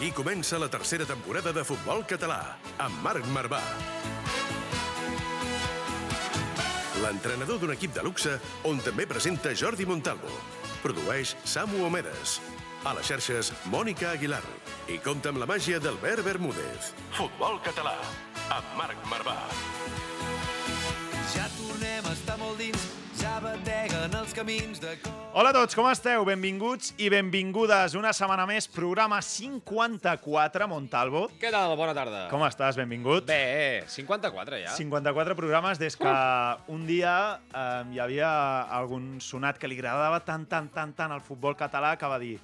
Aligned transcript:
Aquí 0.00 0.12
comença 0.16 0.56
la 0.58 0.70
tercera 0.72 1.04
temporada 1.04 1.52
de 1.52 1.60
futbol 1.60 2.00
català, 2.08 2.54
amb 2.80 3.02
Marc 3.04 3.26
Marvà. 3.34 3.58
L'entrenador 7.02 7.60
d'un 7.60 7.74
equip 7.74 7.92
de 7.92 8.06
luxe 8.06 8.32
on 8.64 8.80
també 8.80 9.04
presenta 9.04 9.52
Jordi 9.52 9.84
Montalvo. 9.84 10.32
Produeix 10.80 11.34
Samu 11.44 11.84
Omedes. 11.84 12.38
A 12.88 12.96
les 12.96 13.12
xarxes, 13.12 13.52
Mònica 13.68 14.14
Aguilar. 14.14 14.40
I 14.88 14.96
compta 15.04 15.34
amb 15.34 15.44
la 15.44 15.50
màgia 15.52 15.76
d'Albert 15.84 16.24
Bermúdez. 16.24 16.94
Futbol 17.20 17.60
català, 17.68 17.98
amb 18.56 18.76
Marc 18.80 19.04
Marvà. 19.12 19.36
Camins 24.40 24.80
de 24.80 24.96
cor. 25.02 25.12
Hola 25.36 25.50
a 25.52 25.54
tots, 25.54 25.76
com 25.76 25.84
esteu? 25.90 26.24
Benvinguts 26.24 26.94
i 26.98 27.10
benvingudes 27.12 27.92
una 27.98 28.10
setmana 28.16 28.46
més, 28.48 28.64
programa 28.72 29.18
54, 29.22 30.66
Montalvo. 30.70 31.26
Què 31.42 31.50
tal? 31.52 31.74
Bona 31.76 31.92
tarda. 31.96 32.22
Com 32.32 32.42
estàs? 32.46 32.78
Benvingut. 32.80 33.28
Bé, 33.28 33.84
54 33.92 34.62
ja. 34.62 34.72
54 34.78 35.36
programes 35.36 35.78
des 35.78 35.98
que 35.98 36.14
un 36.72 36.86
dia 36.88 37.14
eh, 37.52 37.82
hi 37.92 38.00
havia 38.00 38.30
algun 38.80 39.18
sonat 39.20 39.60
que 39.60 39.68
li 39.68 39.76
agradava 39.76 40.22
tant, 40.24 40.48
tant, 40.48 40.72
tant, 40.72 40.96
tant 40.96 41.12
al 41.12 41.20
futbol 41.26 41.58
català 41.58 41.98
que 42.00 42.08
va 42.08 42.18
dir 42.22 42.38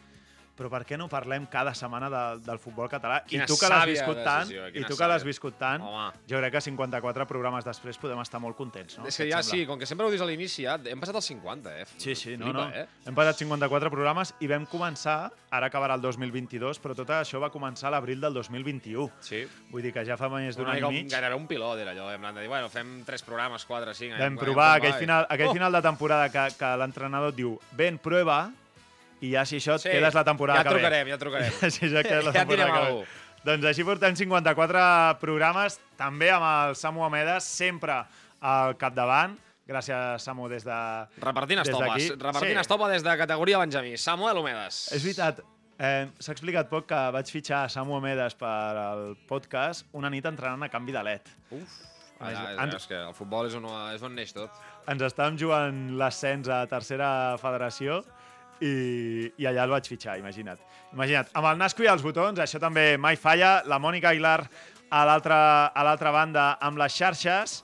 però 0.56 0.70
per 0.72 0.82
què 0.88 0.96
no 0.96 1.06
parlem 1.12 1.44
cada 1.52 1.74
setmana 1.76 2.08
de, 2.10 2.22
del 2.46 2.58
futbol 2.58 2.88
català? 2.88 3.20
Quina 3.28 3.44
I 3.44 3.46
tu 3.50 3.58
que 3.60 3.68
l'has 3.68 3.86
viscut 3.90 4.22
tant, 4.24 4.46
decisió, 4.48 4.68
i 4.72 4.84
tu 4.88 4.96
que 4.96 5.08
l'has 5.10 5.24
viscut 5.26 5.58
tant, 5.60 5.82
Home. 5.84 6.06
jo 6.28 6.40
crec 6.40 6.52
que 6.56 6.60
54 6.64 7.26
programes 7.28 7.64
després 7.66 7.98
podem 8.00 8.20
estar 8.24 8.40
molt 8.40 8.56
contents, 8.56 8.98
no? 8.98 9.06
És 9.06 9.16
que 9.20 9.28
ja 9.30 9.42
sí, 9.44 9.64
com 9.68 9.78
que 9.78 9.86
sempre 9.86 10.06
ho 10.06 10.10
dius 10.10 10.22
a 10.24 10.28
l'inici, 10.28 10.64
ja 10.64 10.78
hem 10.80 11.00
passat 11.02 11.14
els 11.20 11.28
50, 11.28 11.74
eh? 11.82 11.84
Sí, 11.98 12.14
sí, 12.14 12.36
no, 12.36 12.46
Flipa, 12.50 12.64
no. 12.66 12.74
Eh? 12.74 12.86
Hem 13.06 13.14
passat 13.14 13.42
54 13.44 13.90
programes 13.92 14.34
i 14.40 14.48
vam 14.50 14.64
començar, 14.66 15.30
ara 15.50 15.68
acabarà 15.70 15.94
el 15.94 16.02
2022, 16.04 16.80
però 16.82 16.96
tot 16.96 17.10
això 17.20 17.40
va 17.42 17.50
començar 17.52 17.88
a 17.88 17.94
l'abril 17.96 18.20
del 18.20 18.34
2021. 18.34 19.10
Sí. 19.20 19.44
Vull 19.70 19.82
dir 19.84 19.92
que 19.92 20.04
ja 20.08 20.16
fa 20.16 20.28
més 20.32 20.56
d'un 20.56 20.68
any 20.72 20.80
i 20.80 20.84
un, 20.88 20.92
mig. 20.94 21.10
gairebé 21.12 21.36
un 21.36 21.46
pilot 21.46 21.78
era 21.84 21.92
allò, 21.92 22.08
plan 22.18 22.34
de 22.34 22.40
dir, 22.44 22.48
bueno, 22.48 22.68
fem 22.72 23.02
tres 23.06 23.22
programes, 23.22 23.64
quatre, 23.68 23.94
cinc... 23.94 24.16
Vam 24.16 24.32
anem- 24.32 24.38
provar 24.40 24.72
aquell 24.78 24.94
final, 24.98 25.26
aquell 25.28 25.48
Oh! 25.48 25.52
final 25.54 25.72
de 25.72 25.82
temporada 25.82 26.28
que, 26.32 26.46
que 26.58 26.70
l'entrenador 26.80 27.34
diu 27.36 27.58
ven, 27.78 27.98
prueba, 28.02 28.50
i 29.20 29.30
ja 29.32 29.44
si 29.48 29.56
això 29.60 29.74
et 29.76 29.80
Sí, 29.86 29.88
quedes 29.90 30.14
la 30.14 30.24
temporada 30.24 30.60
ja 30.60 30.64
que 30.64 30.74
ve. 30.74 30.80
trucarem, 30.80 31.08
ja 31.08 31.18
trucarem. 31.18 31.52
si 31.70 31.86
això 31.86 31.98
et 32.02 32.06
quedes 32.08 32.24
la 32.24 32.32
Ja 32.36 32.44
temporada 32.44 32.72
que 32.72 32.92
ve. 33.00 33.06
Doncs 33.46 33.64
així 33.70 33.84
portem 33.86 34.16
54 34.18 35.18
programes, 35.20 35.78
també 35.96 36.30
amb 36.34 36.44
el 36.50 36.74
Samu 36.76 37.04
Amedes, 37.06 37.44
sempre 37.46 38.00
al 38.40 38.76
capdavant. 38.76 39.36
Gràcies, 39.66 40.22
Samu, 40.22 40.48
des 40.50 40.62
de... 40.66 40.74
Repartint 41.22 41.58
des 41.62 41.68
estopes. 41.68 42.08
Repartint 42.22 42.54
Sí. 42.54 42.60
estopa 42.62 42.88
des 42.90 43.02
de 43.02 43.16
categoria 43.18 43.58
Benjamí. 43.58 43.96
Samuel 43.98 44.38
Homedes. 44.38 44.92
És 44.94 45.02
veritat, 45.02 45.40
eh, 45.78 46.06
s'ha 46.22 46.32
explicat 46.36 46.68
poc 46.70 46.86
que 46.86 47.00
vaig 47.14 47.26
fitxar 47.30 47.64
a 47.64 47.68
Samu 47.68 47.96
Amedes 47.98 48.34
per 48.38 48.46
al 48.78 49.16
podcast 49.26 49.86
una 49.92 50.10
nit 50.10 50.24
entrenant 50.26 50.62
a 50.62 50.68
canvi 50.70 50.92
de 50.94 51.02
LED. 51.02 51.32
Uf. 51.50 51.74
Allà, 52.20 52.44
ens- 52.62 52.74
és 52.78 52.86
que 52.86 52.94
el 52.96 53.12
futbol 53.14 53.46
és 53.46 53.54
on, 53.58 53.66
és 53.94 54.02
on 54.06 54.14
neix 54.14 54.30
tot. 54.32 54.50
Ens 54.88 55.02
estàvem 55.02 55.36
jugant 55.36 55.96
l'ascens 55.98 56.48
a 56.48 56.62
tercera 56.70 57.36
federació 57.42 58.04
i, 58.60 59.32
i 59.36 59.46
allà 59.48 59.64
el 59.66 59.74
vaig 59.74 59.88
fitxar, 59.90 60.18
imagina't. 60.20 60.60
Imagina't, 60.94 61.28
amb 61.36 61.50
el 61.50 61.58
Nasco 61.60 61.84
i 61.84 61.90
els 61.92 62.04
botons, 62.04 62.38
això 62.40 62.60
també 62.62 62.94
mai 63.00 63.16
falla, 63.20 63.60
la 63.68 63.78
Mònica 63.82 64.12
Aguilar 64.14 64.38
a 64.90 65.02
l'altra 65.04 65.38
a 65.74 65.82
l'altra 65.84 66.12
banda 66.14 66.52
amb 66.62 66.78
les 66.78 66.94
xarxes, 66.94 67.58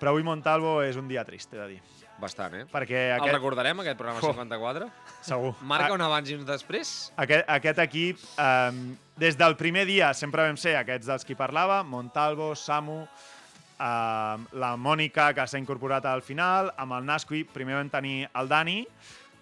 però 0.00 0.12
avui 0.12 0.26
Montalvo 0.26 0.80
és 0.82 0.96
un 0.98 1.08
dia 1.08 1.24
trist, 1.24 1.52
he 1.54 1.58
de 1.60 1.68
dir. 1.76 1.80
Bastant, 2.18 2.54
eh? 2.58 2.64
Perquè 2.66 2.98
El 3.12 3.20
aquest... 3.20 3.34
recordarem, 3.36 3.78
aquest 3.84 3.98
programa 3.98 4.18
Oh. 4.26 4.32
54? 4.34 4.88
Segur. 5.22 5.52
Marca 5.62 5.92
un 5.94 6.02
abans 6.02 6.26
i 6.30 6.34
un 6.34 6.42
després? 6.46 7.12
Aquest, 7.16 7.44
aquest 7.46 7.78
equip, 7.84 8.18
eh, 8.42 8.96
des 9.22 9.38
del 9.38 9.54
primer 9.56 9.84
dia 9.86 10.10
sempre 10.18 10.42
vam 10.42 10.58
ser 10.58 10.74
aquests 10.80 11.06
dels 11.06 11.24
qui 11.24 11.36
parlava, 11.38 11.84
Montalvo, 11.86 12.56
Samu, 12.58 13.04
eh, 13.04 14.36
la 14.58 14.72
Mònica, 14.76 15.30
que 15.34 15.46
s'ha 15.46 15.62
incorporat 15.62 16.10
al 16.10 16.22
final, 16.26 16.72
amb 16.76 16.98
el 16.98 17.06
Nasqui, 17.06 17.44
primer 17.54 17.78
vam 17.78 17.88
tenir 17.94 18.28
el 18.34 18.50
Dani, 18.50 18.80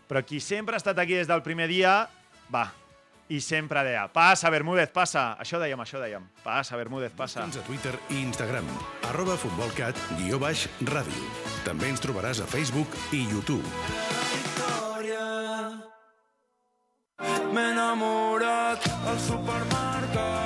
però 0.08 0.22
qui 0.24 0.40
sempre 0.40 0.76
ha 0.76 0.82
estat 0.82 0.98
aquí 1.02 1.18
des 1.18 1.28
del 1.28 1.42
primer 1.42 1.68
dia, 1.70 2.08
va, 2.52 2.66
i 3.28 3.40
sempre 3.40 3.82
deia, 3.82 4.06
passa, 4.12 4.50
Bermúdez, 4.54 4.90
passa. 4.94 5.34
Això 5.42 5.58
dèiem, 5.58 5.80
això 5.82 5.98
dèiem. 5.98 6.26
Passa, 6.44 6.76
Bermúdez, 6.78 7.10
passa. 7.16 7.42
Busca'ns 7.42 7.58
a 7.58 7.66
Twitter 7.66 7.94
i 8.14 8.20
Instagram, 8.22 8.68
arroba 9.10 9.36
futbolcat, 9.40 9.98
guió 10.20 10.38
baix, 10.42 10.68
ràdio. 10.86 11.26
També 11.66 11.90
ens 11.90 12.02
trobaràs 12.04 12.44
a 12.44 12.46
Facebook 12.50 12.94
i 13.12 13.24
YouTube. 13.26 13.66
M'he 17.56 17.62
enamorat 17.72 18.84
al 19.08 19.18
supermercat, 19.22 20.45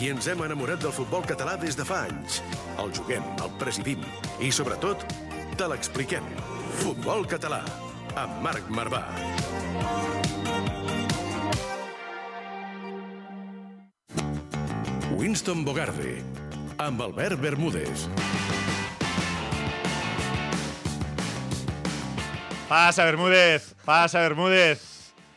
Aquí 0.00 0.08
ens 0.08 0.24
hem 0.32 0.40
enamorat 0.40 0.80
del 0.80 0.94
futbol 0.96 1.26
català 1.28 1.58
des 1.60 1.76
de 1.76 1.84
fa 1.84 1.98
anys. 2.06 2.38
El 2.80 2.88
juguem, 2.96 3.20
el 3.44 3.50
presidim 3.60 4.00
i, 4.40 4.48
sobretot, 4.48 5.02
te 5.60 5.66
l'expliquem. 5.68 6.24
Futbol 6.78 7.26
català, 7.28 7.58
amb 8.16 8.38
Marc 8.40 8.70
Marvà. 8.72 9.02
Winston 15.18 15.66
Bogarde, 15.68 16.16
amb 16.80 17.04
Albert 17.10 17.44
Bermúdez. 17.44 18.08
Passa, 22.72 23.04
Bermúdez, 23.04 23.68
passa, 23.84 24.24
Bermúdez. 24.24 24.88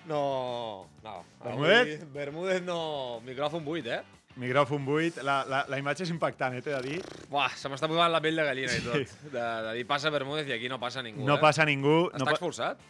No, 0.08 0.88
no. 1.04 1.20
Bermúdez? 1.44 2.00
Avui 2.00 2.12
Bermúdez 2.16 2.64
no... 2.64 3.20
Micròfon 3.28 3.68
buit, 3.68 3.92
eh? 3.92 4.06
Micròfon 4.42 4.82
buit, 4.86 5.20
la, 5.22 5.44
la, 5.46 5.60
la 5.70 5.78
imatge 5.78 6.08
és 6.08 6.12
impactant, 6.14 6.56
eh, 6.58 6.62
t'he 6.66 6.74
de 6.74 6.82
dir. 6.88 7.00
Buah, 7.30 7.52
se 7.54 7.70
m'està 7.70 7.86
posant 7.90 8.10
la 8.10 8.22
pell 8.24 8.40
de 8.40 8.46
gallina 8.48 8.74
i 8.74 8.82
tot. 8.82 9.12
De, 9.30 9.44
de 9.68 9.74
dir 9.78 9.86
passa 9.90 10.10
Bermúdez 10.14 10.50
i 10.50 10.56
aquí 10.56 10.72
no 10.72 10.80
passa 10.82 11.04
ningú, 11.06 11.26
No 11.28 11.38
eh? 11.38 11.42
passa 11.44 11.66
ningú. 11.70 12.08
Està 12.10 12.26
no 12.26 12.34
expulsat? 12.34 12.82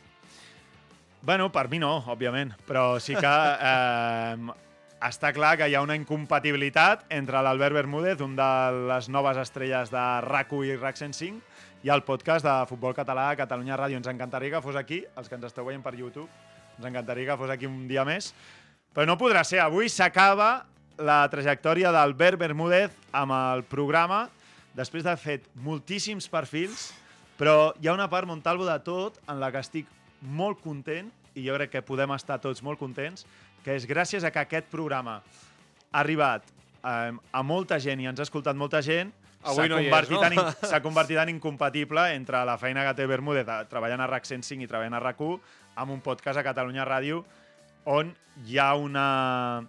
Bueno, 1.23 1.49
per 1.55 1.69
mi 1.71 1.79
no, 1.79 1.97
òbviament, 2.11 2.53
però 2.67 2.97
sí 3.03 3.15
que 3.15 3.33
eh, 3.71 4.55
està 5.03 5.33
clar 5.35 5.57
que 5.59 5.67
hi 5.67 5.75
ha 5.75 5.83
una 5.83 5.95
incompatibilitat 5.99 7.05
entre 7.11 7.43
l'Albert 7.43 7.75
Bermúdez, 7.81 8.23
un 8.23 8.37
de 8.39 8.49
les 8.93 9.09
noves 9.11 9.39
estrelles 9.43 9.91
de 9.91 10.03
RAC1 10.23 10.71
i 10.71 10.75
RAC 10.79 10.99
105, 10.99 11.43
i 11.83 11.91
el 11.91 12.03
podcast 12.07 12.47
de 12.47 12.55
Futbol 12.69 12.95
Català 12.95 13.29
a 13.33 13.39
Catalunya 13.39 13.75
Ràdio. 13.79 13.99
Ens 13.99 14.07
encantaria 14.07 14.55
que 14.55 14.63
fos 14.63 14.79
aquí, 14.79 15.03
els 15.19 15.27
que 15.27 15.35
ens 15.35 15.47
esteu 15.51 15.67
veient 15.67 15.83
per 15.83 15.95
YouTube, 15.99 16.29
ens 16.77 16.87
encantaria 16.87 17.33
que 17.33 17.39
fos 17.39 17.51
aquí 17.51 17.67
un 17.67 17.83
dia 17.87 18.07
més, 18.07 18.31
però 18.95 19.03
no 19.07 19.19
podrà 19.19 19.43
ser. 19.43 19.59
Avui 19.59 19.91
s'acaba 19.91 20.63
la 20.97 21.23
trajectòria 21.31 21.91
d'Albert 21.93 22.37
Bermúdez 22.41 22.93
amb 23.15 23.33
el 23.35 23.63
programa, 23.69 24.27
després 24.77 25.03
d'haver 25.05 25.21
fet 25.21 25.47
moltíssims 25.65 26.27
perfils, 26.29 26.91
però 27.37 27.73
hi 27.81 27.89
ha 27.89 27.95
una 27.95 28.09
part, 28.09 28.27
Montalvo, 28.29 28.65
de 28.65 28.77
tot 28.85 29.17
en 29.29 29.39
la 29.41 29.51
que 29.51 29.61
estic 29.63 29.89
molt 30.21 30.61
content, 30.63 31.09
i 31.33 31.47
jo 31.47 31.55
crec 31.57 31.71
que 31.73 31.81
podem 31.85 32.11
estar 32.13 32.37
tots 32.41 32.61
molt 32.61 32.77
contents, 32.79 33.25
que 33.65 33.73
és 33.75 33.87
gràcies 33.89 34.23
a 34.23 34.31
que 34.31 34.43
aquest 34.43 34.69
programa 34.69 35.17
ha 35.17 35.99
arribat 36.03 36.45
eh, 36.83 37.11
a 37.11 37.43
molta 37.43 37.79
gent 37.81 38.01
i 38.03 38.07
ens 38.09 38.19
ha 38.21 38.27
escoltat 38.27 38.55
molta 38.57 38.81
gent, 38.85 39.11
s'ha 39.43 39.65
no 39.67 39.79
hi 39.81 39.87
és, 39.87 39.91
convertit, 39.91 40.17
no? 40.17 40.23
en 40.23 40.33
in- 40.37 40.83
convertit 40.87 41.17
en 41.19 41.29
incompatible 41.33 42.05
entre 42.15 42.45
la 42.45 42.57
feina 42.57 42.85
que 42.87 42.93
té 43.01 43.07
Bermúdez 43.09 43.47
eh, 43.49 43.61
treballant 43.69 44.05
a 44.05 44.07
RAC 44.07 44.29
105 44.29 44.63
i 44.63 44.69
treballant 44.69 44.95
a 44.99 45.01
RAC1 45.03 45.39
amb 45.83 45.91
un 45.91 46.01
podcast 46.05 46.39
a 46.39 46.45
Catalunya 46.45 46.85
Ràdio 46.85 47.23
on 47.89 48.13
hi 48.45 48.59
ha 48.61 48.73
una... 48.79 49.63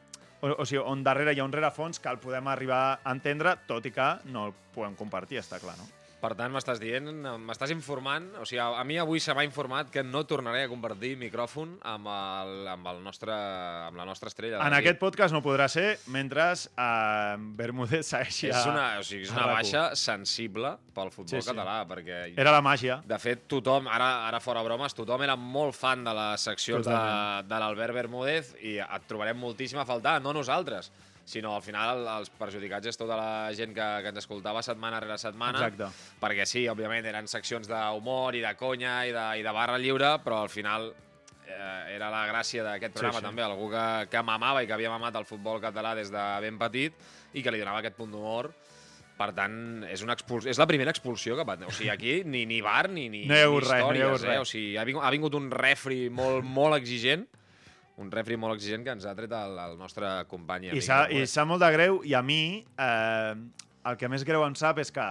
O, 0.45 0.51
o 0.61 0.65
sigui, 0.69 0.83
on 0.85 1.01
darrere 1.07 1.33
hi 1.33 1.41
ha 1.41 1.49
un 1.49 1.55
rerefons 1.57 2.03
que 2.05 2.11
el 2.13 2.21
podem 2.21 2.51
arribar 2.53 2.81
a 3.01 3.13
entendre, 3.17 3.57
tot 3.69 3.87
i 3.89 3.95
que 3.95 4.09
no 4.29 4.51
el 4.51 4.57
podem 4.75 4.97
compartir, 4.99 5.41
està 5.41 5.61
clar, 5.63 5.79
no? 5.81 6.04
Per 6.25 6.31
tant, 6.39 6.49
m'estàs 6.55 6.79
dient, 6.81 7.05
m'estàs 7.45 7.69
informant, 7.75 8.31
o 8.41 8.47
sigui, 8.49 8.57
a, 8.63 8.71
a 8.81 8.85
mi 8.89 8.97
avui 8.97 9.21
se 9.21 9.35
m'ha 9.37 9.43
informat 9.45 9.91
que 9.93 10.01
no 10.01 10.23
tornaré 10.25 10.63
a 10.65 10.71
compartir 10.71 11.11
micròfon 11.21 11.75
amb, 11.85 12.09
el, 12.09 12.53
amb, 12.73 12.87
el 12.95 13.03
nostre, 13.05 13.35
amb 13.91 13.99
la 14.01 14.07
nostra 14.09 14.31
estrella. 14.33 14.63
En 14.65 14.73
aquest 14.79 14.97
podcast 15.03 15.37
no 15.37 15.43
podrà 15.45 15.67
ser 15.69 15.99
mentre 16.15 16.47
eh, 16.55 17.37
Bermúdez 17.61 18.09
segueixi 18.15 18.49
És 18.55 18.65
una, 18.71 18.87
o 19.03 19.05
sigui, 19.05 19.27
és 19.29 19.35
una 19.35 19.45
RAC1. 19.51 19.59
baixa 19.59 19.85
sensible 20.01 20.73
pel 20.97 21.13
futbol 21.13 21.35
Sí, 21.37 21.45
sí. 21.45 21.51
català, 21.53 21.83
perquè... 21.93 22.23
Era 22.41 22.57
la 22.57 22.65
màgia. 22.65 23.03
De 23.05 23.21
fet, 23.21 23.45
tothom, 23.53 23.93
ara, 23.93 24.11
ara 24.31 24.41
fora 24.41 24.65
bromes, 24.65 24.97
tothom 24.97 25.27
era 25.29 25.37
molt 25.37 25.77
fan 25.77 26.07
de 26.09 26.17
les 26.17 26.49
seccions 26.49 26.87
de, 26.87 26.89
Totalment. 26.89 27.51
de 27.53 27.61
l'Albert 27.67 28.01
Bermúdez 28.01 28.55
i 28.65 28.79
et 28.81 29.11
trobarem 29.11 29.37
moltíssim 29.45 29.83
a 29.83 29.85
faltar, 29.85 30.23
no 30.25 30.33
nosaltres, 30.33 30.89
sinó 31.25 31.55
al 31.57 31.63
final 31.65 32.05
els 32.19 32.31
perjudicats 32.37 32.91
és 32.93 32.99
tota 33.01 33.17
la 33.17 33.53
gent 33.57 33.73
que, 33.77 33.87
que 34.05 34.13
ens 34.13 34.21
escoltava 34.21 34.63
setmana 34.63 35.01
rere 35.01 35.17
setmana. 35.21 35.63
Exacte. 35.63 35.89
Perquè 36.21 36.47
sí, 36.49 36.67
òbviament, 36.69 37.07
eren 37.09 37.31
seccions 37.31 37.71
d'humor 37.71 38.37
i 38.37 38.45
de 38.45 38.53
conya 38.61 38.99
i 39.09 39.15
de, 39.15 39.27
i 39.41 39.47
de 39.47 39.55
barra 39.57 39.81
lliure, 39.81 40.19
però 40.25 40.43
al 40.45 40.53
final 40.53 40.91
eh, 41.49 41.95
era 41.95 42.11
la 42.13 42.27
gràcia 42.29 42.67
d'aquest 42.67 42.99
programa 42.99 43.23
sí. 43.23 43.29
també, 43.31 43.47
algú 43.47 43.71
que, 43.73 43.87
que 44.13 44.25
mamava 44.27 44.65
i 44.65 44.69
que 44.69 44.77
havia 44.77 44.93
mamat 44.93 45.17
el 45.23 45.29
futbol 45.29 45.63
català 45.65 45.95
des 45.97 46.13
de 46.13 46.27
ben 46.45 46.61
petit 46.61 47.01
i 47.35 47.43
que 47.43 47.55
li 47.55 47.63
donava 47.63 47.81
aquest 47.81 47.97
punt 47.99 48.13
d'humor 48.13 48.53
per 49.15 49.31
tant, 49.31 49.85
és, 49.87 50.03
una 50.03 50.17
expuls... 50.19 50.47
és 50.51 50.59
la 50.59 50.67
primera 50.67 50.91
expulsió 50.91 51.37
que 51.39 51.45
va... 51.47 51.55
O 51.69 51.71
sigui, 51.71 51.91
aquí 51.93 52.15
ni, 52.27 52.43
ni 52.51 52.59
bar 52.65 52.89
ni, 52.91 53.07
ni, 53.13 53.23
No 53.31 53.37
hi 53.37 53.45
ha 53.45 53.47
hagut 53.47 53.63
ni 53.63 53.71
res, 53.71 53.71
no 53.71 53.77
hi 53.77 53.79
ha 53.79 53.85
històries, 53.85 54.09
hagut 54.09 54.25
eh? 54.25 54.31
res. 54.33 54.41
O 54.43 54.49
sigui, 54.51 54.73
ha 54.77 54.85
vingut, 54.89 55.05
ha 55.07 55.13
vingut 55.15 55.37
un 55.39 55.47
refri 55.55 55.99
molt, 56.11 56.43
molt 56.57 56.79
exigent, 56.81 57.23
un 58.03 58.11
refri 58.11 58.37
molt 58.41 58.57
exigent 58.57 58.85
que 58.87 58.95
ens 58.95 59.05
ha 59.07 59.15
tret 59.15 59.33
el, 59.35 59.59
el 59.67 59.77
nostre 59.79 60.09
company. 60.31 60.69
i 60.69 60.73
amic. 60.75 61.15
I 61.15 61.27
sap 61.31 61.49
molt 61.51 61.63
de 61.63 61.71
greu, 61.75 62.01
i 62.07 62.15
a 62.15 62.23
mi 62.27 62.65
eh, 62.65 63.35
el 63.85 63.99
que 64.01 64.11
més 64.11 64.25
greu 64.27 64.45
em 64.47 64.57
sap 64.59 64.81
és 64.83 64.91
que 64.95 65.05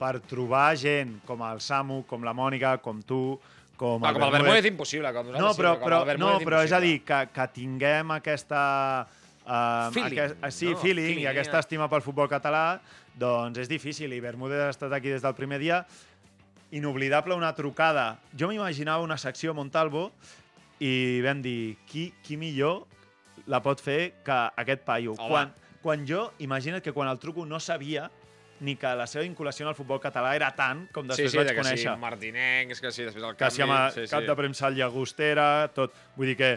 per 0.00 0.16
trobar 0.26 0.72
gent 0.78 1.18
com 1.26 1.42
el 1.46 1.60
Samu, 1.62 2.02
com 2.08 2.24
la 2.26 2.34
Mònica, 2.34 2.76
com 2.82 3.02
tu, 3.06 3.38
com 3.78 4.02
Ah, 4.04 4.12
com 4.14 4.24
el 4.26 4.32
Bermúdez, 4.38 4.70
impossible. 4.70 5.12
Com 5.14 5.28
nosaltres 5.28 5.44
No, 5.44 5.52
sí, 5.52 5.60
però, 5.60 5.74
com 5.78 5.88
però, 5.88 6.00
el 6.06 6.20
no, 6.20 6.32
però 6.42 6.62
és 6.64 6.72
a 6.72 6.80
dir, 6.82 7.00
que, 7.06 7.26
que 7.34 7.48
tinguem 7.54 8.16
aquesta... 8.18 8.62
Uh, 9.42 9.90
Feeling, 9.90 10.12
aquest, 10.14 10.36
uh, 10.38 10.50
sí, 10.54 10.68
no? 10.70 10.78
feeling, 10.78 11.06
Feeling, 11.08 11.20
i 11.24 11.26
aquesta 11.26 11.58
ja. 11.58 11.62
estima 11.64 11.88
pel 11.90 12.02
futbol 12.04 12.28
català, 12.30 12.78
doncs 13.18 13.58
és 13.58 13.70
difícil. 13.70 14.12
I 14.14 14.20
Bermúdez 14.22 14.62
ha 14.62 14.70
estat 14.70 14.94
aquí 14.94 15.10
des 15.10 15.24
del 15.24 15.34
primer 15.34 15.58
dia. 15.58 15.80
Inoblidable 16.72 17.34
una 17.34 17.50
trucada. 17.54 18.20
Jo 18.38 18.48
m'imaginava 18.48 19.02
una 19.02 19.18
secció 19.18 19.50
a 19.50 19.58
Montalvo 19.58 20.12
i 20.82 21.20
vam 21.22 21.42
dir, 21.44 21.76
qui, 21.86 22.08
qui 22.24 22.38
millor 22.40 22.86
la 23.50 23.62
pot 23.62 23.80
fer 23.82 24.22
que 24.26 24.38
aquest 24.62 24.82
paio? 24.86 25.14
Home. 25.18 25.28
Quan, 25.30 25.54
quan 25.82 26.02
jo, 26.08 26.26
imagina't 26.42 26.82
que 26.82 26.94
quan 26.94 27.10
el 27.10 27.20
truco 27.22 27.46
no 27.46 27.60
sabia 27.62 28.08
ni 28.62 28.76
que 28.78 28.90
la 28.94 29.08
seva 29.10 29.24
vinculació 29.26 29.66
al 29.66 29.74
futbol 29.74 29.98
català 30.02 30.36
era 30.38 30.52
tant 30.54 30.84
com 30.94 31.08
Sí, 31.08 31.14
després 31.14 31.32
sí, 31.32 31.38
vaig 31.40 31.48
de 31.48 31.54
que 31.54 31.62
conèixer. 31.64 31.94
sí, 31.94 32.00
Martinencs, 32.02 32.82
que 32.82 32.92
sí, 32.94 33.06
després 33.08 33.24
el 33.24 33.34
que 33.34 33.40
canvi... 33.42 33.56
si 33.56 33.64
amb 33.64 33.74
el 33.74 33.94
sí, 33.96 34.04
cap 34.10 34.22
sí. 34.22 34.28
de 34.30 34.36
premsa 34.38 34.66
al 34.68 34.76
Llagostera, 34.78 35.48
tot. 35.74 35.96
Vull 36.16 36.30
dir 36.30 36.36
que 36.38 36.52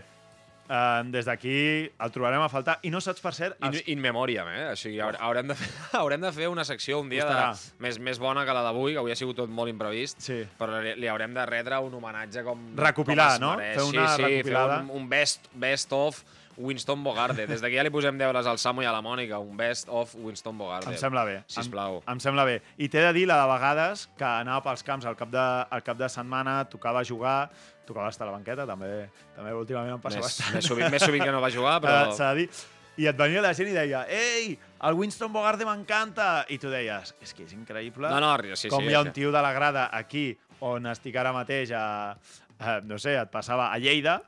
eh, 0.70 1.02
des 1.14 1.26
d'aquí 1.26 1.56
el 2.00 2.12
trobarem 2.14 2.42
a 2.46 2.50
faltar. 2.50 2.78
I 2.84 2.92
no 2.94 3.02
saps, 3.02 3.22
per 3.24 3.34
cert... 3.38 3.58
In, 3.62 3.68
Els... 3.74 3.84
in 3.92 4.02
memoriam, 4.02 4.48
eh? 4.52 4.68
O 4.72 4.76
sigui, 4.80 5.00
haure- 5.04 5.20
haurem 5.22 5.48
de, 5.52 5.56
fer, 5.60 5.70
haurem 6.02 6.22
de 6.22 6.32
fer 6.36 6.48
una 6.52 6.66
secció 6.68 7.00
un 7.00 7.10
dia 7.10 7.26
de, 7.26 7.42
més, 7.84 8.00
més 8.00 8.20
bona 8.20 8.46
que 8.46 8.54
la 8.56 8.64
d'avui, 8.66 8.94
que 8.94 9.04
avui 9.04 9.12
ha 9.14 9.20
sigut 9.20 9.38
tot 9.44 9.50
molt 9.50 9.70
imprevist, 9.74 10.20
Sí. 10.26 10.42
però 10.60 10.82
li, 10.82 10.96
li 11.02 11.08
haurem 11.12 11.34
de 11.36 11.46
retre 11.46 11.80
un 11.84 11.94
homenatge 12.00 12.44
com 12.48 12.66
Recopilar, 12.78 13.36
com 13.40 13.42
no? 13.50 13.54
mereix. 13.58 13.78
Fer 13.82 13.90
una 13.92 14.08
sí, 14.08 14.16
sí, 14.16 14.24
recopilada. 14.30 14.80
fer 14.82 14.90
un, 14.90 14.96
un 15.04 15.10
best, 15.10 15.48
best 15.54 15.94
of 15.94 16.24
Winston 16.58 17.02
Bogarde. 17.04 17.44
Des 17.50 17.60
d'aquí 17.60 17.76
ja 17.76 17.84
li 17.84 17.90
posem 17.92 18.16
deures 18.16 18.48
al 18.48 18.56
Samu 18.62 18.80
i 18.80 18.86
a 18.88 18.92
la 18.96 19.02
Mònica, 19.04 19.42
un 19.44 19.58
best 19.60 19.90
of 19.92 20.14
Winston 20.16 20.56
Bogarde. 20.58 20.88
Em 20.88 20.96
sembla 20.96 21.26
bé. 21.28 21.42
Sisplau. 21.52 21.98
Em, 22.06 22.14
em 22.14 22.22
sembla 22.24 22.46
bé. 22.48 22.62
I 22.80 22.88
t'he 22.88 23.02
de 23.04 23.10
dir 23.18 23.26
la 23.28 23.42
de 23.42 23.50
vegades 23.52 24.06
que 24.16 24.24
anava 24.24 24.62
pels 24.70 24.86
camps 24.88 25.04
al 25.06 25.18
cap 25.20 25.34
de, 25.34 25.44
al 25.76 25.84
cap 25.84 26.00
de 26.00 26.08
setmana, 26.08 26.62
tocava 26.72 27.04
jugar, 27.04 27.50
tocava 27.88 28.12
estar 28.14 28.28
a 28.28 28.32
la 28.32 28.38
banqueta, 28.38 28.66
també, 28.70 29.10
també 29.36 29.54
últimament 29.58 29.96
em 29.96 30.02
passa 30.04 30.22
Més, 30.22 30.28
bastant. 30.30 30.56
més, 30.58 30.70
sovint, 30.70 30.90
més 30.94 31.06
sovint 31.06 31.26
que 31.26 31.36
no 31.36 31.42
va 31.44 31.52
jugar, 31.54 31.78
però... 31.84 32.00
Eh, 32.12 32.16
S'ha 32.18 32.32
de 32.34 32.46
dir. 32.46 32.50
I 32.96 33.10
et 33.12 33.18
venia 33.20 33.42
la 33.44 33.52
gent 33.52 33.68
i 33.68 33.74
deia 33.76 34.06
«Ei, 34.08 34.54
el 34.88 34.96
Winston 34.96 35.34
Bogarde 35.34 35.66
m'encanta!» 35.68 36.46
I 36.48 36.56
tu 36.62 36.70
deies 36.72 37.12
«És 37.20 37.34
que 37.36 37.44
és 37.44 37.52
increïble 37.58 38.08
No, 38.08 38.22
no, 38.24 38.56
sí, 38.56 38.72
com 38.72 38.86
sí, 38.86 38.92
hi 38.92 38.96
ha 38.96 39.02
és 39.02 39.10
un 39.10 39.12
tio 39.16 39.34
de 39.36 39.42
la 39.44 39.52
grada 39.52 39.90
aquí 39.92 40.30
on 40.64 40.88
estic 40.88 41.18
ara 41.20 41.34
mateix 41.36 41.74
a, 41.76 42.16
a 42.60 42.78
no 42.88 42.96
sé, 43.02 43.18
et 43.20 43.32
passava 43.34 43.68
a 43.74 43.82
Lleida 43.84 44.22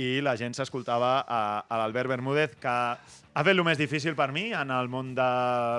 i 0.00 0.20
la 0.24 0.34
gent 0.36 0.54
s'escoltava 0.56 1.20
a, 1.22 1.42
a 1.68 1.76
l'Albert 1.78 2.10
Bermúdez, 2.10 2.56
que 2.60 2.68
ha 3.34 3.42
fet 3.42 3.50
el 3.54 3.62
més 3.66 3.78
difícil 3.78 4.14
per 4.18 4.28
mi 4.34 4.48
en 4.54 4.70
el 4.70 4.88
món 4.90 5.12
de 5.14 5.24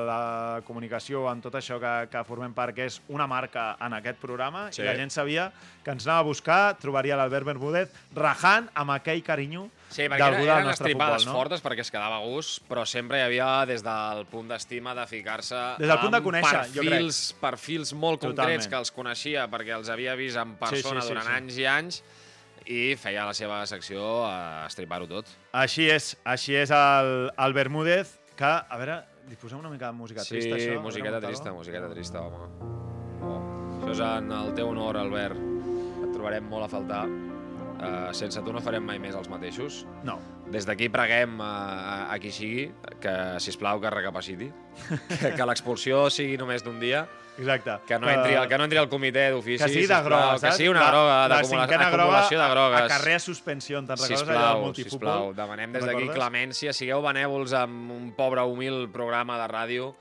la 0.07 0.62
comunicació, 0.67 1.25
en 1.31 1.41
tot 1.44 1.56
això 1.56 1.77
que, 1.79 1.91
que 2.12 2.23
formem 2.27 2.53
part, 2.56 2.75
que 2.75 2.88
és 2.89 2.97
una 3.12 3.27
marca 3.27 3.73
en 3.83 3.95
aquest 3.95 4.19
programa, 4.19 4.65
Sí. 4.75 4.81
i 4.81 4.85
la 4.88 4.95
gent 4.95 5.12
sabia 5.12 5.50
que 5.83 5.91
ens 5.91 6.07
anava 6.07 6.23
a 6.23 6.27
buscar, 6.27 6.59
trobaria 6.79 7.15
l'Albert 7.19 7.45
Bermúdez 7.47 7.91
rajant 8.15 8.67
amb 8.73 8.95
aquell 8.95 9.23
carinyo 9.23 9.69
Sí, 9.95 10.07
perquè 10.09 10.18
d'algú 10.19 10.44
eren, 10.47 10.68
estripades 10.73 11.23
futbol, 11.23 11.31
no? 11.31 11.39
fortes 11.39 11.63
perquè 11.63 11.85
es 11.85 11.91
quedava 11.94 12.18
a 12.18 12.25
gust, 12.25 12.63
però 12.68 12.83
sempre 12.89 13.19
hi 13.21 13.23
havia 13.27 13.50
des 13.69 13.83
del 13.85 14.25
punt 14.31 14.50
d'estima 14.51 14.95
de 14.97 15.06
ficar-se 15.07 15.56
Des 15.79 15.88
del 15.88 16.00
punt 16.01 16.11
de 16.18 16.21
conèixer, 16.25 16.65
jo 16.73 16.81
crec. 16.81 16.91
perfils, 16.91 17.21
perfils 17.39 17.94
molt 17.94 18.19
Totalment. 18.23 18.35
concrets 18.59 18.68
que 18.68 18.79
els 18.81 18.91
coneixia 18.91 19.47
perquè 19.51 19.75
els 19.77 19.89
havia 19.94 20.15
vist 20.19 20.35
en 20.41 20.56
persona 20.59 21.00
sí, 21.01 21.07
sí, 21.07 21.13
durant 21.13 21.27
sí. 21.29 21.35
anys 21.39 21.57
i 21.63 21.65
anys 21.71 22.03
i 22.65 22.95
feia 23.00 23.25
la 23.27 23.33
seva 23.38 23.62
secció 23.69 24.23
a 24.27 24.65
estripar-ho 24.65 25.07
tot. 25.09 25.29
Així 25.56 25.89
és, 25.91 26.13
així 26.25 26.56
és 26.59 26.73
el, 26.73 27.29
el 27.31 27.57
Bermúdez, 27.57 28.15
que, 28.35 28.51
a 28.51 28.79
veure, 28.79 29.01
li 29.29 29.38
posem 29.41 29.59
una 29.62 29.71
mica 29.73 29.89
de 29.89 29.97
música 29.97 30.25
sí, 30.25 30.35
trista, 30.35 30.56
això? 30.57 30.73
Veure, 30.73 30.85
musiqueta 30.85 31.21
trista, 31.23 31.53
musiqueta 31.56 31.91
trista, 31.94 32.25
home. 32.25 32.73
Oh. 33.25 33.38
Això 33.81 33.94
és 33.94 34.03
en 34.07 34.33
el 34.33 34.51
teu 34.57 34.71
honor, 34.73 35.00
Albert. 35.01 35.39
Et 35.39 36.12
trobarem 36.13 36.51
molt 36.51 36.67
a 36.67 36.71
faltar. 36.71 37.06
Uh, 37.75 38.13
sense 38.16 38.39
tu 38.42 38.54
no 38.56 38.62
farem 38.63 38.86
mai 38.88 38.98
més 39.04 39.16
els 39.19 39.27
mateixos. 39.30 39.81
No. 40.07 40.16
Des 40.51 40.63
d'aquí 40.66 40.88
preguem 40.94 41.39
a, 41.44 41.50
a, 41.50 41.95
a 42.13 42.19
qui 42.24 42.31
sigui 42.31 42.69
que, 43.04 43.13
si 43.44 43.51
plau 43.60 43.81
que 43.83 43.89
recapaciti, 43.92 44.48
que, 45.19 45.33
que 45.36 45.45
l'expulsió 45.50 46.06
sigui 46.13 46.38
només 46.39 46.63
d'un 46.63 46.80
dia, 46.80 47.01
Exacte. 47.38 47.75
que 47.86 48.00
no 48.00 48.07
entri, 48.07 48.38
el, 48.39 48.48
que 48.48 48.57
no 48.57 48.63
entri 48.69 48.80
al 48.80 48.88
comitè 48.88 49.25
d'ofici, 49.33 49.60
que 49.66 49.68
sigui 49.74 49.83
de 49.89 49.92
sisplau, 49.92 50.06
groga, 50.07 50.31
que 50.38 50.44
saps? 50.45 50.56
sigui 50.62 50.69
una 50.72 50.86
La- 50.86 50.89
groga, 50.94 51.16
la 51.18 51.27
d'acumula- 51.36 51.66
cinquena 51.68 51.89
groga 51.92 52.04
acumulació 52.06 52.39
de 52.39 52.50
grogues. 52.56 52.81
Acarrea 52.86 53.19
suspensió, 53.19 53.81
te'n 53.83 53.89
recordes 53.92 54.10
allò 54.21 54.25
del 54.25 54.36
Sisplau, 54.38 54.62
multifutbol? 54.63 55.00
sisplau, 55.12 55.33
demanem 55.44 55.74
des 55.75 55.86
d'aquí 55.92 56.07
clemència, 56.16 56.74
sigueu 56.74 57.04
benèvols 57.04 57.54
amb 57.60 57.92
un 57.92 58.12
pobre 58.16 58.48
humil 58.48 58.86
programa 58.94 59.36
de 59.44 59.51
ràdio 59.51 59.92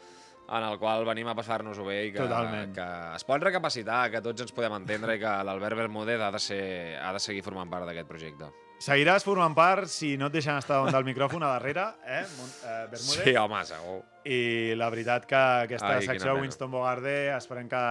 en 0.48 0.62
el 0.62 0.78
qual 0.78 1.04
venim 1.08 1.28
a 1.28 1.34
passar-nos-ho 1.34 1.84
bé 1.86 2.06
i 2.06 2.12
que, 2.12 2.20
Totalment. 2.20 2.74
que 2.76 2.88
es 3.16 3.24
pot 3.24 3.40
recapacitar, 3.42 4.10
que 4.12 4.20
tots 4.20 4.44
ens 4.44 4.52
podem 4.52 4.74
entendre 4.76 5.16
i 5.16 5.20
que 5.22 5.32
l'Albert 5.46 5.76
Bermúdez 5.76 6.20
ha 6.20 6.30
de, 6.34 6.38
ser, 6.42 6.98
ha 7.00 7.12
de 7.16 7.22
seguir 7.22 7.42
formant 7.42 7.70
part 7.70 7.86
d'aquest 7.88 8.08
projecte. 8.08 8.50
Seguiràs 8.84 9.24
formant 9.24 9.54
part 9.56 9.88
si 9.88 10.16
no 10.20 10.26
et 10.28 10.34
deixen 10.34 10.58
estar 10.60 10.76
davant 10.76 10.92
del 10.92 11.06
micròfon 11.06 11.42
a 11.46 11.54
darrere, 11.54 11.86
eh, 12.04 12.24
Mon- 12.36 12.50
eh 12.66 12.86
Bermúdez? 12.90 13.22
Sí, 13.24 13.34
home, 13.36 13.64
segur. 13.64 14.02
I 14.24 14.74
la 14.76 14.90
veritat 14.90 15.24
que 15.26 15.36
aquesta 15.36 15.94
Ai, 15.96 16.02
secció. 16.04 16.34
Winston 16.40 16.70
Bogarde 16.70 17.34
esperem 17.36 17.68
que, 17.68 17.82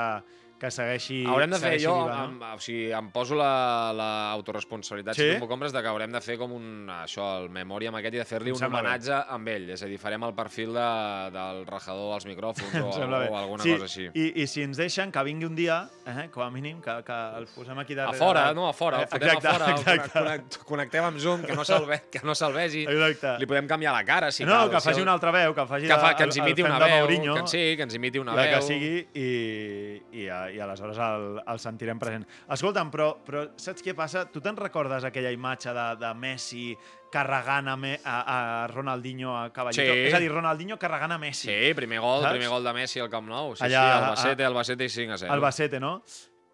que 0.64 0.72
segueixi 0.72 1.18
Haurem 1.28 1.52
de 1.52 1.60
fer, 1.60 1.74
jo, 1.84 1.94
viva, 2.06 2.16
no? 2.24 2.48
em, 2.48 2.56
o 2.56 2.60
sigui, 2.64 2.86
em 2.96 3.10
poso 3.12 3.36
la, 3.36 3.92
la 3.96 4.10
autoresponsabilitat, 4.32 5.16
Sí? 5.18 5.26
si 5.28 5.34
tu 5.36 5.42
m'ho 5.44 5.50
compres, 5.52 5.74
de 5.76 5.82
que 5.84 5.90
haurem 5.92 6.12
de 6.16 6.22
fer 6.24 6.38
com 6.40 6.54
un, 6.56 6.88
això, 7.04 7.26
el 7.42 7.50
memòriam 7.52 7.96
aquest 8.00 8.16
i 8.16 8.22
de 8.22 8.26
fer-li 8.30 8.54
un 8.54 8.60
sembla 8.60 8.80
bé. 8.82 8.88
homenatge 8.88 9.18
amb 9.36 9.48
ell. 9.52 9.70
És 9.76 9.84
a 9.84 9.90
dir, 9.92 9.98
farem 10.00 10.24
el 10.24 10.34
perfil 10.38 10.72
de, 10.78 10.88
del 11.36 11.66
rajador 11.68 12.14
als 12.16 12.26
micròfons 12.30 12.78
o, 12.84 12.94
o 13.34 13.38
alguna 13.38 13.64
sí, 13.64 13.74
cosa 13.76 13.90
així. 13.90 14.08
I, 14.14 14.30
I 14.44 14.48
si 14.48 14.64
ens 14.64 14.78
deixen, 14.80 15.12
que 15.12 15.24
vingui 15.28 15.46
un 15.50 15.56
dia, 15.56 15.82
eh, 16.08 16.30
com 16.32 16.44
a 16.46 16.50
mínim, 16.54 16.80
que, 16.82 16.96
que 17.04 17.20
el 17.42 17.48
posem 17.54 17.80
aquí 17.84 17.94
A 17.94 18.04
darrere. 18.06 18.18
fora, 18.24 18.46
no, 18.54 18.70
a 18.70 18.74
fora, 18.74 19.02
el 19.02 19.04
Eh, 19.04 19.08
fotem 19.12 19.28
exacte, 19.34 19.48
a 19.48 19.54
fora, 19.54 19.66
el 19.66 19.78
exacte. 19.80 20.20
connect, 20.20 20.58
connectem 20.64 21.04
amb 21.10 21.20
Zoom, 21.20 21.44
que 21.44 21.56
no 21.58 21.66
se'l 21.68 21.86
ve, 21.90 22.00
que 22.12 22.22
no 22.24 22.34
se'l 22.36 22.54
vegi. 22.56 22.86
Exacte. 22.88 23.36
Li 23.44 23.46
podem 23.50 23.68
canviar 23.68 23.94
la 23.94 24.06
cara, 24.08 24.32
si 24.32 24.46
no, 24.46 24.54
cal. 24.64 24.70
que 24.72 24.80
si 24.80 24.88
faci 24.90 25.00
el- 25.02 25.04
una 25.10 25.14
altra 25.14 25.32
veu, 25.32 25.54
que 25.54 25.66
faci 25.68 25.88
que, 25.88 25.98
fa, 25.98 26.12
el- 26.12 26.16
que 26.16 26.24
ens 26.24 26.38
el 26.38 26.44
imiti 26.44 26.64
fem 26.64 26.72
una 26.72 26.80
de 26.80 26.86
veu, 26.92 27.00
Mourinho, 27.04 27.36
que, 27.42 27.48
sí, 27.48 27.64
que 27.76 27.84
ens 27.84 27.96
imiti 27.96 28.20
una 28.20 28.36
la 28.36 28.42
veu. 28.48 28.56
que 28.56 28.62
sigui, 28.62 29.08
i, 29.14 30.02
i, 30.24 30.28
i 30.28 30.53
aleshores 30.62 30.98
el, 31.02 31.40
el 31.48 31.60
sentirem 31.60 32.00
present. 32.02 32.26
Escolta'm, 32.54 32.92
però, 32.94 33.08
però 33.26 33.46
saps 33.58 33.82
què 33.86 33.96
passa? 33.98 34.26
Tu 34.32 34.42
te'n 34.44 34.58
recordes 34.60 35.06
aquella 35.08 35.32
imatge 35.34 35.74
de, 35.74 35.86
de 36.02 36.12
Messi 36.20 36.66
carregant 37.14 37.70
a, 37.70 37.76
Me, 37.78 37.96
a, 38.04 38.16
a 38.22 38.38
Ronaldinho 38.68 39.36
a 39.38 39.48
Caballito? 39.54 39.82
Sí. 39.86 40.08
És 40.10 40.14
a 40.18 40.22
dir, 40.22 40.32
Ronaldinho 40.34 40.78
carregant 40.82 41.14
a 41.16 41.20
Messi. 41.22 41.48
Sí, 41.50 41.74
primer 41.78 42.00
gol, 42.02 42.22
Saps? 42.26 42.38
primer 42.38 42.50
gol 42.54 42.64
de 42.66 42.74
Messi 42.74 43.02
al 43.04 43.10
Camp 43.14 43.30
Nou. 43.30 43.56
Sí, 43.56 43.66
Allà, 43.68 43.84
sí, 43.84 43.98
Albacete, 44.00 44.46
Albacete 44.46 44.90
i 44.90 44.94
5 44.94 45.14
a 45.14 45.22
0. 45.26 45.34
Albacete, 45.34 45.80
no? 45.80 45.96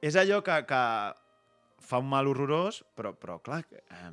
És 0.01 0.15
allò 0.19 0.41
que, 0.43 0.61
que 0.67 0.83
fa 1.89 1.97
un 1.99 2.09
mal 2.11 2.27
horrorós, 2.29 2.83
però, 2.95 3.15
però 3.17 3.39
clar, 3.43 3.63
eh, 3.73 4.11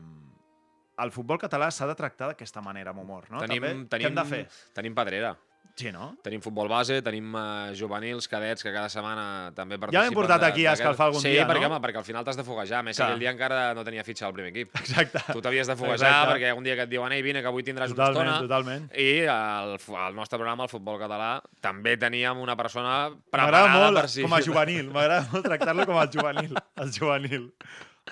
el 1.04 1.12
futbol 1.12 1.38
català 1.38 1.68
s'ha 1.70 1.86
de 1.90 1.94
tractar 1.98 2.30
d'aquesta 2.32 2.62
manera, 2.64 2.94
amb 2.94 3.02
humor, 3.02 3.26
no? 3.30 3.42
tenim, 3.42 3.62
També? 3.62 3.88
tenim, 3.92 4.06
Què 4.06 4.10
hem 4.10 4.16
de 4.16 4.24
fer? 4.30 4.40
Tenim 4.74 4.94
Pedrera. 4.96 5.34
Sí, 5.76 5.90
no? 5.92 6.14
Tenim 6.24 6.40
futbol 6.40 6.70
base, 6.72 7.02
tenim 7.04 7.34
uh, 7.36 7.68
juvenils, 7.76 8.24
cadets, 8.32 8.62
que 8.64 8.70
cada 8.72 8.88
setmana 8.88 9.52
també 9.52 9.76
participen. 9.76 9.98
Ja 9.98 10.04
l'hem 10.06 10.14
portat 10.16 10.40
de- 10.40 10.46
aquí 10.48 10.62
a 10.64 10.72
escalfar 10.72 11.10
algun 11.10 11.20
sí, 11.20 11.34
dia, 11.34 11.42
perquè, 11.46 11.66
no? 11.68 11.74
home, 11.74 11.80
perquè 11.84 11.98
al 12.00 12.06
final 12.06 12.24
t'has 12.24 12.38
de 12.40 12.44
foguejar. 12.46 12.80
Més, 12.86 12.96
aquell 13.04 13.20
dia 13.20 13.34
encara 13.34 13.74
no 13.76 13.84
tenia 13.84 14.00
fitxa 14.06 14.24
al 14.24 14.32
primer 14.32 14.54
equip. 14.54 14.70
Exacte. 14.80 15.20
Tu 15.34 15.42
t'havies 15.44 15.68
de 15.68 15.76
foguejar 15.76 16.08
Exacte. 16.08 16.30
perquè 16.32 16.54
un 16.56 16.64
dia 16.64 16.76
que 16.78 16.86
et 16.88 16.92
diuen 16.94 17.12
ei, 17.12 17.20
vine, 17.26 17.42
que 17.44 17.50
avui 17.52 17.62
tindràs 17.66 17.92
Totalment, 17.92 18.22
una 18.24 18.38
estona. 18.38 18.48
totalment. 18.48 18.86
I 18.96 19.26
al, 19.28 19.74
al 20.06 20.16
nostre 20.16 20.38
programa, 20.40 20.64
el 20.64 20.72
futbol 20.72 20.96
català, 20.98 21.42
també 21.60 21.98
teníem 22.00 22.40
una 22.40 22.56
persona 22.56 23.10
preparada 23.30 23.74
molt 23.76 24.00
per 24.00 24.08
si... 24.08 24.24
com 24.24 24.32
a 24.32 24.40
juvenil. 24.40 24.88
M'agrada 24.96 25.28
molt 25.34 25.44
tractar-lo 25.44 25.84
com 25.92 26.00
a 26.00 26.06
juvenil. 26.08 26.56
El 26.80 26.94
juvenil. 26.96 27.50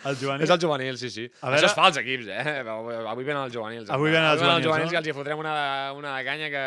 El 0.04 0.16
juvenil. 0.20 0.42
És 0.44 0.50
el 0.52 0.60
juvenil, 0.60 0.98
sí, 1.00 1.08
sí. 1.08 1.24
A 1.40 1.48
veure- 1.48 1.62
Això 1.62 1.70
es 1.72 1.78
fa 1.80 1.88
als 1.88 1.96
equips, 2.02 2.28
eh? 2.28 2.60
Avui, 2.66 3.24
venen 3.24 3.44
els 3.46 3.54
juvenils. 3.56 3.88
Avui 3.88 4.10
venen 4.12 4.28
els 4.34 4.42
juvenils, 4.42 4.66
juvenils 4.68 4.90
no? 4.92 4.96
i 4.98 5.00
els 5.00 5.08
hi 5.08 5.16
fotrem 5.16 5.38
una, 5.40 5.56
una 5.96 6.16
canya 6.28 6.52
que... 6.52 6.64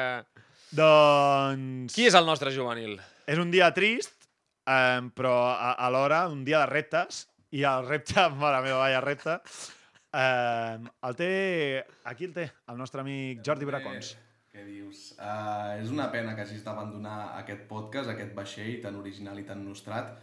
Doncs... 0.76 1.94
Qui 1.96 2.08
és 2.10 2.16
el 2.18 2.26
nostre 2.28 2.52
juvenil? 2.54 2.98
És 3.28 3.40
un 3.40 3.52
dia 3.54 3.70
trist, 3.76 4.14
eh, 4.68 5.02
però 5.16 5.34
a- 5.54 5.76
alhora 5.88 6.26
un 6.32 6.44
dia 6.48 6.60
de 6.66 6.72
reptes. 6.72 7.26
I 7.56 7.64
el 7.64 7.86
repte, 7.88 8.20
mare 8.42 8.62
meva, 8.66 8.82
vaya 8.84 9.02
repte. 9.02 9.38
Eh, 10.14 10.78
el 11.08 11.16
té... 11.20 11.30
Aquí 12.12 12.28
el 12.28 12.34
té, 12.36 12.50
el 12.68 12.78
nostre 12.80 13.02
amic 13.04 13.44
Jordi 13.46 13.68
Bracons. 13.70 14.16
Què 14.52 14.64
dius? 14.66 15.12
Uh, 15.22 15.78
és 15.84 15.92
una 15.94 16.08
pena 16.12 16.34
que 16.36 16.42
hagis 16.42 16.64
d'abandonar 16.66 17.38
aquest 17.38 17.68
podcast, 17.70 18.10
aquest 18.10 18.34
vaixell 18.36 18.80
tan 18.82 18.96
original 18.98 19.38
i 19.38 19.46
tan 19.46 19.62
nostrat, 19.64 20.16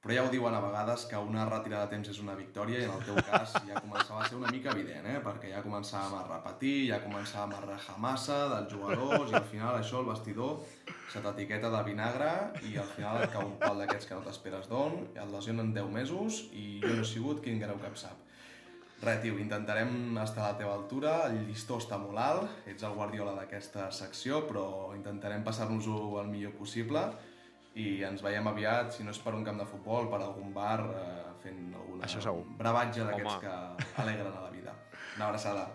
però 0.00 0.14
ja 0.16 0.22
ho 0.24 0.30
diuen 0.32 0.54
a 0.56 0.60
vegades 0.64 1.02
que 1.10 1.18
una 1.20 1.42
retirada 1.44 1.84
de 1.84 1.92
temps 1.92 2.08
és 2.08 2.20
una 2.22 2.32
victòria 2.36 2.78
i 2.80 2.86
en 2.86 2.92
el 2.94 3.02
teu 3.04 3.18
cas 3.26 3.52
ja 3.68 3.82
començava 3.84 4.22
a 4.22 4.28
ser 4.30 4.38
una 4.38 4.52
mica 4.54 4.72
evident, 4.72 5.04
eh? 5.04 5.18
perquè 5.20 5.50
ja 5.52 5.60
començàvem 5.60 6.14
a 6.16 6.22
repetir, 6.24 6.88
ja 6.88 7.02
començàvem 7.04 7.52
a 7.58 7.60
rajar 7.66 7.98
massa 8.00 8.38
dels 8.54 8.72
jugadors 8.72 9.34
i 9.34 9.36
al 9.36 9.44
final 9.50 9.76
això, 9.76 10.00
el 10.00 10.08
vestidor, 10.08 10.64
se 11.12 11.20
t'etiqueta 11.20 11.68
de 11.74 11.82
vinagre 11.84 12.30
i 12.70 12.78
al 12.80 12.88
final 12.94 13.20
et 13.20 13.34
cau 13.34 13.44
un 13.44 13.58
pal 13.60 13.82
d'aquests 13.82 14.08
que 14.08 14.16
no 14.16 14.24
t'esperes 14.24 14.72
d'on, 14.72 14.96
et 15.12 15.32
lesionen 15.34 15.74
10 15.76 15.92
mesos 15.92 16.42
i 16.56 16.80
jo 16.80 16.96
no 16.96 17.04
he 17.04 17.12
sigut 17.12 17.44
quin 17.44 17.60
greu 17.60 17.76
que 17.82 17.92
em 17.92 18.00
sap. 18.08 18.26
Res, 19.00 19.20
tio, 19.20 19.36
intentarem 19.40 20.16
estar 20.20 20.46
a 20.46 20.52
la 20.52 20.58
teva 20.60 20.72
altura, 20.76 21.12
el 21.28 21.44
llistó 21.48 21.78
està 21.80 21.96
molt 22.00 22.20
alt, 22.20 22.56
ets 22.68 22.84
el 22.84 22.96
guardiola 22.96 23.32
d'aquesta 23.36 23.90
secció, 23.96 24.42
però 24.48 24.94
intentarem 24.96 25.44
passar-nos-ho 25.44 26.20
el 26.20 26.28
millor 26.32 26.56
possible 26.56 27.04
i 27.74 28.02
ens 28.04 28.22
veiem 28.22 28.46
aviat, 28.50 28.92
si 28.92 29.04
no 29.04 29.10
és 29.10 29.18
per 29.18 29.34
un 29.34 29.44
camp 29.44 29.58
de 29.58 29.66
futbol, 29.66 30.08
per 30.10 30.20
algun 30.22 30.52
bar, 30.54 30.80
eh, 30.80 31.34
fent 31.42 31.74
algun 31.74 32.00
Això 32.02 32.20
segur. 32.20 32.44
bravatge 32.58 33.04
d'aquests 33.04 33.36
que 33.40 34.02
alegren 34.02 34.32
a 34.36 34.40
la 34.40 34.50
vida. 34.50 34.74
Una 35.16 35.26
abraçada. 35.28 35.68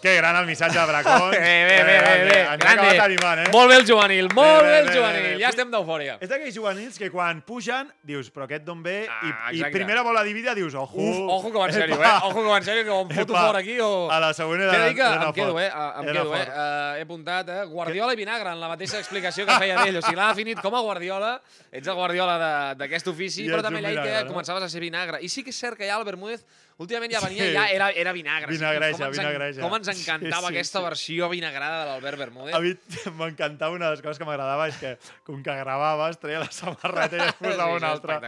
Que 0.00 0.14
gran 0.16 0.34
el 0.36 0.46
missatge 0.46 0.78
de 0.78 0.86
Bracons. 0.86 1.30
Bé, 1.36 1.38
bé, 1.38 1.82
bé, 1.84 1.96
bé, 2.00 2.24
bé. 2.24 2.38
Ens 2.40 2.48
ha 2.48 2.56
Grande. 2.56 2.86
acabat 2.88 3.00
animant, 3.04 3.40
eh? 3.42 3.48
Molt 3.52 3.68
bé 3.68 3.76
el 3.76 3.84
juvenil, 3.86 4.28
molt 4.32 4.62
bé, 4.62 4.68
bé 4.70 4.78
el 4.78 4.86
bé, 4.88 4.94
juvenil. 4.94 5.22
bé, 5.22 5.32
bé. 5.34 5.40
Ja 5.42 5.50
estem 5.52 5.70
d'eufòria. 5.74 6.14
És 6.24 6.30
d'aquells 6.30 6.54
juvenils 6.56 6.96
que 6.98 7.10
quan 7.12 7.42
pugen 7.44 7.90
dius, 8.08 8.30
però 8.32 8.46
aquest 8.48 8.64
d'on 8.64 8.80
ve? 8.82 8.94
Ah, 9.12 9.50
I, 9.52 9.60
I 9.60 9.68
primera 9.74 10.00
bola 10.06 10.22
dividida 10.24 10.54
dius, 10.56 10.72
ojo. 10.74 10.96
Uf, 10.96 11.18
ojo 11.36 11.52
que 11.52 11.58
va 11.58 11.66
en 11.68 11.74
sèrio, 11.76 11.98
eh? 12.00 12.14
Ojo 12.30 12.40
que 12.40 12.48
va 12.48 12.56
en 12.62 12.64
sèrio, 12.64 12.84
que 12.88 12.96
em 12.96 13.10
foto 13.18 13.34
Epa. 13.36 13.44
fora 13.46 13.58
aquí 13.60 13.76
o... 13.80 13.90
A 14.10 14.20
la 14.24 14.32
T'he 14.32 14.42
era, 14.48 14.94
que 14.94 15.00
era 15.04 15.26
em 15.28 15.32
quedo, 15.36 15.60
eh? 15.60 15.68
Em 15.68 16.08
Era 16.08 16.12
quedo, 16.22 16.34
eh? 16.34 16.46
Uh, 16.48 16.96
he 16.96 17.04
apuntat, 17.04 17.48
eh? 17.52 17.64
Guardiola 17.68 18.16
i 18.16 18.16
vinagre, 18.16 18.54
en 18.56 18.60
la 18.64 18.72
mateixa 18.72 18.98
explicació 19.04 19.44
que 19.44 19.58
feia 19.60 19.82
d'ell. 19.84 20.00
O 20.00 20.02
sigui, 20.02 20.16
l'ha 20.16 20.30
definit 20.32 20.64
com 20.64 20.74
a 20.74 20.80
Guardiola, 20.80 21.34
ets 21.70 21.86
el 21.92 21.94
Guardiola 22.00 22.38
de- 22.40 22.74
d'aquest 22.80 23.12
ofici, 23.12 23.44
I 23.44 23.52
però 23.52 23.60
també 23.68 23.84
ell 23.84 24.00
que 24.00 24.24
començaves 24.32 24.64
a 24.64 24.68
ser 24.72 24.80
vinagre. 24.80 25.20
I 25.20 25.28
sí 25.28 25.44
que 25.44 25.52
és 25.52 25.60
cert 25.60 25.76
que 25.76 25.84
ja 25.86 26.00
el 26.00 26.08
Bermúdez 26.08 26.40
últimament 26.80 27.12
ja 27.12 27.20
venia, 27.22 27.44
Sí. 27.44 27.52
ja 27.54 27.66
era, 27.70 27.90
era 27.92 28.12
vinagre. 28.16 28.50
Vinagreja, 28.50 28.96
com 28.98 29.06
ens, 29.06 29.18
en- 29.18 29.24
vinagreja. 29.24 29.62
Com 29.62 29.74
ens 29.76 29.88
encantava 29.92 30.48
Sí, 30.48 30.52
sí, 30.54 30.58
aquesta 30.58 30.78
sí. 30.80 30.84
versió 30.84 31.28
vinagrada 31.28 31.80
de 31.84 31.90
l'Albert 31.90 32.18
Bermúdez. 32.18 32.54
A 32.56 32.60
mi 32.60 32.74
m'encantava 33.20 33.74
una 33.76 33.86
de 33.90 33.96
les 33.98 34.02
coses 34.02 34.18
que 34.18 34.24
m'agradava 34.28 34.68
és 34.68 34.76
que, 34.80 34.96
com 35.24 35.42
que 35.42 35.54
gravaves, 35.62 36.18
treia 36.18 36.40
la 36.40 36.50
samarreta 36.50 37.16
i 37.16 37.26
es 37.28 37.34
posava 37.40 37.70
Sí, 37.70 37.76
una 37.82 37.90
altra. 37.92 38.20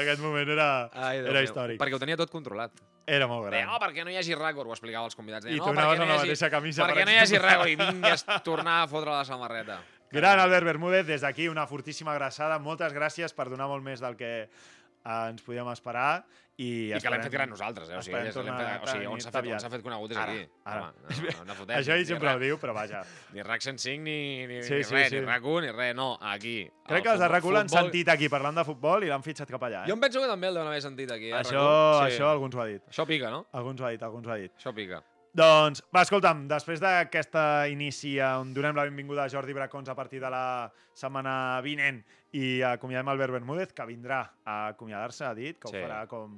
Aquest 0.00 0.20
moment 0.20 0.48
era, 0.48 0.68
Ai, 0.92 1.22
Déu 1.24 1.32
era 1.34 1.42
històric. 1.42 1.80
Perquè 1.80 1.94
ho 1.96 2.02
tenia 2.02 2.16
tot 2.20 2.30
controlat. 2.30 2.70
Era 3.06 3.26
molt 3.28 3.50
Deia, 3.50 3.64
gran. 3.66 3.72
no, 3.74 3.78
perquè 3.82 4.04
no 4.04 4.08
hi 4.12 4.16
hagi 4.16 4.32
rècord, 4.32 4.64
ho 4.68 4.72
explicava 4.72 5.04
als 5.04 5.14
convidats. 5.16 5.44
Deia, 5.44 5.56
I 5.56 5.58
no, 5.58 5.64
tu 5.66 5.74
anaves 5.74 5.98
amb 6.00 6.08
no 6.08 6.14
la 6.14 6.22
mateixa 6.22 6.48
camisa, 6.48 6.86
per 6.86 6.94
Perquè 6.94 7.04
no 7.04 7.12
hi 7.12 7.18
hagi 7.20 7.40
rècord 7.42 7.68
i 7.68 7.76
vingues 7.76 8.24
tornar 8.46 8.78
a 8.82 8.86
fotre 8.88 9.10
la 9.12 9.24
samarreta. 9.28 9.76
Gran 10.14 10.38
Albert 10.40 10.64
Bermúdez, 10.64 11.04
des 11.06 11.20
d'aquí 11.20 11.48
una 11.50 11.66
fortíssima 11.66 12.12
abraçada. 12.14 12.56
Moltes 12.62 12.94
gràcies 12.94 13.34
per 13.36 13.50
donar 13.50 13.66
molt 13.68 13.82
més 13.84 14.00
del 14.00 14.16
que 14.16 14.30
eh, 14.44 15.28
ens 15.28 15.42
podíem 15.44 15.68
esperar. 15.72 16.24
I, 16.56 16.66
I 16.94 16.98
que 17.02 17.10
l'hem 17.10 17.22
fet 17.24 17.32
gran 17.34 17.48
nosaltres, 17.50 17.88
eh? 17.90 17.96
O 17.98 18.02
sigui, 18.06 18.14
fet, 18.28 18.36
o 18.38 18.42
sigui 18.86 19.06
on 19.10 19.18
s'ha 19.20 19.32
fet, 19.34 19.46
on 19.58 19.70
fet 19.72 19.82
conegut 19.82 20.12
és 20.12 20.18
Ara, 20.22 20.32
aquí. 20.36 20.44
ara. 20.70 20.82
Home, 20.84 20.92
no, 21.02 21.32
no, 21.40 21.44
no 21.48 21.54
fotem. 21.58 21.76
Això 21.80 21.96
ell 21.96 22.04
sempre 22.06 22.30
ho 22.30 22.38
diu, 22.38 22.58
però 22.62 22.74
vaja. 22.76 23.00
Ni 23.34 23.42
RAC 23.42 23.64
105 23.66 24.04
ni, 24.04 24.46
ni, 24.46 24.60
Sí, 24.62 24.74
ni 24.78 24.84
sí, 24.86 24.94
res, 24.94 25.08
sí. 25.10 25.16
ni 25.18 25.24
RAC 25.26 25.42
1 25.50 25.64
ni 25.66 25.72
res, 25.74 25.96
no, 25.98 26.12
aquí. 26.22 26.60
Crec 26.86 26.98
El 27.00 27.02
que 27.02 27.10
els 27.16 27.18
de 27.18 27.26
futbol- 27.26 27.40
RAC1 27.40 27.56
l'han 27.58 27.68
sentit 27.74 28.08
aquí 28.14 28.28
parlant 28.28 28.54
de 28.62 28.64
futbol 28.64 29.02
i 29.02 29.10
l'han 29.10 29.22
fitxat 29.26 29.50
cap 29.50 29.62
allà. 29.66 29.82
Eh? 29.82 29.88
Jo 29.90 29.94
em 29.98 30.04
penso 30.06 30.20
que 30.22 30.28
també 30.30 30.46
el 30.52 30.54
deuen 30.60 30.68
haver 30.70 30.82
sentit 30.86 31.10
aquí. 31.10 31.32
Eh, 31.32 31.40
això, 31.40 31.58
RAC1. 31.58 31.98
Sí. 32.06 32.14
això 32.14 32.30
algú 32.30 32.46
ens 32.46 32.54
ho 32.54 32.62
ha 32.62 32.66
dit. 32.70 32.86
Això 32.94 33.06
pica, 33.10 33.30
no? 33.34 33.46
Algú 33.50 33.74
ens 33.74 33.80
ho 33.82 33.86
ha 33.86 33.90
dit, 33.90 34.02
algú 34.06 34.22
ens 34.22 34.28
ho 34.30 34.32
ha 34.36 34.38
dit. 34.44 34.54
Això 34.62 34.74
pica. 34.78 35.02
Doncs, 35.34 35.80
va, 35.90 36.04
escolta'm, 36.06 36.44
després 36.46 36.78
d'aquesta 36.82 37.66
inici 37.66 38.12
on 38.22 38.52
donem 38.54 38.76
la 38.78 38.84
benvinguda 38.86 39.24
a 39.24 39.30
Jordi 39.32 39.52
Bracons 39.56 39.88
a 39.90 39.94
partir 39.98 40.20
de 40.22 40.28
la 40.30 40.70
setmana 40.94 41.60
vinent 41.64 41.98
i 42.38 42.60
acomiadem 42.62 43.08
Albert 43.10 43.34
Bermúdez, 43.34 43.72
que 43.74 43.86
vindrà 43.88 44.20
a 44.46 44.68
acomiadar-se, 44.68 45.24
ha 45.26 45.34
dit, 45.34 45.58
que 45.58 45.68
Sí. 45.72 45.76
ho 45.76 45.80
farà 45.88 46.06
com, 46.06 46.36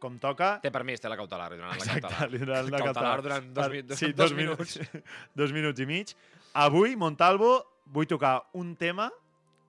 com 0.00 0.16
toca. 0.18 0.60
Té 0.62 0.70
permís, 0.72 1.00
té 1.00 1.10
la 1.12 1.16
cautelar 1.20 1.50
durant 1.50 1.68
la 1.70 1.76
Exacte, 1.76 2.00
cautelar. 2.00 2.30
li 2.30 2.38
la 2.38 2.62
Cautelar 2.62 2.84
cautelar. 2.84 3.22
durant 3.22 3.52
dos, 3.52 3.66
Per- 3.68 3.72
mi- 3.84 3.96
sí, 3.96 4.12
dos 4.16 4.30
dos 4.30 4.32
minuts. 4.32 4.78
dos 5.34 5.52
minuts 5.52 5.80
i 5.80 5.86
mig. 5.86 6.14
Avui, 6.54 6.96
Montalvo, 6.96 7.66
vull 7.84 8.06
tocar 8.06 8.46
un 8.54 8.74
tema 8.76 9.10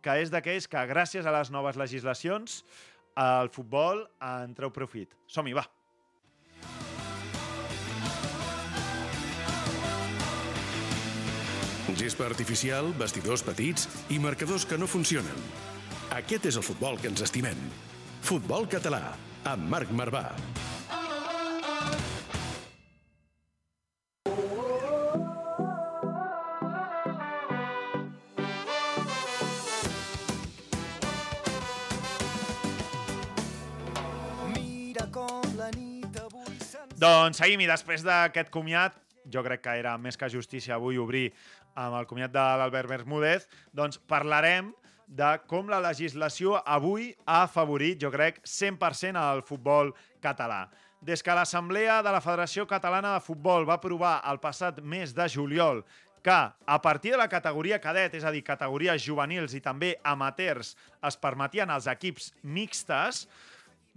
que 0.01 0.21
és 0.21 0.31
d'aquells 0.31 0.69
que, 0.71 0.77
gràcies 0.87 1.25
a 1.27 1.31
les 1.35 1.51
noves 1.51 1.75
legislacions, 1.75 2.63
el 3.17 3.49
futbol 3.49 4.05
en 4.21 4.53
treu 4.55 4.71
profit. 4.71 5.11
Som-hi, 5.27 5.51
va. 5.51 5.65
Gespa 11.99 12.29
artificial, 12.29 12.93
vestidors 12.95 13.41
petits 13.43 13.89
i 14.07 14.21
marcadors 14.23 14.63
que 14.63 14.77
no 14.79 14.87
funcionen. 14.87 15.41
Aquest 16.15 16.45
és 16.47 16.55
el 16.55 16.63
futbol 16.63 16.95
que 16.95 17.09
ens 17.11 17.19
estimem. 17.25 17.59
Futbol 18.23 18.69
català, 18.71 19.17
amb 19.43 19.67
Marc 19.67 19.91
Marvà. 19.91 20.29
Doncs 36.99 37.39
seguim, 37.39 37.59
i 37.63 37.67
després 37.67 38.07
d'aquest 38.07 38.49
comiat, 38.51 38.95
jo 39.31 39.43
crec 39.45 39.63
que 39.63 39.77
era 39.79 39.97
més 39.97 40.17
que 40.17 40.29
justícia 40.29 40.75
avui 40.75 40.97
obrir 40.97 41.29
amb 41.75 41.95
el 41.99 42.07
comiat 42.09 42.33
de 42.33 42.45
l'Albert 42.61 42.89
Bermúdez, 42.89 43.47
doncs 43.73 44.01
parlarem 44.09 44.73
de 45.09 45.29
com 45.49 45.69
la 45.69 45.79
legislació 45.81 46.59
avui 46.65 47.09
ha 47.25 47.43
afavorit, 47.47 47.97
jo 48.01 48.11
crec, 48.13 48.43
100% 48.45 49.17
al 49.17 49.41
futbol 49.45 49.93
català. 50.21 50.67
Des 51.01 51.23
que 51.23 51.33
l'Assemblea 51.33 52.01
de 52.03 52.11
la 52.11 52.19
Federació 52.21 52.67
Catalana 52.67 53.15
de 53.15 53.23
Futbol 53.23 53.65
va 53.65 53.79
aprovar 53.79 54.19
el 54.29 54.41
passat 54.43 54.81
mes 54.83 55.15
de 55.15 55.29
juliol 55.31 55.81
que 56.21 56.31
a 56.31 56.81
partir 56.81 57.11
de 57.11 57.17
la 57.17 57.29
categoria 57.29 57.79
cadet, 57.79 58.17
és 58.19 58.25
a 58.27 58.31
dir, 58.31 58.43
categories 58.43 59.01
juvenils 59.01 59.55
i 59.55 59.61
també 59.63 59.93
amateurs, 60.03 60.75
es 61.07 61.17
permetien 61.17 61.71
els 61.71 61.87
equips 61.87 62.33
mixtes, 62.43 63.23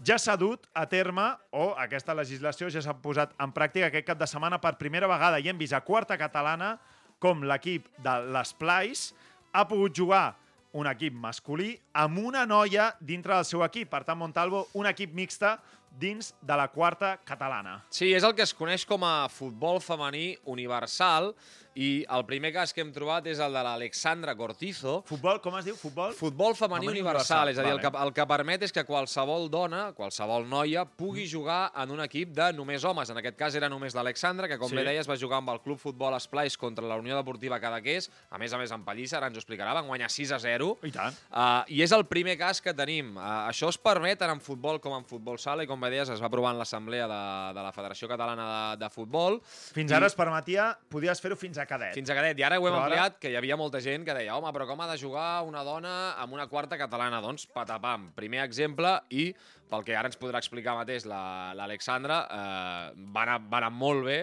ja 0.06 0.18
s'ha 0.18 0.36
dut 0.36 0.66
a 0.74 0.84
terme, 0.90 1.24
o 1.50 1.72
aquesta 1.78 2.14
legislació 2.14 2.70
ja 2.70 2.82
s'ha 2.82 2.94
posat 3.02 3.34
en 3.40 3.52
pràctica 3.54 3.88
aquest 3.88 4.06
cap 4.06 4.18
de 4.18 4.26
setmana 4.26 4.60
per 4.60 4.76
primera 4.80 5.10
vegada 5.10 5.40
i 5.40 5.48
hem 5.48 5.58
vist 5.58 5.76
a 5.76 5.82
quarta 5.84 6.18
catalana 6.18 6.76
com 7.22 7.44
l'equip 7.46 7.86
de 8.02 8.16
l'Esplais 8.34 9.12
ha 9.52 9.66
pogut 9.68 9.94
jugar 9.94 10.32
un 10.72 10.88
equip 10.88 11.14
masculí 11.14 11.74
amb 11.92 12.18
una 12.18 12.46
noia 12.48 12.92
dintre 13.00 13.34
del 13.36 13.44
seu 13.44 13.62
equip. 13.64 13.90
Per 13.92 14.02
tant, 14.08 14.18
Montalvo, 14.18 14.66
un 14.74 14.88
equip 14.88 15.12
mixta 15.14 15.58
dins 16.00 16.32
de 16.40 16.56
la 16.56 16.68
quarta 16.72 17.18
catalana. 17.28 17.82
Sí, 17.92 18.14
és 18.16 18.24
el 18.24 18.32
que 18.34 18.46
es 18.46 18.54
coneix 18.56 18.86
com 18.88 19.04
a 19.04 19.28
futbol 19.28 19.80
femení 19.84 20.38
universal 20.48 21.34
i 21.74 22.04
el 22.10 22.24
primer 22.26 22.52
cas 22.52 22.72
que 22.72 22.80
hem 22.82 22.90
trobat 22.92 23.26
és 23.26 23.38
el 23.40 23.52
de 23.54 23.62
l'Alexandra 23.64 24.34
Cortizo, 24.36 25.02
Futbol, 25.08 25.40
com 25.40 25.56
es 25.58 25.64
diu? 25.64 25.76
Futbol? 25.76 26.12
Futbol 26.14 26.54
femení 26.54 26.86
Femení 26.86 27.00
universal, 27.00 27.48
universal, 27.48 27.48
és 27.52 27.58
a 27.58 27.62
dir, 27.62 27.70
el, 27.72 27.78
vale. 27.80 27.90
que, 27.90 28.02
el 28.06 28.12
que 28.16 28.26
permet 28.26 28.62
és 28.66 28.72
que 28.72 28.84
qualsevol 28.84 29.48
dona, 29.50 29.92
qualsevol 29.96 30.46
noia, 30.48 30.84
pugui 30.84 31.26
jugar 31.30 31.70
en 31.82 31.90
un 31.94 32.00
equip 32.04 32.32
de 32.36 32.50
només 32.52 32.84
homes. 32.84 33.10
En 33.10 33.18
aquest 33.20 33.36
cas 33.38 33.54
era 33.58 33.68
només 33.68 33.94
l'Alexandra, 33.94 34.48
que 34.48 34.58
com 34.58 34.68
Sí. 34.68 34.76
bé 34.76 34.84
deies 34.84 35.08
va 35.08 35.16
jugar 35.16 35.38
amb 35.38 35.50
el 35.50 35.60
Club 35.60 35.78
Futbol 35.78 36.14
Esplais 36.16 36.56
contra 36.56 36.84
la 36.86 36.96
Unió 36.96 37.16
Deportiva 37.16 37.58
Cadaqués, 37.60 38.10
a 38.30 38.38
més 38.38 38.52
a 38.52 38.58
més 38.58 38.70
en 38.72 38.84
Pallissa, 38.84 39.16
ara 39.18 39.26
ens 39.28 39.36
ho 39.36 39.40
explicarà, 39.40 39.72
van 39.74 39.86
guanyar 39.86 40.10
6 40.10 40.32
a 40.32 40.38
0. 40.38 40.78
I 40.82 40.90
tant. 40.90 41.14
Uh, 41.30 41.64
I 41.68 41.82
és 41.82 41.92
el 41.92 42.04
primer 42.06 42.36
cas 42.38 42.60
que 42.60 42.72
tenim. 42.74 43.16
Uh, 43.16 43.48
això 43.48 43.68
es 43.68 43.78
permet 43.78 44.18
tant 44.18 44.30
en 44.30 44.40
futbol 44.40 44.80
com 44.80 44.94
en 44.96 45.04
futbol 45.04 45.38
sala 45.38 45.62
i 45.64 45.66
com 45.66 45.80
bé 45.80 45.90
deies 45.90 46.08
es 46.08 46.20
va 46.22 46.26
aprovar 46.26 46.52
en 46.52 46.58
l'Assemblea 46.58 47.06
de, 47.08 47.54
de 47.54 47.62
la 47.62 47.72
Federació 47.72 48.08
Catalana 48.08 48.46
de, 48.76 48.84
de 48.84 48.90
Futbol. 48.90 49.40
Fins 49.44 49.90
I- 49.90 49.94
ara 49.94 50.06
es 50.06 50.14
permetia, 50.14 50.76
podies 50.88 51.20
fer-ho 51.20 51.36
fins 51.36 51.58
a 51.58 51.61
cadet. 51.66 51.94
Fins 51.94 52.10
a 52.10 52.14
cadet. 52.14 52.38
I 52.38 52.42
ara 52.42 52.58
ho 52.60 52.66
hem 52.66 52.72
Però 52.74 52.80
ara- 52.80 52.84
ampliat, 52.86 53.18
que 53.18 53.30
hi 53.30 53.36
havia 53.36 53.56
molta 53.56 53.80
gent 53.80 54.04
que 54.04 54.14
deia 54.14 54.36
home, 54.36 54.52
però 54.52 54.66
com 54.66 54.80
ha 54.80 54.86
de 54.90 54.98
jugar 54.98 55.42
una 55.44 55.62
dona 55.64 56.12
amb 56.22 56.32
una 56.32 56.46
quarta 56.48 56.76
catalana? 56.78 57.20
Doncs 57.20 57.46
patapam, 57.46 58.10
primer 58.14 58.42
exemple 58.44 59.00
i 59.10 59.34
pel 59.72 59.84
que 59.84 59.96
ara 59.96 60.06
ens 60.10 60.18
podrà 60.20 60.36
explicar 60.36 60.74
mateix 60.76 61.06
la- 61.06 61.54
l'Alexandra, 61.54 62.18
eh, 62.30 62.92
va, 63.14 63.22
anar, 63.22 63.38
va 63.48 63.56
anar 63.58 63.70
molt 63.72 64.04
bé 64.04 64.18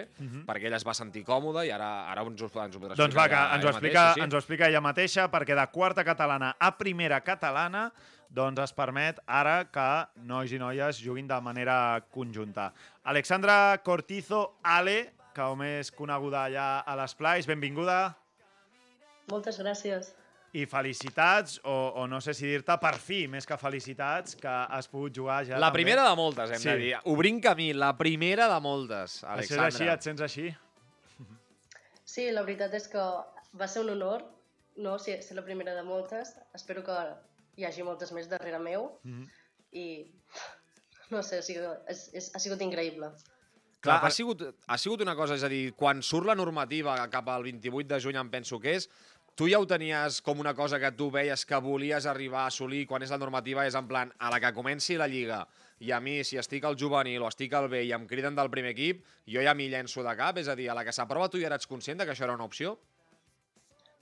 perquè 0.46 0.66
ella 0.66 0.76
es 0.76 0.86
va 0.86 0.94
sentir 0.94 1.24
còmoda 1.24 1.64
i 1.66 1.70
ara, 1.70 2.08
ara 2.10 2.22
ens, 2.22 2.40
ho, 2.40 2.46
ens 2.62 2.76
ho 2.76 2.78
podrà 2.78 2.94
Mhm. 2.94 2.96
Doncs 2.96 3.14
va, 3.16 3.24
explicar 3.24 3.28
que 3.28 3.34
ella- 3.34 3.54
ens 3.56 3.64
ho, 3.64 3.68
explica, 3.68 4.00
mateixa, 4.04 4.24
ens 4.24 4.34
ho 4.34 4.38
explica 4.38 4.68
ella 4.68 4.80
mateixa, 4.80 5.28
perquè 5.30 5.54
de 5.58 5.66
quarta 5.72 6.04
catalana 6.04 6.54
a 6.58 6.76
primera 6.78 7.20
catalana 7.20 7.92
doncs 8.30 8.60
es 8.62 8.72
permet 8.72 9.18
ara 9.26 9.64
que 9.72 10.06
nois 10.22 10.52
i 10.52 10.58
noies 10.58 11.00
juguin 11.02 11.26
de 11.26 11.40
manera 11.40 12.00
conjunta. 12.12 12.72
Alexandra 13.02 13.80
Cortizo 13.82 14.58
Ale, 14.62 15.14
com 15.36 15.62
és 15.62 15.90
coneguda 15.94 16.44
allà 16.48 16.68
a 16.86 16.96
les 16.96 17.14
Plais, 17.14 17.46
benvinguda 17.46 18.16
Moltes 19.30 19.60
gràcies. 19.60 20.12
i 20.52 20.64
felicitats, 20.66 21.60
o, 21.64 21.74
o 22.02 22.06
no 22.10 22.18
sé 22.20 22.34
si 22.34 22.46
dir-te 22.50 22.74
per 22.82 22.96
fi, 22.98 23.26
més 23.30 23.46
que 23.46 23.56
felicitats, 23.60 24.34
que 24.34 24.48
has 24.50 24.88
pogut 24.90 25.14
jugar 25.14 25.44
ja 25.46 25.58
La 25.58 25.68
també. 25.68 25.78
primera 25.84 26.08
de 26.08 26.16
moltes, 26.18 26.50
hem 26.50 26.58
Sí. 26.58 26.68
de 26.68 26.76
dir. 26.76 26.96
Obrint 27.04 27.40
camí, 27.42 27.72
la 27.72 27.92
primera 27.96 28.48
de 28.52 28.58
moltes, 28.60 29.20
Això 29.22 29.38
és 29.44 29.52
Alexandra. 29.52 29.66
així, 29.66 29.88
et 29.94 30.02
sents 30.02 30.20
així? 30.26 30.48
Sí, 32.04 32.30
la 32.34 32.42
veritat 32.42 32.74
és 32.74 32.88
que 32.90 32.98
va 33.54 33.68
ser 33.68 33.82
un 33.84 33.90
honor 33.90 34.24
no 34.76 34.98
ser, 34.98 35.22
ser 35.22 35.36
la 35.36 35.44
primera 35.44 35.74
de 35.74 35.82
moltes. 35.84 36.34
Espero 36.54 36.82
que 36.82 36.96
hi 37.56 37.64
hagi 37.68 37.82
moltes 37.86 38.10
més 38.16 38.28
darrere 38.28 38.58
meu. 38.58 38.98
Mhm. 39.04 39.28
I 39.72 39.86
no 41.10 41.22
sé, 41.22 41.38
o 41.38 41.42
sigui, 41.42 41.62
és, 41.86 42.08
és, 42.14 42.32
ha 42.34 42.38
sigut 42.42 42.60
increïble. 42.62 43.12
Clar, 43.80 44.00
per- 44.00 44.08
ha 44.08 44.10
sigut, 44.12 44.42
ha 44.66 44.76
sigut 44.78 45.00
una 45.00 45.14
cosa, 45.16 45.34
és 45.34 45.42
a 45.44 45.48
dir, 45.48 45.72
quan 45.74 46.02
surt 46.02 46.26
la 46.26 46.34
normativa 46.36 46.98
cap 47.10 47.28
al 47.32 47.42
28 47.46 47.88
de 47.94 48.00
juny, 48.00 48.16
em 48.20 48.30
penso 48.30 48.58
que 48.60 48.74
és, 48.76 48.88
tu 49.34 49.46
ja 49.48 49.58
ho 49.58 49.66
tenies 49.66 50.20
com 50.20 50.38
una 50.42 50.52
cosa 50.54 50.78
que 50.78 50.90
tu 50.92 51.10
veies 51.10 51.46
que 51.46 51.56
volies 51.64 52.04
arribar 52.06 52.42
a 52.42 52.46
assolir 52.52 52.86
quan 52.86 53.02
és 53.02 53.10
la 53.10 53.16
normativa, 53.18 53.64
és 53.66 53.74
en 53.74 53.86
plan, 53.88 54.12
a 54.18 54.28
la 54.30 54.40
que 54.40 54.52
comenci 54.52 54.98
la 55.00 55.06
Lliga, 55.08 55.46
i 55.80 55.92
a 55.96 56.00
mi, 56.00 56.18
si 56.24 56.36
estic 56.36 56.64
al 56.68 56.76
juvenil 56.76 57.22
o 57.22 57.28
estic 57.28 57.54
al 57.56 57.70
B 57.72 57.84
i 57.86 57.92
em 57.96 58.04
criden 58.06 58.34
del 58.36 58.50
primer 58.52 58.74
equip, 58.74 59.00
jo 59.26 59.40
ja 59.40 59.54
m'hi 59.54 59.70
llenço 59.72 60.02
de 60.04 60.12
cap, 60.16 60.36
és 60.36 60.48
a 60.48 60.54
dir, 60.54 60.68
a 60.68 60.74
la 60.76 60.84
que 60.84 60.92
s'aprova 60.92 61.30
tu 61.32 61.40
ja 61.40 61.46
eres 61.48 61.66
conscient 61.66 61.98
de 61.98 62.04
que 62.04 62.12
això 62.12 62.24
era 62.28 62.34
una 62.36 62.44
opció? 62.44 62.76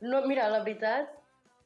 No, 0.00 0.24
mira, 0.26 0.48
la 0.50 0.60
veritat, 0.64 1.08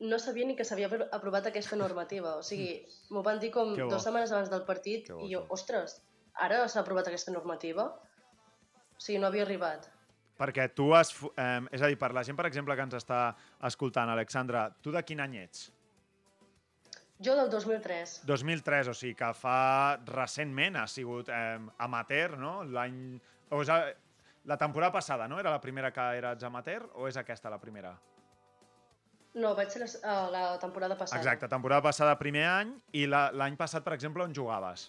no 0.01 0.19
sabia 0.19 0.45
ni 0.47 0.57
que 0.57 0.65
s'havia 0.65 0.89
apro- 0.91 1.09
aprovat 1.13 1.47
aquesta 1.47 1.77
normativa. 1.77 2.37
O 2.37 2.43
sigui, 2.43 2.83
m'ho 3.11 3.23
van 3.23 3.39
dir 3.41 3.51
com 3.55 3.75
dues 3.89 4.03
setmanes 4.05 4.33
abans 4.33 4.51
del 4.51 4.65
partit 4.69 5.09
bo, 5.13 5.21
i 5.25 5.33
jo, 5.35 5.45
ostres, 5.49 6.01
ara 6.41 6.63
s'ha 6.69 6.81
aprovat 6.81 7.09
aquesta 7.09 7.33
normativa? 7.35 7.85
O 8.97 9.01
sigui, 9.03 9.19
no 9.21 9.27
havia 9.29 9.45
arribat. 9.47 9.89
Perquè 10.39 10.69
tu 10.75 10.93
has... 10.97 11.13
Eh, 11.37 11.61
és 11.77 11.83
a 11.83 11.89
dir, 11.91 11.99
per 12.01 12.13
la 12.17 12.23
gent, 12.25 12.37
per 12.39 12.47
exemple, 12.49 12.75
que 12.79 12.83
ens 12.87 12.95
està 12.99 13.35
escoltant, 13.69 14.09
Alexandra, 14.11 14.69
tu 14.83 14.91
de 14.95 15.03
quin 15.07 15.21
any 15.21 15.37
ets? 15.43 15.69
Jo 17.23 17.37
del 17.39 17.51
2003. 17.53 18.23
2003, 18.27 18.89
o 18.91 18.95
sigui 18.99 19.15
que 19.15 19.29
fa 19.39 19.99
recentment 20.09 20.81
ha 20.81 20.87
sigut 20.91 21.29
eh, 21.31 21.59
amateur, 21.79 22.39
no? 22.39 22.63
L'any... 22.65 23.21
O 23.51 23.61
és 23.63 23.71
a... 23.71 23.83
La 24.45 24.57
temporada 24.59 24.91
passada, 24.91 25.29
no? 25.31 25.37
Era 25.39 25.53
la 25.55 25.61
primera 25.63 25.93
que 25.95 26.03
eres 26.19 26.43
amateur 26.43 26.89
o 26.99 27.07
és 27.07 27.15
aquesta 27.21 27.47
la 27.53 27.61
primera? 27.63 27.93
No, 29.39 29.53
vaig 29.55 29.71
ser 29.71 29.85
la, 29.85 29.87
uh, 30.03 30.25
la 30.35 30.41
temporada 30.59 30.97
passada. 30.99 31.21
Exacte, 31.21 31.47
temporada 31.49 31.81
passada 31.87 32.17
primer 32.19 32.43
any 32.51 32.73
i 32.99 33.07
la- 33.07 33.31
l'any 33.31 33.55
passat, 33.57 33.85
per 33.87 33.95
exemple, 33.95 34.25
on 34.27 34.35
jugaves? 34.35 34.89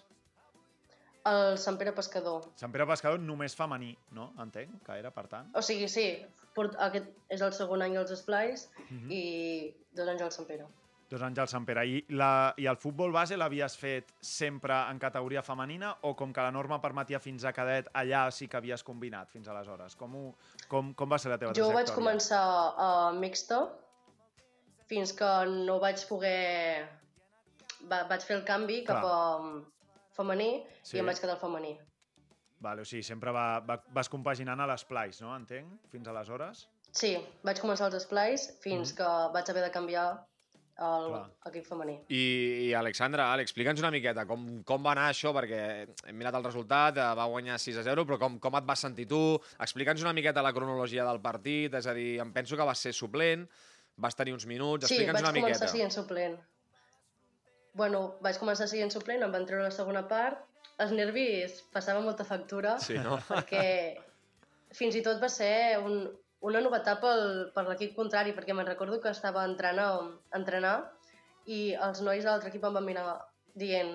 El 1.24 1.56
Sant 1.58 1.78
Pere 1.80 1.92
Pescador. 1.96 2.42
Sant 2.60 2.72
Pere 2.72 2.84
Pescador 2.86 3.18
només 3.18 3.54
femení, 3.56 3.94
no? 4.12 4.32
Entenc 4.44 4.82
que 4.84 4.98
era, 5.00 5.10
per 5.10 5.26
tant. 5.32 5.50
O 5.56 5.62
sigui, 5.64 5.88
sí, 5.88 6.08
port, 6.54 6.74
aquest 6.84 7.06
és 7.32 7.40
el 7.42 7.52
segon 7.56 7.82
any 7.82 7.96
als 7.96 8.10
Esplais 8.12 8.68
Mhm. 8.90 9.10
i 9.10 9.74
dos 9.96 10.08
anys 10.08 10.22
al 10.22 10.32
Sant 10.32 10.46
Pere. 10.46 10.66
Dos 11.10 11.22
anys 11.22 11.38
al 11.38 11.48
Sant 11.48 11.64
Pere. 11.66 11.86
I, 11.86 12.04
la, 12.10 12.52
I 12.58 12.66
el 12.66 12.76
futbol 12.76 13.12
base 13.12 13.36
l'havies 13.36 13.76
fet 13.76 14.12
sempre 14.20 14.74
en 14.90 14.98
categoria 14.98 15.42
femenina 15.42 15.96
o 16.02 16.14
com 16.16 16.32
que 16.32 16.40
la 16.40 16.50
norma 16.50 16.80
permetia 16.80 17.20
fins 17.20 17.44
a 17.44 17.52
cadet, 17.52 17.88
allà 17.94 18.30
sí 18.30 18.48
que 18.48 18.56
havies 18.56 18.82
combinat 18.82 19.30
fins 19.30 19.48
aleshores? 19.48 19.94
Com, 19.96 20.14
ho, 20.16 20.34
com, 20.68 20.92
com 20.94 21.08
va 21.08 21.18
ser 21.18 21.30
la 21.30 21.38
teva 21.38 21.52
Jo 21.54 21.68
vaig 21.72 21.86
trajectòria? 21.86 21.94
començar 21.94 22.74
a 22.76 23.12
mixta 23.12 23.68
fins 24.88 25.12
que 25.12 25.46
no 25.46 25.78
vaig 25.80 26.04
poder... 26.08 26.88
Va, 27.88 28.04
vaig 28.08 28.22
fer 28.24 28.36
el 28.38 28.44
canvi 28.44 28.82
cap 28.84 29.00
Clar. 29.00 29.12
a 29.12 29.36
um, 29.36 29.64
femení 30.16 30.64
Sí. 30.82 30.96
i 30.96 31.00
em 31.00 31.06
vaig 31.06 31.20
quedar 31.20 31.34
al 31.36 31.40
femení. 31.42 31.74
Vale, 32.64 32.80
o 32.82 32.84
sigui, 32.88 33.02
sempre 33.04 33.30
va, 33.34 33.60
va, 33.60 33.80
vas 33.92 34.08
compaginant 34.08 34.60
a 34.60 34.66
les 34.70 34.84
plais, 34.88 35.20
no? 35.20 35.34
Entenc? 35.36 35.82
Fins 35.92 36.06
aleshores? 36.08 36.68
Sí, 36.94 37.16
vaig 37.42 37.58
començar 37.60 37.88
als 37.90 37.98
Esplais 37.98 38.46
fins 38.62 38.92
que 38.94 39.02
vaig 39.34 39.50
haver 39.50 39.64
de 39.66 39.70
canviar 39.74 40.06
al. 40.76 41.04
Clar. 41.10 41.24
equip 41.50 41.66
femení. 41.66 41.98
I, 42.08 42.22
i 42.68 42.72
Alexandra, 42.74 43.28
Ale, 43.32 43.42
explica'ns 43.46 43.78
una 43.82 43.90
miqueta 43.94 44.24
com, 44.26 44.62
com 44.66 44.82
va 44.82 44.92
anar 44.94 45.08
això, 45.10 45.30
perquè 45.36 45.60
hem 46.08 46.16
mirat 46.18 46.34
el 46.34 46.42
resultat, 46.46 46.96
eh, 46.98 47.10
va 47.18 47.26
guanyar 47.30 47.58
6 47.62 47.76
a 47.78 47.84
0, 47.86 48.06
però 48.08 48.18
com, 48.18 48.38
com 48.42 48.56
et 48.58 48.64
vas 48.66 48.80
sentir 48.86 49.06
tu? 49.10 49.20
Explica'ns 49.58 50.02
una 50.02 50.12
miqueta 50.16 50.42
la 50.42 50.52
cronologia 50.56 51.04
del 51.06 51.20
partit, 51.20 51.74
és 51.74 51.86
a 51.86 51.94
dir, 51.94 52.18
em 52.24 52.32
penso 52.32 52.56
que 52.56 52.66
vas 52.66 52.78
ser 52.78 52.92
suplent, 52.94 53.46
vas 53.96 54.16
tenir 54.18 54.32
uns 54.34 54.46
minuts, 54.50 54.86
Sí, 54.88 54.94
explica'ns 54.94 55.20
vaig 55.20 55.28
una 55.28 55.32
començar 55.36 55.60
miqueta. 55.60 55.68
siguent 55.70 55.92
suplent. 55.94 56.38
Bueno, 57.74 58.02
vaig 58.24 58.38
començar 58.38 58.68
siguent 58.70 58.92
suplent, 58.94 59.22
em 59.26 59.32
van 59.34 59.46
treure 59.48 59.66
la 59.66 59.74
segona 59.74 60.04
part. 60.10 60.42
Els 60.82 60.92
nervis 60.94 61.60
passaven 61.74 62.06
molta 62.06 62.26
factura. 62.26 62.76
Sí, 62.82 62.98
no? 63.02 63.18
perquè 63.30 63.64
fins 64.74 64.98
i 64.98 65.02
tot 65.06 65.22
va 65.22 65.30
ser 65.30 65.78
un, 65.82 66.04
una 66.46 66.62
novetat 66.64 67.00
pel, 67.02 67.24
per 67.54 67.66
l'equip 67.68 67.94
contrari, 67.98 68.34
perquè 68.36 68.56
me'n 68.56 68.68
recordo 68.68 69.00
que 69.02 69.12
estava 69.14 69.44
entrant 69.48 69.80
a, 69.82 69.88
a 70.02 70.38
entrenar 70.38 70.76
i 71.46 71.74
els 71.86 72.00
nois 72.04 72.24
de 72.24 72.30
l'altre 72.30 72.50
equip 72.50 72.64
em 72.64 72.78
van 72.78 72.86
mirar 72.86 73.06
dient 73.58 73.94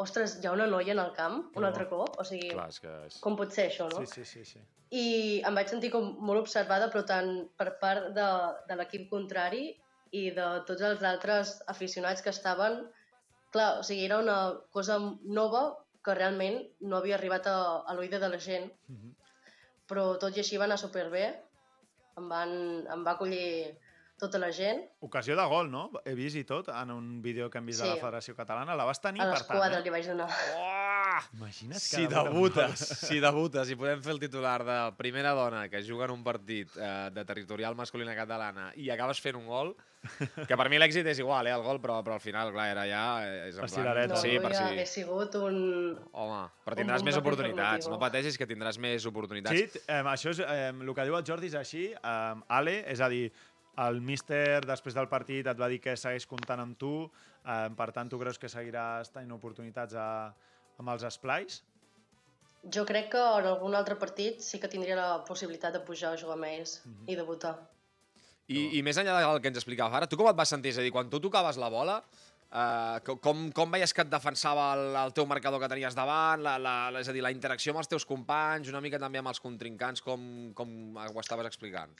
ostres, 0.00 0.38
hi 0.40 0.48
ha 0.48 0.54
una 0.54 0.66
noia 0.70 0.94
en 0.94 1.02
el 1.02 1.12
camp, 1.16 1.36
un 1.54 1.62
Que 1.62 1.68
altre 1.68 1.86
cop? 1.90 2.18
O 2.18 2.24
sigui, 2.26 2.50
Clar, 2.52 2.68
és 2.72 2.80
que 2.82 2.94
és... 3.06 3.18
com 3.24 3.38
pot 3.38 3.54
ser 3.54 3.68
això, 3.70 3.88
no? 3.92 4.02
Sí, 4.02 4.24
sí, 4.24 4.24
sí. 4.24 4.44
sí. 4.54 4.62
I 4.94 5.06
em 5.48 5.56
vaig 5.58 5.70
sentir 5.70 5.90
com 5.94 6.10
molt 6.22 6.44
observada, 6.44 6.90
però 6.92 7.04
tant 7.06 7.30
per 7.58 7.70
part 7.80 8.10
de, 8.16 8.26
de 8.68 8.76
l'equip 8.78 9.08
contrari 9.10 9.72
i 10.14 10.28
de 10.34 10.48
tots 10.68 10.84
els 10.90 11.02
altres 11.14 11.56
aficionats 11.74 12.22
que 12.22 12.34
estaven... 12.34 12.84
Clar, 13.54 13.78
o 13.78 13.82
sigui, 13.86 14.04
era 14.08 14.18
una 14.18 14.36
cosa 14.74 14.98
nova 15.22 15.64
que 16.04 16.14
realment 16.18 16.58
no 16.82 16.98
havia 16.98 17.14
arribat 17.16 17.46
a, 17.46 17.56
a 17.86 17.94
l'oïda 17.94 18.18
de 18.18 18.28
la 18.32 18.40
gent, 18.42 18.66
Mhm. 18.90 19.12
però 19.88 20.18
tot 20.18 20.34
i 20.36 20.40
així 20.42 20.58
va 20.58 20.66
anar 20.66 20.78
superbé. 20.80 21.26
Em, 22.18 22.28
van, 22.30 22.50
em 22.94 23.04
va 23.06 23.12
acollir 23.14 23.76
tota 24.18 24.38
la 24.38 24.50
gent. 24.54 24.84
Ocasió 25.02 25.34
de 25.36 25.44
gol, 25.50 25.70
no? 25.70 25.90
He 26.04 26.14
vist 26.14 26.36
i 26.36 26.44
tot 26.44 26.68
en 26.70 26.90
un 26.94 27.20
vídeo 27.22 27.48
que 27.50 27.58
hem 27.58 27.66
vist 27.66 27.80
de 27.82 27.88
la 27.88 27.94
Sí. 27.94 28.00
Federació 28.00 28.34
Catalana. 28.36 28.76
La 28.76 28.84
vas 28.84 29.00
tenir, 29.00 29.20
A 29.22 29.30
per 29.32 29.40
tant, 29.46 29.58
quadres 29.58 29.80
eh? 29.80 29.82
li 29.84 29.90
vaig 29.90 30.06
donar. 30.06 30.28
Oh! 30.58 30.93
Imagina't 31.36 31.78
que 31.78 31.84
Si 31.84 32.06
debutes, 32.10 32.84
si 33.08 33.20
debutes 33.22 33.70
i 33.70 33.76
podem 33.78 34.02
fer 34.04 34.14
el 34.14 34.20
titular 34.22 34.58
de 34.66 34.78
primera 34.98 35.34
dona 35.36 35.68
que 35.68 35.82
juga 35.86 36.06
en 36.08 36.14
un 36.16 36.24
partit 36.26 36.70
eh, 36.76 37.10
de 37.14 37.24
territorial 37.24 37.76
masculina 37.78 38.14
catalana 38.16 38.70
i 38.76 38.90
acabes 38.90 39.20
fent 39.20 39.38
un 39.38 39.46
gol, 39.46 39.74
que 40.48 40.56
per 40.56 40.68
mi 40.68 40.78
l'èxit 40.80 41.06
és 41.08 41.20
igual, 41.22 41.46
eh, 41.48 41.54
el 41.54 41.62
gol, 41.64 41.80
però, 41.80 42.00
però 42.04 42.18
al 42.18 42.24
final, 42.24 42.52
clar, 42.52 42.68
era 42.74 42.84
ja... 42.90 43.04
eh, 43.24 43.48
És 43.48 43.56
en 43.56 43.64
La 43.64 43.94
plan. 43.94 44.10
No, 44.10 44.20
sí, 44.20 44.36
per 44.42 44.52
si... 44.54 44.62
hagués 44.62 44.94
sigut 44.98 45.38
un... 45.40 45.56
Home, 46.12 46.42
però 46.66 46.78
tindràs 46.78 47.06
més 47.06 47.18
oportunitats. 47.20 47.88
No 47.88 47.98
pateixis 48.02 48.38
que 48.40 48.48
tindràs 48.50 48.78
més 48.82 49.06
oportunitats. 49.08 49.56
Sí, 49.56 49.84
eh, 49.86 50.02
això 50.02 50.34
és, 50.34 50.44
eh, 50.44 50.70
el 50.72 50.94
que 50.94 51.08
diu 51.08 51.18
el 51.18 51.26
Jordi 51.26 51.52
és 51.52 51.58
així, 51.60 51.88
eh, 51.94 52.56
Ale, 52.58 52.80
és 52.90 53.00
a 53.00 53.08
dir, 53.12 53.28
el 53.84 54.00
míster 54.00 54.62
després 54.66 54.94
del 54.94 55.08
partit 55.10 55.46
et 55.50 55.58
va 55.58 55.68
dir 55.70 55.80
que 55.82 55.96
segueix 55.98 56.26
comptant 56.30 56.60
amb 56.62 56.76
tu, 56.78 56.92
eh, 57.42 57.68
per 57.76 57.90
tant, 57.96 58.10
tu 58.10 58.20
creus 58.20 58.38
que 58.38 58.50
seguiràs 58.50 59.10
tenint 59.14 59.34
oportunitats 59.34 59.96
a, 59.98 60.08
amb 60.78 60.90
els 60.94 61.04
esplais? 61.06 61.62
Jo 62.74 62.84
crec 62.88 63.10
que 63.12 63.20
en 63.20 63.46
algun 63.50 63.74
altre 63.76 63.96
partit 64.00 64.40
sí 64.40 64.58
que 64.60 64.68
tindria 64.72 64.96
la 64.96 65.08
possibilitat 65.28 65.74
de 65.76 65.80
pujar 65.84 66.14
a 66.14 66.20
jugar 66.20 66.36
amb 66.38 66.44
ells 66.48 66.80
Mhm. 66.86 67.08
i 67.08 67.16
debutar. 67.16 67.54
I, 68.48 68.78
I 68.78 68.82
més 68.82 68.96
enllà 68.98 69.20
del 69.20 69.40
que 69.40 69.48
ens 69.48 69.56
explicaves 69.58 69.94
ara, 69.96 70.06
tu 70.06 70.16
com 70.16 70.28
et 70.28 70.36
vas 70.36 70.48
sentir? 70.48 70.70
És 70.70 70.78
a 70.78 70.82
dir, 70.82 70.90
quan 70.92 71.08
tu 71.10 71.20
tocaves 71.20 71.56
la 71.56 71.68
bola, 71.70 72.02
eh, 72.52 73.00
co- 73.04 73.18
com, 73.20 73.50
com 73.52 73.70
veies 73.70 73.92
que 73.92 74.02
et 74.02 74.08
defensava 74.10 74.72
el, 74.74 74.96
el 74.96 75.12
teu 75.12 75.24
marcador 75.26 75.60
que 75.60 75.68
tenies 75.68 75.94
davant, 75.94 76.42
la, 76.42 76.58
la, 76.58 76.90
la- 76.90 77.00
és 77.00 77.08
a 77.08 77.12
dir, 77.12 77.22
la 77.22 77.30
interacció 77.32 77.72
amb 77.72 77.78
els 77.80 77.88
teus 77.88 78.04
companys, 78.04 78.68
una 78.68 78.80
mica 78.80 78.98
també 78.98 79.18
amb 79.18 79.28
els 79.28 79.40
contrincants, 79.40 80.00
com, 80.02 80.52
com 80.54 80.96
ho 80.96 81.20
estaves 81.20 81.46
explicant? 81.46 81.90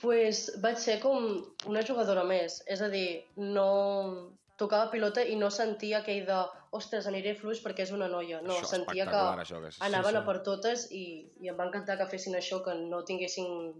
pues 0.00 0.46
vaig 0.62 0.78
ser 0.80 0.94
com 1.02 1.44
una 1.68 1.82
jugadora 1.84 2.22
més, 2.24 2.62
és 2.66 2.80
a 2.80 2.88
dir, 2.88 3.26
no 3.36 4.30
tocava 4.60 4.90
pilota 4.92 5.24
i 5.24 5.36
no 5.40 5.48
sentia 5.54 6.02
aquell 6.02 6.26
de 6.28 6.38
ostres, 6.76 7.06
aniré 7.10 7.32
fluix 7.38 7.62
perquè 7.64 7.86
és 7.86 7.92
una 7.96 8.08
noia. 8.12 8.42
No, 8.44 8.58
Això, 8.58 8.68
sentia 8.76 9.06
que 9.08 9.22
això, 9.44 9.60
que 9.62 9.72
és- 9.72 9.80
anaven 9.86 10.12
sí, 10.12 10.18
sí. 10.18 10.20
a 10.20 10.26
per 10.28 10.36
totes 10.46 10.86
i, 10.92 11.04
i 11.40 11.50
em 11.52 11.56
va 11.58 11.66
encantar 11.70 11.96
que 12.00 12.08
fessin 12.12 12.36
això, 12.38 12.60
que 12.64 12.76
no 12.84 13.02
tinguessin 13.08 13.72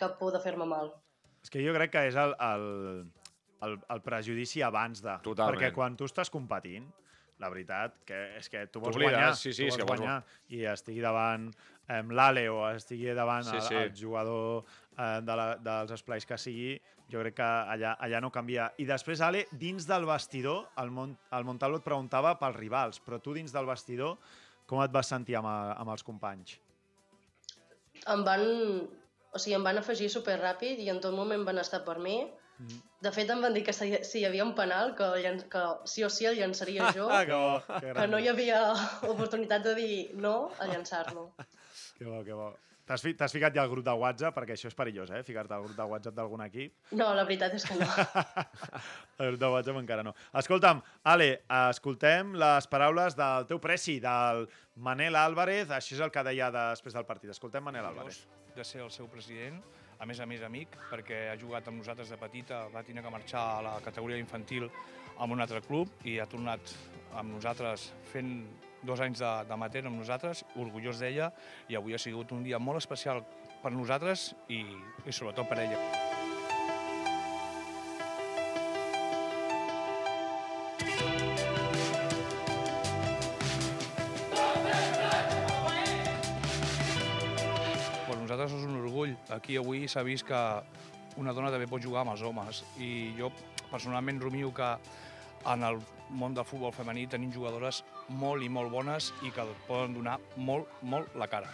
cap 0.00 0.18
por 0.18 0.34
de 0.34 0.42
fer-me 0.42 0.66
mal. 0.66 0.90
És 1.44 1.52
que 1.52 1.62
jo 1.62 1.72
crec 1.76 1.92
que 1.94 2.02
és 2.08 2.18
el, 2.18 2.34
el, 2.40 2.66
el, 3.62 3.78
el 3.94 4.02
prejudici 4.04 4.62
abans 4.66 5.02
de... 5.04 5.16
Totalment. 5.24 5.54
Perquè 5.60 5.72
quan 5.76 5.96
tu 6.00 6.08
estàs 6.08 6.32
competint, 6.32 6.86
la 7.42 7.50
veritat 7.50 7.96
que 8.06 8.18
és 8.38 8.48
que 8.48 8.66
tu 8.72 8.80
vols 8.82 8.96
guanyar, 8.96 9.32
sí, 9.36 9.52
sí, 9.52 9.66
vols 9.68 9.76
que 9.80 9.86
vols 9.88 10.00
guanyar 10.00 10.20
i 10.54 10.64
estigui 10.70 11.02
davant 11.04 11.48
l'Ale 11.88 12.48
o 12.48 12.62
estigui 12.70 13.12
davant 13.14 13.44
Sí, 13.44 13.56
el, 13.56 13.62
sí. 13.62 13.74
el 13.74 13.92
jugador 13.96 14.64
eh, 14.96 15.20
de 15.22 15.36
la, 15.36 15.46
dels 15.60 15.90
esplais 15.92 16.24
que 16.26 16.38
sigui, 16.38 16.80
jo 17.12 17.20
crec 17.20 17.34
que 17.36 17.42
allà, 17.74 17.96
allà 18.00 18.20
no 18.24 18.30
canvia. 18.32 18.70
I 18.80 18.86
després, 18.88 19.20
Ale, 19.20 19.46
dins 19.52 19.86
del 19.86 20.06
vestidor, 20.08 20.68
el, 20.80 20.90
Mont, 20.90 21.16
el 21.36 21.44
Montalvo 21.44 21.76
et 21.82 21.84
preguntava 21.84 22.36
pels 22.40 22.56
rivals, 22.56 23.00
però 23.04 23.20
tu 23.20 23.34
dins 23.36 23.52
del 23.52 23.66
vestidor, 23.68 24.16
com 24.66 24.80
et 24.82 24.90
vas 24.90 25.06
sentir 25.12 25.36
amb, 25.36 25.46
a- 25.46 25.74
amb 25.76 25.90
els 25.92 26.02
companys? 26.02 26.56
Em 28.08 28.24
van... 28.24 28.44
O 29.34 29.38
sigui, 29.42 29.56
em 29.56 29.64
van 29.66 29.80
afegir 29.80 30.06
super 30.12 30.36
ràpid 30.38 30.78
i 30.78 30.88
en 30.92 31.00
tot 31.02 31.12
moment 31.12 31.42
van 31.44 31.58
estar 31.58 31.80
per 31.84 31.96
mi. 31.98 32.20
Mhm. 32.62 32.76
De 33.02 33.10
fet, 33.12 33.28
em 33.34 33.40
van 33.42 33.52
dir 33.52 33.64
que 33.66 33.72
si, 33.74 33.88
si 34.06 34.20
hi 34.20 34.24
havia 34.28 34.44
un 34.46 34.52
penal, 34.54 34.92
que, 34.94 35.08
llan- 35.20 35.42
que 35.50 35.62
sí 35.90 36.04
o 36.06 36.08
sí 36.08 36.24
el 36.30 36.38
llançaria 36.38 36.92
jo, 36.94 37.08
Ah, 37.10 37.24
que 37.28 37.34
bo, 37.34 37.80
que, 37.80 37.92
que 37.98 38.06
no 38.06 38.20
hi 38.22 38.28
havia 38.30 38.60
oportunitat 39.10 39.64
de 39.66 39.74
dir 39.74 39.96
no 40.14 40.52
a 40.60 40.68
llançar-lo. 40.70 41.32
Que 41.98 42.04
bo, 42.04 42.22
que 42.26 42.36
bo. 42.36 42.52
T'has 42.84 43.00
fi, 43.00 43.14
t'has 43.16 43.32
ficat 43.32 43.54
ja 43.56 43.62
al 43.62 43.70
grup 43.72 43.84
de 43.86 43.92
WhatsApp, 43.96 44.34
perquè 44.36 44.52
això 44.58 44.68
és 44.68 44.74
perillós, 44.76 45.08
eh? 45.16 45.22
Ficar-te 45.24 45.54
al 45.56 45.62
grup 45.64 45.76
de 45.78 45.84
WhatsApp 45.88 46.16
d'algun 46.18 46.42
equip. 46.44 46.74
No, 46.92 47.06
la 47.16 47.22
veritat 47.24 47.54
és 47.56 47.64
que 47.64 47.78
no. 47.78 47.86
El 49.22 49.30
grup 49.30 49.40
de 49.40 49.48
WhatsApp 49.54 49.78
encara 49.80 50.04
no. 50.04 50.12
Escolta'm, 50.36 50.82
Ale, 51.08 51.28
escoltem 51.70 52.34
les 52.36 52.68
paraules 52.68 53.16
del 53.16 53.46
teu 53.48 53.60
preci, 53.62 53.94
del 54.04 54.44
Manel 54.84 55.16
Álvarez. 55.16 55.72
Això 55.72 55.96
és 55.96 56.02
el 56.04 56.12
que 56.12 56.26
deia 56.28 56.50
després 56.52 56.98
del 56.98 57.06
partit. 57.08 57.32
Escoltem 57.32 57.64
Manel 57.64 57.88
Álvarez. 57.88 58.26
de 58.54 58.64
ser 58.64 58.82
el 58.84 58.90
seu 58.94 59.08
president, 59.10 59.56
a 59.98 60.06
més 60.06 60.20
a 60.20 60.26
més 60.30 60.42
amic, 60.46 60.76
perquè 60.90 61.24
ha 61.32 61.38
jugat 61.40 61.66
amb 61.66 61.80
nosaltres 61.80 62.12
de 62.12 62.18
petita, 62.20 62.68
va 62.70 62.84
tenir 62.86 63.02
que 63.02 63.10
marxar 63.10 63.42
a 63.56 63.62
la 63.64 63.72
categoria 63.82 64.20
infantil 64.20 64.68
amb 65.18 65.32
un 65.32 65.40
altre 65.40 65.62
club 65.64 65.90
i 66.04 66.20
ha 66.20 66.26
tornat 66.30 66.76
amb 67.18 67.32
nosaltres 67.34 67.88
fent 68.12 68.36
dos 68.84 69.00
anys 69.00 69.18
de- 69.18 69.44
d'amateur 69.48 69.86
amb 69.86 69.98
nosaltres, 69.98 70.44
orgullós 70.56 70.98
d'ella, 71.00 71.32
i 71.68 71.76
avui 71.76 71.94
ha 71.94 71.98
sigut 71.98 72.32
un 72.32 72.42
dia 72.44 72.58
molt 72.58 72.78
especial 72.78 73.24
per 73.62 73.72
nosaltres 73.72 74.34
i, 74.48 74.62
i 75.06 75.12
sobretot 75.12 75.48
per 75.48 75.58
ella. 75.64 75.80
Per 88.04 88.16
nosaltres 88.20 88.52
és 88.58 88.64
un 88.68 88.76
orgull. 88.82 89.14
Aquí 89.34 89.56
avui 89.60 89.86
s'ha 89.88 90.02
vist 90.06 90.26
que 90.28 90.40
una 91.20 91.32
dona 91.36 91.52
també 91.54 91.68
pot 91.70 91.82
jugar 91.82 92.02
amb 92.04 92.12
els 92.14 92.24
homes 92.26 92.62
i 92.82 92.90
jo 93.18 93.30
personalment 93.70 94.20
rumio 94.22 94.50
que 94.54 94.68
en 95.46 95.62
el 95.62 95.80
món 96.14 96.34
del 96.34 96.46
futbol 96.46 96.72
femení 96.72 97.06
tenim 97.10 97.32
jugadores 97.32 97.82
molt 98.08 98.44
i 98.44 98.50
molt 98.52 98.72
bones 98.72 99.12
i 99.24 99.32
que 99.34 99.46
poden 99.68 99.96
donar 99.96 100.18
molt, 100.36 100.68
molt 100.82 101.16
la 101.18 101.28
cara. 101.28 101.50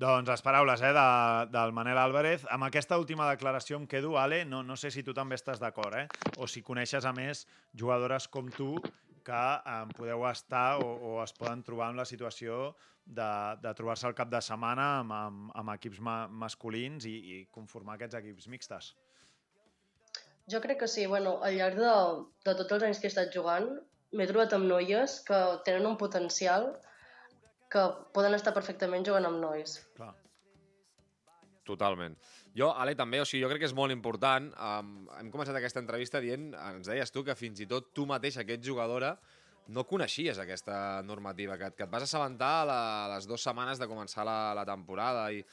Doncs 0.00 0.30
les 0.30 0.40
paraules 0.40 0.80
eh, 0.80 0.94
de, 0.96 1.08
del 1.52 1.74
Manel 1.76 1.98
Álvarez. 2.00 2.46
Amb 2.48 2.64
aquesta 2.64 2.96
última 2.96 3.26
declaració 3.28 3.76
em 3.76 3.84
quedo, 3.86 4.14
Ale, 4.16 4.46
no, 4.48 4.62
no 4.64 4.76
sé 4.80 4.88
si 4.90 5.02
tu 5.04 5.12
també 5.12 5.36
estàs 5.36 5.60
d'acord, 5.60 5.98
eh? 5.98 6.06
o 6.40 6.48
si 6.48 6.62
coneixes, 6.64 7.04
a 7.04 7.12
més, 7.12 7.44
jugadores 7.76 8.28
com 8.32 8.48
tu 8.54 8.70
que 9.26 9.42
eh, 9.60 9.82
podeu 9.98 10.24
estar 10.30 10.80
o, 10.80 10.88
o 10.88 11.18
es 11.20 11.36
poden 11.36 11.60
trobar 11.66 11.90
en 11.92 12.00
la 12.00 12.08
situació 12.08 12.72
de, 13.04 13.28
de 13.60 13.74
trobar-se 13.76 14.08
al 14.08 14.16
cap 14.16 14.32
de 14.32 14.40
setmana 14.40 14.88
amb, 15.02 15.12
amb, 15.12 15.52
amb 15.60 15.76
equips 15.76 16.00
ma 16.00 16.16
masculins 16.32 17.04
i, 17.04 17.16
i 17.34 17.38
conformar 17.52 17.98
aquests 17.98 18.22
equips 18.22 18.48
mixtes. 18.48 18.94
Jo 20.50 20.60
crec 20.64 20.80
que 20.82 20.88
sí. 20.88 21.06
Bueno, 21.06 21.38
al 21.46 21.56
llarg 21.56 21.78
de, 21.78 21.94
de 22.46 22.54
tots 22.58 22.76
els 22.76 22.86
anys 22.88 23.00
que 23.00 23.08
he 23.08 23.12
estat 23.12 23.34
jugant, 23.34 23.68
m'he 24.16 24.26
trobat 24.30 24.56
amb 24.56 24.66
noies 24.70 25.20
que 25.26 25.38
tenen 25.66 25.86
un 25.86 25.98
potencial 26.00 26.72
que 27.70 27.84
poden 28.16 28.34
estar 28.34 28.52
perfectament 28.56 29.06
jugant 29.06 29.28
amb 29.28 29.38
nois. 29.42 29.78
Clar. 29.94 30.12
Totalment. 31.70 32.16
Jo, 32.56 32.72
Ale, 32.74 32.96
també, 32.98 33.20
o 33.22 33.26
sigui, 33.28 33.44
jo 33.44 33.50
crec 33.52 33.62
que 33.62 33.68
és 33.68 33.76
molt 33.76 33.94
important. 33.94 34.48
Um, 34.58 35.04
hem 35.20 35.30
començat 35.30 35.54
aquesta 35.54 35.78
entrevista 35.82 36.22
dient, 36.22 36.50
ens 36.72 36.90
deies 36.90 37.14
tu, 37.14 37.22
que 37.26 37.36
fins 37.38 37.62
i 37.62 37.68
tot 37.70 37.92
tu 37.94 38.08
mateixa, 38.10 38.42
que 38.46 38.56
ets 38.58 38.66
jugadora, 38.66 39.12
no 39.70 39.84
coneixies 39.86 40.40
aquesta 40.42 41.00
normativa, 41.06 41.54
que, 41.60 41.70
que 41.78 41.86
et 41.86 41.92
vas 41.92 42.08
assabentar 42.08 42.50
a, 42.62 42.66
la, 42.66 42.80
a 43.04 43.08
les 43.14 43.28
dues 43.30 43.44
setmanes 43.46 43.78
de 43.78 43.86
començar 43.86 44.26
la, 44.26 44.38
la 44.56 44.66
temporada. 44.66 45.28
I 45.30 45.44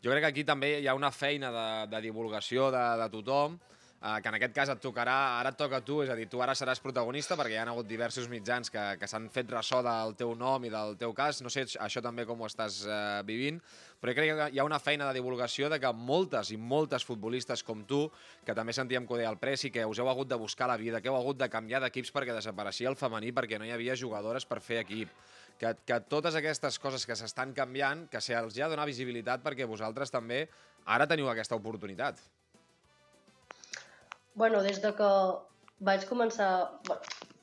jo 0.00 0.12
crec 0.12 0.24
que 0.24 0.30
aquí 0.32 0.46
també 0.48 0.78
hi 0.80 0.88
ha 0.88 0.96
una 0.96 1.12
feina 1.12 1.52
de, 1.52 1.66
de 1.92 2.00
divulgació 2.08 2.70
de, 2.72 2.84
de 3.02 3.10
tothom, 3.12 3.58
eh, 4.02 4.20
que 4.22 4.28
en 4.28 4.36
aquest 4.38 4.54
cas 4.54 4.70
et 4.72 4.80
tocarà, 4.82 5.16
ara 5.40 5.52
et 5.52 5.58
toca 5.58 5.80
a 5.80 5.84
tu, 5.84 6.00
és 6.04 6.10
a 6.12 6.16
dir, 6.18 6.28
tu 6.30 6.42
ara 6.42 6.54
seràs 6.58 6.80
protagonista 6.84 7.36
perquè 7.38 7.56
hi 7.56 7.60
ha 7.60 7.66
hagut 7.70 7.88
diversos 7.88 8.28
mitjans 8.32 8.70
que, 8.72 8.84
que 9.00 9.08
s'han 9.10 9.28
fet 9.32 9.50
ressò 9.52 9.82
del 9.84 10.14
teu 10.18 10.34
nom 10.38 10.64
i 10.64 10.72
del 10.72 10.96
teu 11.00 11.14
cas, 11.16 11.42
no 11.42 11.52
sé 11.52 11.66
això 11.82 12.02
també 12.04 12.26
com 12.28 12.40
ho 12.40 12.50
estàs 12.50 12.82
eh, 12.86 12.98
vivint, 13.28 13.60
però 14.00 14.12
crec 14.16 14.32
que 14.36 14.48
hi 14.52 14.60
ha 14.60 14.66
una 14.68 14.80
feina 14.82 15.08
de 15.08 15.16
divulgació 15.16 15.70
de 15.72 15.80
que 15.80 15.92
moltes 15.96 16.52
i 16.52 16.60
moltes 16.60 17.06
futbolistes 17.08 17.64
com 17.66 17.84
tu, 17.88 18.04
que 18.44 18.54
també 18.54 18.74
sentíem 18.76 19.06
que 19.06 19.16
ho 19.16 19.20
deia 19.20 19.32
el 19.32 19.40
Preci, 19.40 19.72
que 19.72 19.86
us 19.88 19.98
heu 20.02 20.10
hagut 20.12 20.28
de 20.28 20.38
buscar 20.40 20.68
la 20.68 20.76
vida, 20.76 21.00
que 21.00 21.08
heu 21.08 21.16
hagut 21.16 21.40
de 21.40 21.48
canviar 21.52 21.80
d'equips 21.84 22.12
perquè 22.12 22.36
desapareixia 22.36 22.92
el 22.92 23.00
femení, 23.00 23.32
perquè 23.32 23.58
no 23.58 23.66
hi 23.66 23.74
havia 23.74 23.96
jugadores 23.96 24.44
per 24.46 24.60
fer 24.60 24.82
equip, 24.84 25.12
que, 25.58 25.72
que 25.88 26.00
totes 26.10 26.36
aquestes 26.36 26.78
coses 26.78 27.08
que 27.08 27.16
s'estan 27.16 27.56
canviant, 27.56 28.06
que 28.12 28.20
se'ls 28.20 28.60
ha 28.60 28.66
de 28.68 28.74
donar 28.76 28.88
visibilitat 28.88 29.44
perquè 29.44 29.68
vosaltres 29.68 30.12
també 30.12 30.44
ara 30.84 31.08
teniu 31.08 31.32
aquesta 31.32 31.56
oportunitat. 31.56 32.20
Bueno, 34.36 34.62
des 34.62 34.80
de 34.84 34.92
que 34.98 35.10
vaig 35.80 36.06
començar... 36.08 36.50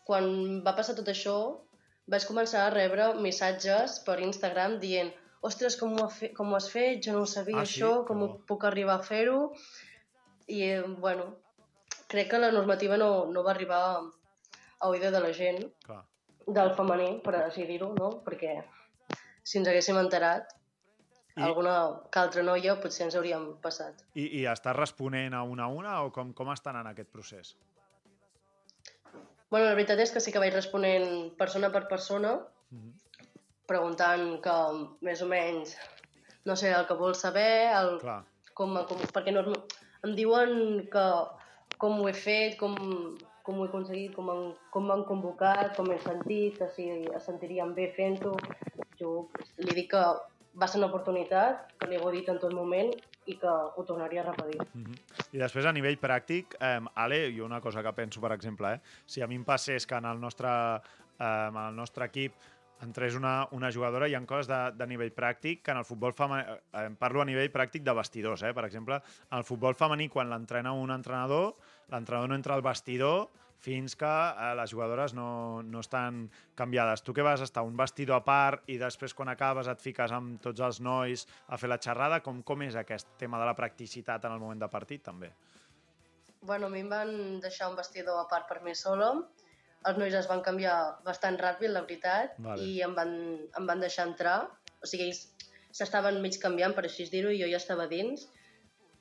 Quan 0.03 0.25
va 0.65 0.73
passar 0.75 0.93
tot 0.97 1.07
això, 1.07 1.33
vaig 2.11 2.25
començar 2.27 2.65
a 2.65 2.71
rebre 2.73 3.05
missatges 3.23 4.01
per 4.03 4.17
Instagram 4.19 4.73
dient 4.81 5.13
ostres, 5.47 5.77
com 5.79 5.93
ho, 5.95 6.03
ha 6.03 6.09
fe 6.11 6.29
com 6.35 6.51
ho 6.51 6.57
has 6.57 6.67
fet? 6.73 6.99
Jo 7.05 7.13
no 7.15 7.21
ho 7.23 7.29
sabia, 7.33 7.61
Ah, 7.61 7.63
sí? 7.65 7.77
això, 7.79 7.91
com 8.09 8.21
ho 8.25 8.27
bo. 8.33 8.39
puc 8.49 8.65
arribar 8.67 8.97
a 8.99 9.05
fer-ho? 9.07 9.37
I, 10.51 10.59
eh, 10.73 10.81
bueno, 11.05 11.29
crec 12.11 12.29
que 12.33 12.41
la 12.43 12.51
normativa 12.51 12.97
no, 12.99 13.09
no 13.31 13.43
va 13.47 13.51
arribar 13.55 13.79
a 13.95 14.89
oïda 14.91 15.09
de 15.15 15.21
la 15.23 15.31
gent, 15.31 15.63
Clar. 15.87 16.01
del 16.59 16.73
femení, 16.75 17.09
per 17.23 17.37
així 17.39 17.63
dir-ho, 17.71 17.93
no? 17.95 18.09
Perquè 18.27 18.57
si 19.43 19.57
ens 19.61 19.71
haguéssim 19.71 19.97
enterat, 20.03 20.51
I- 21.35 21.41
alguna 21.41 21.75
que 22.11 22.19
altra 22.19 22.43
noia 22.43 22.75
potser 22.81 23.05
ens 23.07 23.15
hauríem 23.15 23.53
passat. 23.61 24.03
I, 24.15 24.27
I 24.41 24.45
estàs 24.51 24.75
responent 24.77 25.33
a 25.33 25.43
una 25.43 25.63
a 25.65 25.67
una 25.73 26.01
o 26.03 26.11
com, 26.13 26.33
com 26.33 26.51
estan 26.53 26.75
en 26.77 26.87
aquest 26.91 27.09
procés? 27.09 27.55
Bueno, 29.49 29.65
la 29.67 29.75
veritat 29.77 29.99
és 30.01 30.11
que 30.13 30.21
sí 30.21 30.31
que 30.33 30.41
vaig 30.41 30.53
responent 30.53 31.31
persona 31.37 31.69
per 31.71 31.87
persona, 31.87 32.39
Mhm. 32.71 32.93
preguntant 33.67 34.41
que 34.41 34.55
més 35.01 35.21
o 35.21 35.27
menys, 35.29 35.75
no 36.45 36.55
sé, 36.55 36.71
el 36.73 36.87
que 36.87 36.93
vols 36.97 37.19
saber, 37.21 37.69
el, 37.77 37.99
Clar. 38.01 38.23
com, 38.53 38.73
com, 38.85 38.97
perquè 39.13 39.31
no, 39.31 39.43
em 40.03 40.15
diuen 40.15 40.87
que 40.91 41.05
com 41.77 42.01
ho 42.01 42.07
he 42.09 42.13
fet, 42.13 42.57
com, 42.57 42.75
com 43.43 43.59
ho 43.59 43.65
he 43.65 43.67
aconseguit, 43.69 44.13
com, 44.15 44.29
han, 44.29 44.55
com 44.71 44.85
m'han 44.87 45.03
convocat, 45.05 45.75
com 45.75 45.91
he 45.91 45.99
sentit, 45.99 46.57
que 46.57 46.67
si 46.75 46.89
es 47.15 47.23
sentirien 47.23 47.73
bé 47.75 47.91
fent-ho. 47.95 48.35
Jo 48.99 49.29
li 49.57 49.73
dic 49.73 49.91
que 49.91 50.03
va 50.59 50.67
ser 50.69 50.79
una 50.79 50.89
oportunitat, 50.91 51.73
que 51.79 51.89
li 51.89 51.97
he 51.97 52.11
dit 52.13 52.29
en 52.29 52.39
tot 52.41 52.53
moment 52.53 52.91
i 53.25 53.37
que 53.39 53.49
ho 53.49 53.83
tornaria 53.87 54.21
a 54.21 54.31
repetir. 54.31 54.61
Mhm. 54.73 54.95
I 55.33 55.37
després, 55.37 55.65
a 55.65 55.73
nivell 55.73 55.99
pràctic, 55.99 56.55
eh, 56.59 56.79
Ale, 56.95 57.31
jo 57.35 57.45
una 57.45 57.61
cosa 57.61 57.81
que 57.81 57.93
penso, 57.93 58.21
per 58.21 58.33
exemple, 58.33 58.73
eh, 58.73 58.79
si 59.05 59.21
a 59.21 59.27
mi 59.27 59.35
em 59.35 59.45
passés 59.45 59.87
que 59.87 59.95
en 59.95 60.05
el 60.05 60.19
nostre, 60.19 60.49
eh, 61.19 61.47
en 61.49 61.55
el 61.55 61.75
nostre 61.75 62.05
equip 62.05 62.33
entrés 62.81 63.15
una, 63.15 63.47
una 63.51 63.71
jugadora, 63.71 64.07
hi 64.07 64.15
ha 64.15 64.25
coses 64.25 64.47
de, 64.47 64.71
de 64.77 64.87
nivell 64.87 65.13
pràctic 65.15 65.61
que 65.63 65.71
en 65.71 65.77
el 65.77 65.85
futbol 65.85 66.13
femení, 66.13 66.43
eh, 66.73 66.89
parlo 66.99 67.21
a 67.21 67.25
nivell 67.25 67.51
pràctic 67.51 67.83
de 67.83 67.93
vestidors, 67.93 68.43
eh? 68.43 68.53
per 68.53 68.65
exemple, 68.65 68.99
en 69.31 69.37
el 69.37 69.43
futbol 69.43 69.73
femení, 69.73 70.09
quan 70.09 70.29
l'entrena 70.29 70.73
un 70.73 70.91
entrenador, 70.91 71.55
l'entrenador 71.89 72.29
no 72.29 72.35
entra 72.35 72.55
al 72.55 72.61
vestidor 72.61 73.29
fins 73.63 73.95
que 73.95 74.09
eh, 74.09 74.51
les 74.59 74.71
jugadores 74.71 75.13
no, 75.15 75.63
no 75.63 75.79
estan 75.79 76.25
canviades. 76.59 77.03
Tu 77.03 77.15
que 77.15 77.23
vas 77.23 77.41
estar 77.41 77.63
un 77.63 77.77
vestidor 77.79 78.19
a 78.19 78.25
part 78.27 78.67
i 78.67 78.75
després 78.81 79.15
quan 79.15 79.31
acabes 79.31 79.69
et 79.71 79.81
fiques 79.81 80.11
amb 80.11 80.41
tots 80.43 80.63
els 80.67 80.81
nois 80.83 81.23
a 81.47 81.59
fer 81.61 81.71
la 81.71 81.79
xerrada, 81.79 82.19
com, 82.25 82.41
com 82.43 82.65
és 82.67 82.75
aquest 82.79 83.15
tema 83.21 83.39
de 83.39 83.47
la 83.47 83.55
practicitat 83.55 84.27
en 84.27 84.35
el 84.35 84.43
moment 84.43 84.59
de 84.59 84.69
partit 84.71 85.05
també? 85.07 85.31
Bueno, 86.43 86.67
a 86.67 86.73
mi 86.73 86.83
em 86.83 86.91
van 86.91 87.13
deixar 87.39 87.71
un 87.71 87.79
vestidor 87.79 88.19
a 88.19 88.27
part 88.27 88.49
per 88.51 88.59
mi 88.65 88.75
sola. 88.75 89.13
Els 89.87 89.99
nois 89.99 90.15
es 90.15 90.27
van 90.27 90.43
canviar 90.43 90.75
bastant 91.07 91.39
ràpid, 91.39 91.71
la 91.71 91.85
veritat, 91.87 92.35
Vale. 92.43 92.67
i 92.67 92.81
em 92.83 92.91
van, 92.95 93.13
em 93.59 93.67
van 93.67 93.79
deixar 93.83 94.09
entrar. 94.09 94.41
O 94.83 94.89
sigui, 94.89 95.07
ells 95.07 95.29
s'estaven 95.71 96.19
mig 96.23 96.35
canviant, 96.43 96.75
per 96.75 96.83
així 96.87 97.07
dir-ho, 97.11 97.31
i 97.31 97.39
jo 97.39 97.47
ja 97.51 97.59
estava 97.63 97.87
dins, 97.91 98.27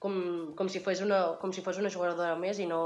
com, 0.03 0.15
com, 0.59 0.67
si 0.67 0.81
fos 0.83 0.99
una, 1.05 1.19
com 1.39 1.53
si 1.55 1.63
fos 1.63 1.77
una 1.79 1.91
jugadora 1.95 2.35
més 2.35 2.59
i 2.59 2.65
no, 2.67 2.79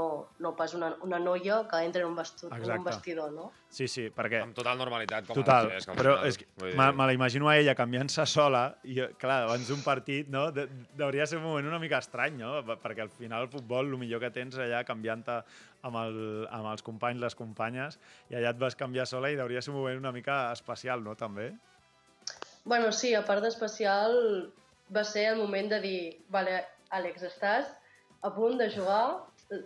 no 0.43 0.51
pas 0.57 0.75
una, 0.77 0.91
una 1.01 1.17
noia 1.17 1.63
que 1.69 1.79
entra 1.81 2.03
en 2.03 2.11
un, 2.11 2.17
vestu, 2.19 2.45
en 2.53 2.65
un 2.75 2.83
vestidor, 2.85 3.31
no? 3.33 3.47
Sí, 3.73 3.87
sí, 3.89 4.03
perquè... 4.13 4.43
Amb 4.45 4.53
total 4.55 4.77
normalitat. 4.77 5.25
Com 5.25 5.39
Total, 5.39 5.71
és 5.79 5.87
al 5.89 5.97
però 5.97 6.13
és 6.29 6.37
que 6.37 6.45
dir- 6.61 6.75
me, 6.77 6.91
me 6.93 7.07
la 7.09 7.15
imagino 7.17 7.49
a 7.49 7.55
ella 7.57 7.73
canviant-se 7.79 8.27
sola 8.29 8.67
i, 8.85 8.99
clar, 9.17 9.39
abans 9.47 9.71
d'un 9.71 9.81
partit, 9.81 10.29
no? 10.29 10.45
De, 10.53 10.67
hauria 11.01 11.25
de 11.25 11.31
ser 11.33 11.41
un 11.41 11.47
moment 11.47 11.71
una 11.71 11.81
mica 11.81 11.97
estrany, 12.05 12.37
no? 12.37 12.61
Perquè 12.85 13.07
al 13.07 13.11
final 13.17 13.47
el 13.47 13.51
futbol, 13.55 13.89
el 13.89 13.97
millor 13.97 14.21
que 14.21 14.31
tens 14.37 14.61
allà 14.61 14.83
canviant-te 14.85 15.39
amb, 15.81 15.99
el, 16.03 16.21
amb 16.53 16.69
els 16.75 16.85
companys, 16.85 17.23
les 17.25 17.39
companyes, 17.41 17.97
i 18.29 18.37
allà 18.37 18.53
et 18.53 18.61
vas 18.61 18.77
canviar 18.77 19.09
sola 19.09 19.33
i 19.33 19.41
hauria 19.41 19.57
de 19.63 19.65
ser 19.65 19.73
un 19.73 19.81
moment 19.81 19.97
una 20.05 20.13
mica 20.13 20.51
especial, 20.53 21.01
no? 21.01 21.17
També. 21.17 21.49
Bueno, 22.63 22.93
sí, 22.93 23.15
a 23.17 23.25
part 23.25 23.41
d'especial, 23.41 24.17
va 24.93 25.03
ser 25.03 25.31
el 25.33 25.41
moment 25.41 25.73
de 25.73 25.81
dir, 25.81 26.01
vale, 26.29 26.61
Àlex, 26.95 27.23
estàs 27.27 27.73
a 28.23 28.31
punt 28.35 28.57
de 28.61 28.69
jugar 28.73 29.03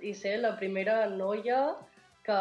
i 0.01 0.13
ser 0.17 0.38
la 0.41 0.55
primera 0.57 0.97
noia 1.10 1.60
que, 2.25 2.39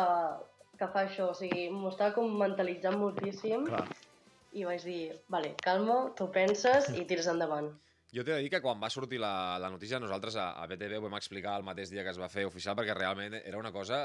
que 0.79 0.89
fa 0.95 1.05
això. 1.07 1.31
O 1.33 1.37
sigui, 1.37 1.69
m'ho 1.75 1.93
estava 1.93 2.15
com 2.17 2.33
mentalitzant 2.43 2.99
moltíssim 3.01 3.67
Clar. 3.69 3.85
i 4.53 4.67
vaig 4.69 4.85
dir, 4.89 5.03
vale, 5.33 5.55
calma, 5.65 6.01
tu 6.19 6.29
penses 6.35 6.91
i 6.97 7.07
tires 7.11 7.31
endavant. 7.33 7.71
Jo 8.11 8.25
t'he 8.27 8.35
de 8.35 8.43
dir 8.43 8.51
que 8.51 8.59
quan 8.63 8.81
va 8.83 8.91
sortir 8.91 9.21
la, 9.23 9.57
la 9.63 9.69
notícia 9.71 10.01
nosaltres 10.03 10.35
a, 10.35 10.49
a 10.59 10.67
BTV 10.67 10.99
ho 10.99 11.05
vam 11.05 11.15
explicar 11.19 11.55
el 11.61 11.67
mateix 11.67 11.93
dia 11.93 12.03
que 12.03 12.11
es 12.11 12.19
va 12.19 12.29
fer 12.33 12.43
oficial 12.49 12.75
perquè 12.79 12.97
realment 12.97 13.37
era 13.39 13.59
una 13.59 13.71
cosa, 13.71 14.01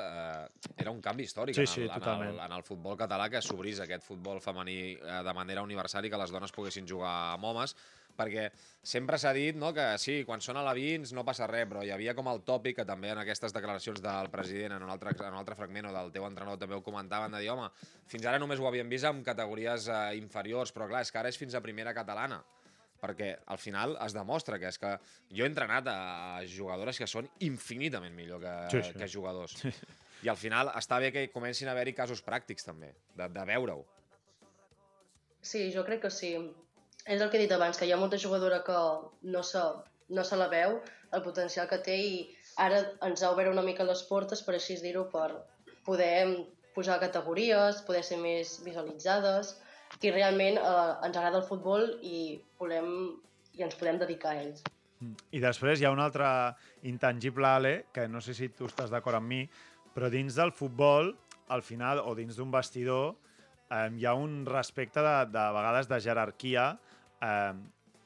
eh, 0.45 0.71
era 0.77 0.93
un 0.93 1.01
canvi 1.01 1.25
històric 1.25 1.57
Sí, 1.57 1.65
en, 1.65 1.71
sí, 1.71 1.83
el, 1.87 1.91
en, 1.97 2.25
el, 2.27 2.39
en 2.45 2.53
el 2.59 2.65
futbol 2.67 2.97
català 2.99 3.31
que 3.33 3.41
s'obrís 3.41 3.81
aquest 3.81 4.05
futbol 4.05 4.41
femení 4.45 4.79
eh, 4.93 5.21
de 5.25 5.33
manera 5.33 5.65
universal 5.65 6.05
i 6.05 6.13
que 6.13 6.21
les 6.21 6.33
dones 6.35 6.53
poguessin 6.53 6.85
jugar 6.85 7.15
amb 7.33 7.49
homes 7.49 7.73
perquè 8.15 8.45
sempre 8.85 9.17
s'ha 9.19 9.33
dit 9.35 9.57
no, 9.57 9.71
que 9.75 9.87
sí, 9.99 10.19
quan 10.27 10.43
són 10.43 10.59
alevins 10.61 11.11
no 11.17 11.25
passa 11.27 11.49
res, 11.49 11.65
però 11.67 11.81
hi 11.83 11.91
havia 11.91 12.13
com 12.15 12.29
el 12.31 12.43
tòpic 12.47 12.77
que 12.79 12.85
també 12.87 13.09
en 13.11 13.23
aquestes 13.23 13.57
declaracions 13.57 13.99
del 14.05 14.29
president 14.31 14.77
en 14.77 14.85
un 14.85 14.93
altre, 14.93 15.15
en 15.17 15.33
un 15.33 15.41
altre 15.41 15.57
fragment 15.57 15.89
o 15.89 15.95
del 15.95 16.13
teu 16.13 16.29
entrenador 16.29 16.61
també 16.61 16.77
ho 16.77 16.83
comentaven, 16.85 17.33
de 17.33 17.41
dir, 17.43 17.49
home, 17.51 17.67
fins 18.07 18.29
ara 18.29 18.39
només 18.39 18.61
ho 18.61 18.69
havíem 18.69 18.93
vist 18.93 19.09
en 19.09 19.25
categories 19.25 19.89
eh, 19.89 20.03
inferiors, 20.21 20.71
però 20.71 20.87
clar, 20.93 21.03
és 21.03 21.11
que 21.11 21.19
ara 21.19 21.33
és 21.33 21.41
fins 21.41 21.57
a 21.57 21.63
primera 21.65 21.93
catalana 21.97 22.43
perquè 23.01 23.33
al 23.51 23.57
final 23.61 23.97
es 24.05 24.13
demostra 24.15 24.57
que 24.59 24.69
és 24.71 24.77
que 24.81 24.93
jo 25.29 25.43
he 25.45 25.49
entrenat 25.49 25.87
a 25.91 25.97
jugadores 26.49 26.97
que 27.01 27.07
són 27.07 27.27
infinitament 27.45 28.15
millor 28.15 28.41
que, 28.41 28.55
Sí, 28.71 28.83
sí. 28.87 28.93
que 28.99 29.09
jugadors. 29.11 29.57
I 30.23 30.29
al 30.31 30.37
final 30.39 30.71
està 30.73 30.97
bé 31.03 31.11
que 31.13 31.27
comencin 31.33 31.67
a 31.67 31.73
haver-hi 31.75 31.93
casos 31.93 32.23
pràctics 32.25 32.65
també, 32.65 32.93
de, 33.15 33.27
de 33.29 33.45
veure-ho. 33.45 33.83
Sí, 35.41 35.67
jo 35.73 35.83
crec 35.85 36.01
que 36.07 36.09
sí. 36.13 36.31
És 37.05 37.21
el 37.21 37.29
que 37.29 37.37
he 37.37 37.43
dit 37.43 37.51
abans, 37.53 37.77
que 37.77 37.85
hi 37.85 37.91
ha 37.93 37.99
molta 38.01 38.17
jugadora 38.17 38.63
que 38.65 38.77
no 39.29 39.43
se, 39.45 39.61
no 40.09 40.23
se 40.25 40.39
la 40.39 40.47
veu, 40.49 40.79
el 41.13 41.21
potencial 41.21 41.67
que 41.69 41.77
té, 41.85 41.97
i 42.01 42.15
ara 42.57 42.79
ens 43.05 43.21
ha 43.21 43.29
obert 43.35 43.51
una 43.51 43.61
mica 43.61 43.85
les 43.85 44.01
portes, 44.09 44.41
per 44.41 44.55
així 44.57 44.79
dir-ho, 44.81 45.05
per 45.11 45.27
poder 45.85 46.47
pujar 46.73 46.97
categories, 46.99 47.83
poder 47.85 48.01
ser 48.03 48.17
més 48.17 48.57
visualitzades, 48.65 49.53
i 50.01 50.11
realment 50.11 50.57
eh, 50.59 51.07
ens 51.07 51.17
agrada 51.17 51.41
el 51.41 51.47
futbol 51.47 51.87
i, 52.03 52.39
volem, 52.59 52.89
i 53.55 53.63
ens 53.65 53.77
podem 53.79 53.99
dedicar 54.01 54.33
a 54.33 54.41
ells. 54.43 54.63
I 55.35 55.41
després 55.43 55.79
hi 55.79 55.85
ha 55.85 55.93
un 55.93 56.01
altre 56.01 56.27
intangible, 56.87 57.47
Ale, 57.47 57.75
que 57.93 58.07
no 58.07 58.21
sé 58.23 58.33
si 58.33 58.49
tu 58.55 58.69
estàs 58.69 58.91
d'acord 58.91 59.19
amb 59.19 59.29
mi, 59.29 59.43
però 59.95 60.09
dins 60.11 60.35
del 60.35 60.51
futbol, 60.55 61.13
al 61.53 61.61
final, 61.61 62.01
o 62.01 62.15
dins 62.17 62.39
d'un 62.39 62.51
vestidor, 62.51 63.13
eh, 63.69 63.87
hi 63.95 64.05
ha 64.05 64.15
un 64.17 64.43
respecte 64.47 65.03
de, 65.03 65.15
de 65.31 65.45
vegades 65.59 65.89
de 65.91 66.01
jerarquia, 66.01 66.69
eh, 67.21 67.53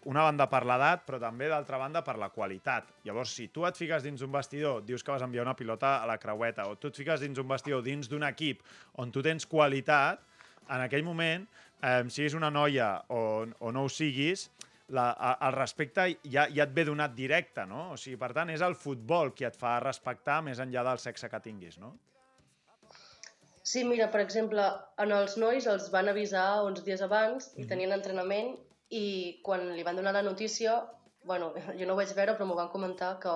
una 0.09 0.23
banda 0.23 0.47
per 0.47 0.63
l'edat, 0.63 1.03
però 1.05 1.19
també 1.21 1.49
d'altra 1.51 1.77
banda 1.77 2.01
per 2.05 2.15
la 2.17 2.29
qualitat. 2.31 2.87
Llavors, 3.05 3.33
si 3.35 3.49
tu 3.53 3.65
et 3.67 3.77
fiques 3.77 4.03
dins 4.05 4.21
d'un 4.21 4.31
vestidor, 4.31 4.83
dius 4.87 5.03
que 5.03 5.11
vas 5.11 5.25
enviar 5.25 5.43
una 5.43 5.57
pilota 5.59 5.97
a 5.99 6.07
la 6.07 6.17
creueta, 6.21 6.69
o 6.71 6.77
tu 6.79 6.87
et 6.87 6.99
fiques 7.01 7.19
dins 7.21 7.35
d'un 7.35 7.47
vestidor, 7.47 7.83
dins 7.83 8.07
d'un 8.09 8.23
equip 8.27 8.63
on 8.95 9.11
tu 9.11 9.23
tens 9.25 9.45
qualitat, 9.45 10.23
en 10.69 10.83
aquell 10.85 11.03
moment, 11.03 11.47
eh, 11.83 12.03
siguis 12.09 12.35
una 12.37 12.49
noia 12.51 12.89
o, 13.09 13.45
o 13.59 13.71
no 13.71 13.83
ho 13.85 13.89
siguis, 13.89 14.49
la, 14.89 15.11
a- 15.13 15.37
el 15.47 15.53
respecte 15.55 16.05
ja, 16.25 16.47
ja 16.49 16.65
et 16.65 16.73
ve 16.73 16.85
donat 16.87 17.13
directe, 17.15 17.65
no? 17.69 17.91
O 17.93 17.97
sigui, 17.97 18.17
per 18.17 18.31
tant, 18.33 18.49
és 18.49 18.61
el 18.65 18.75
futbol 18.75 19.33
qui 19.37 19.45
et 19.45 19.57
fa 19.57 19.77
respectar 19.83 20.39
més 20.45 20.59
enllà 20.63 20.83
del 20.87 20.99
sexe 21.01 21.29
que 21.29 21.39
tinguis, 21.45 21.77
no? 21.77 21.93
Sí, 23.69 23.83
mira, 23.85 24.07
per 24.09 24.21
exemple, 24.23 24.63
en 24.97 25.11
els 25.13 25.35
nois 25.37 25.67
els 25.69 25.89
van 25.93 26.09
avisar 26.09 26.63
uns 26.65 26.81
dies 26.85 27.03
abans 27.05 27.51
i 27.61 27.67
tenien 27.69 27.91
entrenament 27.93 28.55
i 28.89 29.03
quan 29.45 29.67
li 29.75 29.83
van 29.85 29.99
donar 29.99 30.13
la 30.15 30.23
notícia, 30.25 30.79
bueno, 31.23 31.51
jo 31.77 31.85
no 31.85 31.93
ho 31.93 31.99
vaig 31.99 32.15
veure 32.17 32.33
però 32.33 32.47
m'ho 32.49 32.57
van 32.57 32.71
comentar 32.73 33.17
que 33.21 33.35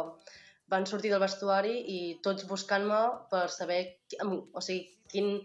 van 0.74 0.88
sortir 0.90 1.12
del 1.12 1.22
vestuari 1.22 1.76
i 1.94 2.00
tots 2.26 2.48
buscant-me 2.50 3.02
per 3.30 3.44
saber 3.54 3.82
o 4.26 4.62
sigui, 4.64 4.88
quin, 5.12 5.36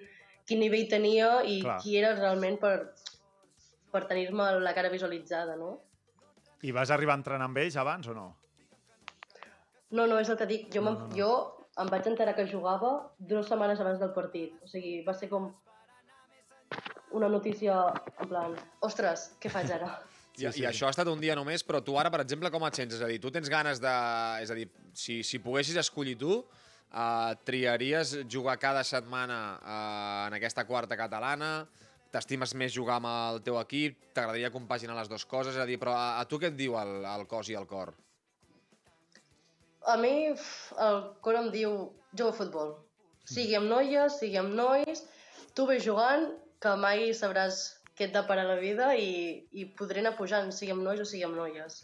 quin 0.49 0.63
nivell 0.65 0.89
tenia 0.89 1.43
i 1.45 1.61
Clar. 1.61 1.77
qui 1.83 1.99
era 2.01 2.15
realment 2.17 2.57
per, 2.63 2.75
per 3.93 4.07
tenir-me 4.09 4.51
la 4.65 4.73
cara 4.77 4.91
visualitzada, 4.93 5.57
no? 5.61 5.75
I 6.65 6.73
vas 6.75 6.91
arribar 6.91 7.15
a 7.15 7.21
entrenar 7.21 7.47
amb 7.47 7.61
ells 7.61 7.77
abans 7.79 8.09
o 8.09 8.17
no? 8.17 8.27
No, 9.91 10.05
no, 10.07 10.19
és 10.19 10.29
el 10.29 10.37
que 10.41 10.49
dic. 10.49 10.69
Jo, 10.75 10.83
No, 10.83 10.93
no, 10.97 11.07
no, 11.07 11.17
jo 11.17 11.31
em 11.79 11.89
vaig 11.93 12.09
enterar 12.11 12.35
que 12.35 12.49
jugava 12.51 12.91
dues 13.19 13.47
setmanes 13.49 13.81
abans 13.81 14.01
del 14.01 14.13
partit. 14.17 14.57
O 14.65 14.69
sigui, 14.69 14.99
va 15.07 15.15
ser 15.15 15.29
com 15.31 15.53
una 17.17 17.29
notícia 17.29 17.77
en 18.19 18.29
plan, 18.29 18.57
ostres, 18.85 19.31
què 19.41 19.53
faig 19.53 19.71
ara? 19.79 19.93
I, 20.39 20.47
I 20.61 20.67
això 20.69 20.87
ha 20.87 20.95
estat 20.95 21.09
un 21.11 21.19
dia 21.19 21.35
només, 21.35 21.65
però 21.67 21.81
tu 21.83 21.97
ara, 21.99 22.13
per 22.15 22.21
exemple, 22.23 22.51
com 22.55 22.63
et 22.69 22.77
sents? 22.79 22.95
És 22.95 23.03
a 23.03 23.09
dir, 23.11 23.19
tu 23.23 23.31
tens 23.35 23.49
ganes 23.51 23.81
de... 23.83 23.95
És 24.45 24.53
a 24.55 24.57
dir, 24.59 24.69
si, 24.95 25.23
si 25.27 25.41
poguessis 25.43 25.79
escollir 25.81 26.15
tu, 26.21 26.45
uh, 26.93 27.35
triaries 27.45 28.15
jugar 28.31 28.59
cada 28.59 28.85
setmana 28.85 29.39
uh, 29.59 30.27
en 30.29 30.39
aquesta 30.39 30.65
quarta 30.69 30.97
catalana? 30.97 31.67
T'estimes 32.13 32.55
més 32.57 32.73
jugar 32.73 32.97
amb 32.99 33.11
el 33.11 33.41
teu 33.45 33.59
equip? 33.61 33.99
T'agradaria 34.17 34.53
compaginar 34.53 34.97
les 34.97 35.11
dues 35.13 35.27
coses? 35.29 35.55
És 35.55 35.63
a 35.63 35.69
dir, 35.69 35.77
però 35.81 35.93
a, 35.93 36.19
a 36.21 36.25
tu 36.29 36.41
què 36.41 36.49
et 36.53 36.57
diu 36.57 36.79
el, 36.81 37.03
el 37.05 37.27
cos 37.29 37.51
i 37.53 37.57
el 37.59 37.69
cor? 37.69 37.93
A 39.89 39.97
mi 40.01 40.15
el 40.33 41.01
cor 41.25 41.39
em 41.39 41.51
diu, 41.53 41.75
juga 42.13 42.33
a 42.33 42.39
futbol. 42.41 42.77
Sigui 43.29 43.57
amb 43.59 43.69
noies, 43.69 44.17
sigui 44.21 44.41
amb 44.41 44.57
nois, 44.57 45.05
tu 45.55 45.67
ve 45.69 45.77
jugant, 45.85 46.31
que 46.63 46.73
mai 46.81 47.13
sabràs 47.15 47.61
què 47.99 48.09
et 48.09 48.15
depara 48.15 48.47
la 48.47 48.57
vida 48.63 48.93
i, 48.97 49.45
i 49.53 49.69
podré 49.79 50.03
anar 50.03 50.17
pujant, 50.19 50.51
sigui 50.55 50.73
amb 50.75 50.85
nois 50.87 51.03
o 51.03 51.07
sigui 51.07 51.27
amb 51.29 51.39
noies. 51.39 51.83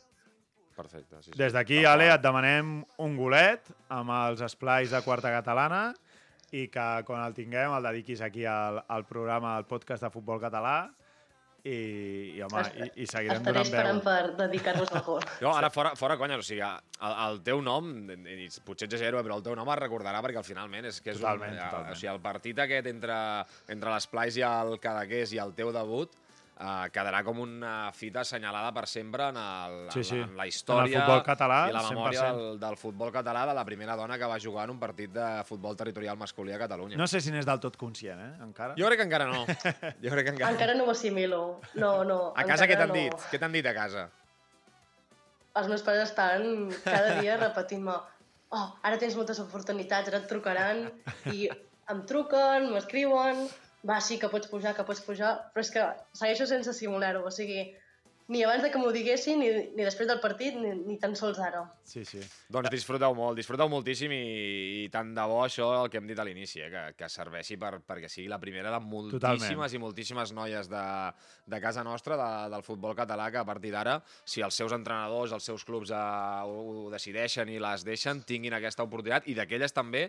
Perfecte, 0.75 1.21
sí, 1.23 1.31
sí. 1.31 1.39
Des 1.39 1.53
d'aquí, 1.55 1.85
Ale, 1.87 2.09
et 2.15 2.23
demanem 2.25 2.81
un 2.99 3.17
golet 3.17 3.69
amb 3.95 4.11
els 4.11 4.43
esplais 4.43 4.91
de 4.91 5.01
quarta 5.07 5.31
catalana 5.31 5.93
i 6.55 6.67
que 6.71 6.89
quan 7.07 7.23
el 7.25 7.35
tinguem 7.35 7.73
el 7.77 7.87
dediquis 7.91 8.21
aquí 8.23 8.45
al, 8.47 8.83
al 8.89 9.07
programa, 9.07 9.57
al 9.57 9.67
podcast 9.71 10.03
de 10.07 10.11
futbol 10.15 10.41
català 10.43 10.77
i, 11.65 12.35
i 12.37 12.43
home, 12.45 12.61
i, 12.77 12.89
i 13.03 13.07
seguirem 13.09 13.39
Estaré 13.41 13.55
donant 13.55 13.71
esperant 13.71 14.01
veu. 14.03 14.05
per 14.05 14.35
dedicar-vos 14.43 14.91
al 14.93 15.05
gol. 15.07 15.23
Jo, 15.41 15.53
ara 15.57 15.71
fora, 15.73 15.95
fora 15.97 16.19
conya, 16.21 16.37
o 16.37 16.45
sigui, 16.45 16.61
el, 16.61 17.15
el 17.25 17.39
teu 17.47 17.63
nom, 17.65 17.89
i 18.13 18.51
potser 18.67 18.91
exagero, 18.91 19.23
però 19.25 19.39
el 19.41 19.47
teu 19.47 19.57
nom 19.57 19.71
es 19.73 19.81
recordarà 19.81 20.21
perquè 20.27 20.43
al 20.43 20.45
finalment 20.47 20.91
és 20.91 21.01
que 21.01 21.15
és 21.15 21.23
Totalment, 21.23 21.55
un... 21.57 21.63
totalment. 21.63 21.95
O 21.95 22.01
sigui, 22.03 22.11
el 22.13 22.21
partit 22.27 22.61
aquest 22.67 22.91
entre, 22.93 23.17
entre 23.73 23.95
l'Esplais 23.95 24.37
i 24.37 24.45
el 24.45 24.77
Cadaqués 24.83 25.33
i 25.33 25.41
el 25.41 25.55
teu 25.57 25.73
debut 25.73 26.13
eh, 26.59 26.89
quedarà 26.95 27.23
com 27.27 27.41
una 27.43 27.91
fita 27.93 28.21
assenyalada 28.23 28.73
per 28.73 28.87
sempre 28.89 29.29
en, 29.29 29.37
el, 29.37 29.77
Sí, 29.95 30.05
sí. 30.05 30.19
en, 30.21 30.37
la, 30.37 30.47
història 30.47 30.87
En 30.87 31.03
el 31.03 31.07
futbol 31.07 31.23
català, 31.27 31.61
i 31.69 31.75
la 31.75 31.83
memòria 31.89 32.25
100%. 32.31 32.35
del, 32.39 32.59
del 32.61 32.77
futbol 32.81 33.13
català 33.13 33.45
de 33.51 33.55
la 33.55 33.65
primera 33.65 33.97
dona 33.97 34.19
que 34.19 34.27
va 34.31 34.39
jugar 34.43 34.65
en 34.69 34.75
un 34.77 34.81
partit 34.83 35.13
de 35.13 35.29
futbol 35.45 35.77
territorial 35.77 36.17
masculí 36.17 36.53
a 36.53 36.59
Catalunya. 36.59 36.97
No 36.97 37.07
sé 37.07 37.21
si 37.21 37.31
n'és 37.35 37.47
del 37.47 37.61
tot 37.61 37.77
conscient, 37.77 38.21
eh, 38.21 38.33
encara. 38.45 38.75
Jo 38.79 38.87
crec 38.91 39.03
que 39.03 39.09
encara 39.11 39.27
no. 39.31 39.45
Jo 39.47 40.11
crec 40.11 40.25
que 40.25 40.35
encara, 40.37 40.53
Encara 40.53 40.75
no 40.75 40.85
ho 40.85 40.91
assimilo. 40.93 41.61
No, 41.75 42.05
no. 42.05 42.33
A 42.37 42.45
casa 42.45 42.67
què 42.71 42.77
t'han 42.77 42.93
no. 42.95 43.01
dit? 43.01 43.15
Què 43.31 43.39
t'han 43.43 43.53
dit 43.53 43.67
a 43.67 43.75
casa? 43.75 44.09
els 45.55 45.69
meus 45.71 45.85
pares 45.87 46.09
estan 46.09 46.73
cada 46.83 47.21
dia 47.21 47.37
repetint-me 47.39 47.93
oh, 47.95 48.65
ara 48.83 48.97
tens 48.99 49.15
moltes 49.15 49.39
oportunitats, 49.39 50.09
ara 50.11 50.19
et 50.19 50.27
trucaran 50.27 50.81
i 51.31 51.45
em 51.93 52.01
truquen, 52.11 52.73
m'escriuen 52.75 53.45
va, 53.89 54.01
sí 54.01 54.19
que 54.19 54.31
pots 54.33 54.51
pujar, 54.51 54.75
que 54.77 54.87
pots 54.89 55.03
pujar 55.05 55.35
però 55.55 55.65
és 55.65 55.73
que 55.75 55.87
segueixo 56.17 56.47
sense 56.51 56.73
simular-ho 56.77 57.25
o 57.27 57.33
sigui, 57.35 57.67
ni 58.27 58.41
abans 58.43 58.63
de 58.65 58.71
que 58.73 58.81
m'ho 58.81 58.89
diguessin 58.89 59.37
ni, 59.37 59.49
ni 59.77 59.85
després 59.85 60.09
del 60.09 60.21
partit, 60.23 60.55
ni, 60.57 60.71
ni 60.87 60.97
tan 61.01 61.13
sols 61.19 61.37
ara 61.45 61.61
Sí, 61.85 62.07
sí. 62.09 62.23
Doncs 62.49 62.71
disfruteu 62.73 63.13
molt, 63.17 63.37
disfruteu 63.37 63.69
moltíssim 63.69 64.13
i, 64.17 64.21
i 64.81 64.87
tant 64.93 65.11
de 65.17 65.27
bo 65.29 65.43
això 65.45 65.69
el 65.83 65.91
que 65.93 66.01
hem 66.01 66.09
dit 66.09 66.19
a 66.19 66.25
l'inici, 66.25 66.63
eh, 66.65 66.71
que, 66.73 66.85
que 66.97 67.11
serveixi 67.13 67.59
per, 67.61 67.75
perquè 67.85 68.09
sigui 68.09 68.31
la 68.33 68.41
primera 68.41 68.73
de 68.73 68.81
moltíssimes 68.81 69.21
Totalment. 69.21 69.77
i 69.77 69.83
moltíssimes 69.83 70.33
noies 70.33 70.73
de, 70.73 70.85
de 71.53 71.61
casa 71.61 71.85
nostra, 71.85 72.17
de, 72.17 72.31
del 72.55 72.65
futbol 72.65 72.97
català, 72.97 73.29
que 73.31 73.43
a 73.43 73.49
partir 73.49 73.75
d'ara, 73.77 73.99
si 74.25 74.41
els 74.41 74.57
seus 74.57 74.73
entrenadors, 74.73 75.37
els 75.37 75.45
seus 75.45 75.67
clubs 75.69 75.93
eh, 75.93 76.05
ho, 76.49 76.87
ho 76.87 76.93
decideixen 76.95 77.53
i 77.53 77.61
les 77.61 77.85
deixen, 77.85 78.25
tinguin 78.25 78.57
aquesta 78.57 78.89
oportunitat 78.89 79.29
i 79.29 79.37
d'aquelles 79.37 79.77
també 79.77 80.09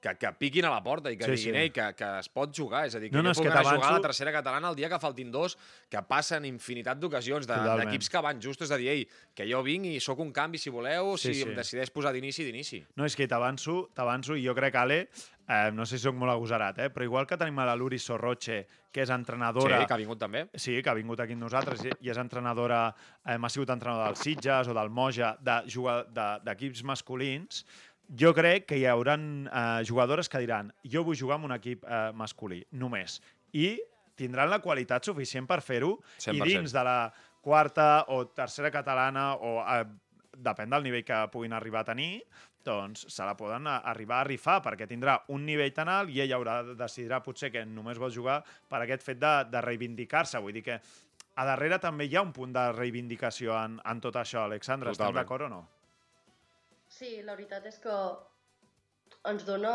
que, 0.00 0.12
que 0.16 0.30
piquin 0.38 0.64
a 0.64 0.70
la 0.70 0.82
porta 0.82 1.10
i 1.10 1.16
que 1.18 1.24
Sí, 1.26 1.30
diguin 1.36 1.54
sí. 1.54 1.60
Ei, 1.60 1.70
que, 1.74 1.88
que 1.98 2.08
es 2.20 2.28
pot 2.30 2.52
jugar. 2.54 2.84
És 2.86 2.94
a 2.94 3.00
dir, 3.02 3.10
que 3.10 3.16
No, 3.16 3.22
no, 3.22 3.32
jo 3.34 3.40
puc 3.40 3.48
que 3.48 3.52
anar 3.52 3.64
a 3.66 3.76
jugar 3.76 3.90
a 3.90 3.96
la 3.96 4.04
tercera 4.04 4.32
catalana 4.32 4.70
el 4.70 4.76
dia 4.78 4.88
que 4.88 4.98
faltin 5.02 5.30
dos, 5.34 5.56
que 5.90 6.02
passen 6.06 6.44
infinitat 6.46 6.98
d'ocasions 6.98 7.46
de- 7.46 7.58
d'equips 7.82 8.08
que 8.10 8.20
van 8.22 8.40
justos 8.42 8.70
a 8.70 8.76
dir, 8.78 8.88
ei, 8.94 9.08
que 9.34 9.46
jo 9.50 9.62
vinc 9.62 9.86
i 9.90 9.98
sóc 10.00 10.18
un 10.20 10.32
canvi 10.32 10.58
si 10.58 10.70
voleu, 10.70 11.16
Sí, 11.18 11.34
si 11.34 11.42
sí. 11.42 11.48
em 11.48 11.54
decideix 11.56 11.90
posar 11.90 12.12
d'inici, 12.12 12.44
d'inici. 12.44 12.84
No, 12.96 13.04
és 13.04 13.16
que 13.16 13.26
t'avanço, 13.26 13.88
t'avanço, 13.94 14.36
i 14.36 14.46
jo 14.46 14.54
crec, 14.54 14.74
Ale, 14.76 15.08
eh, 15.48 15.70
no 15.72 15.84
sé 15.86 15.98
si 15.98 16.04
sóc 16.04 16.14
molt 16.14 16.30
agosarat, 16.30 16.78
eh, 16.78 16.90
però 16.90 17.02
igual 17.04 17.26
que 17.26 17.36
tenim 17.36 17.58
a 17.58 17.66
la 17.66 17.74
Luri 17.74 17.98
Sorroche, 17.98 18.66
que 18.92 19.02
és 19.02 19.10
entrenadora... 19.10 19.80
Sí, 19.82 19.86
que 19.86 19.92
ha 19.94 19.96
vingut 20.00 20.18
també. 20.18 20.46
Sí, 20.54 20.78
que 20.82 20.90
ha 20.90 20.94
vingut 20.96 21.20
aquí 21.20 21.34
amb 21.36 21.42
nosaltres 21.44 21.82
i 22.00 22.08
és 22.10 22.16
entrenadora, 22.18 22.94
eh, 23.24 23.36
ha 23.36 23.48
sigut 23.52 23.68
entrenadora 23.70 24.08
del 24.12 24.16
Sitges 24.16 24.68
o 24.68 24.74
del 24.74 24.90
Moja, 24.90 25.36
de 25.40 25.58
jugar- 25.68 26.06
de- 26.08 26.38
d'equips 26.44 26.82
masculins, 26.84 27.64
jo 28.08 28.32
crec 28.34 28.66
que 28.70 28.78
hi 28.78 28.86
haurà 28.88 29.16
eh, 29.18 29.84
jugadores 29.84 30.28
que 30.28 30.40
diran 30.40 30.72
jo 30.84 31.04
vull 31.04 31.16
jugar 31.18 31.36
amb 31.36 31.44
un 31.50 31.52
equip 31.56 31.84
eh, 31.84 32.10
masculí, 32.14 32.62
només. 32.72 33.20
I 33.52 33.78
tindran 34.18 34.50
la 34.50 34.58
qualitat 34.60 35.04
suficient 35.04 35.46
per 35.46 35.60
fer-ho 35.62 35.98
i 36.18 36.22
100%. 36.30 36.44
dins 36.44 36.72
de 36.72 36.84
la 36.84 37.12
quarta 37.40 38.04
o 38.08 38.26
tercera 38.28 38.70
catalana 38.70 39.34
o 39.36 39.60
eh, 39.62 39.84
depèn 40.38 40.70
del 40.70 40.82
nivell 40.84 41.04
que 41.04 41.22
puguin 41.32 41.52
arribar 41.52 41.80
a 41.82 41.88
tenir, 41.92 42.22
doncs 42.64 43.06
se 43.08 43.24
la 43.24 43.36
poden 43.36 43.66
a- 43.66 43.78
arribar 43.90 44.20
a 44.20 44.24
rifar 44.28 44.60
perquè 44.62 44.86
tindrà 44.86 45.18
un 45.28 45.44
nivell 45.46 45.72
tan 45.72 45.88
alt 45.88 46.10
i 46.10 46.20
ell 46.20 46.32
haurà 46.36 46.62
de 46.66 46.74
decidirà 46.76 47.22
potser 47.24 47.50
que 47.52 47.64
només 47.64 47.98
vol 47.98 48.12
jugar 48.12 48.42
per 48.68 48.82
aquest 48.82 49.02
fet 49.06 49.18
de, 49.22 49.32
de 49.50 49.60
reivindicar-se. 49.64 50.38
Vull 50.42 50.52
dir 50.52 50.62
que 50.66 50.80
a 51.38 51.44
darrere 51.46 51.78
també 51.78 52.04
hi 52.06 52.16
ha 52.18 52.22
un 52.22 52.32
punt 52.32 52.52
de 52.52 52.72
reivindicació 52.72 53.54
en, 53.62 53.78
en 53.84 54.00
tot 54.00 54.16
això, 54.16 54.42
Alexandre. 54.44 54.90
Estem 54.90 55.06
Totalment. 55.06 55.22
d'acord 55.24 55.46
o 55.46 55.48
no? 55.48 55.60
Sí, 56.98 57.20
la 57.22 57.36
veritat 57.36 57.66
és 57.70 57.76
que 57.78 57.94
ens 59.30 59.44
dona 59.46 59.72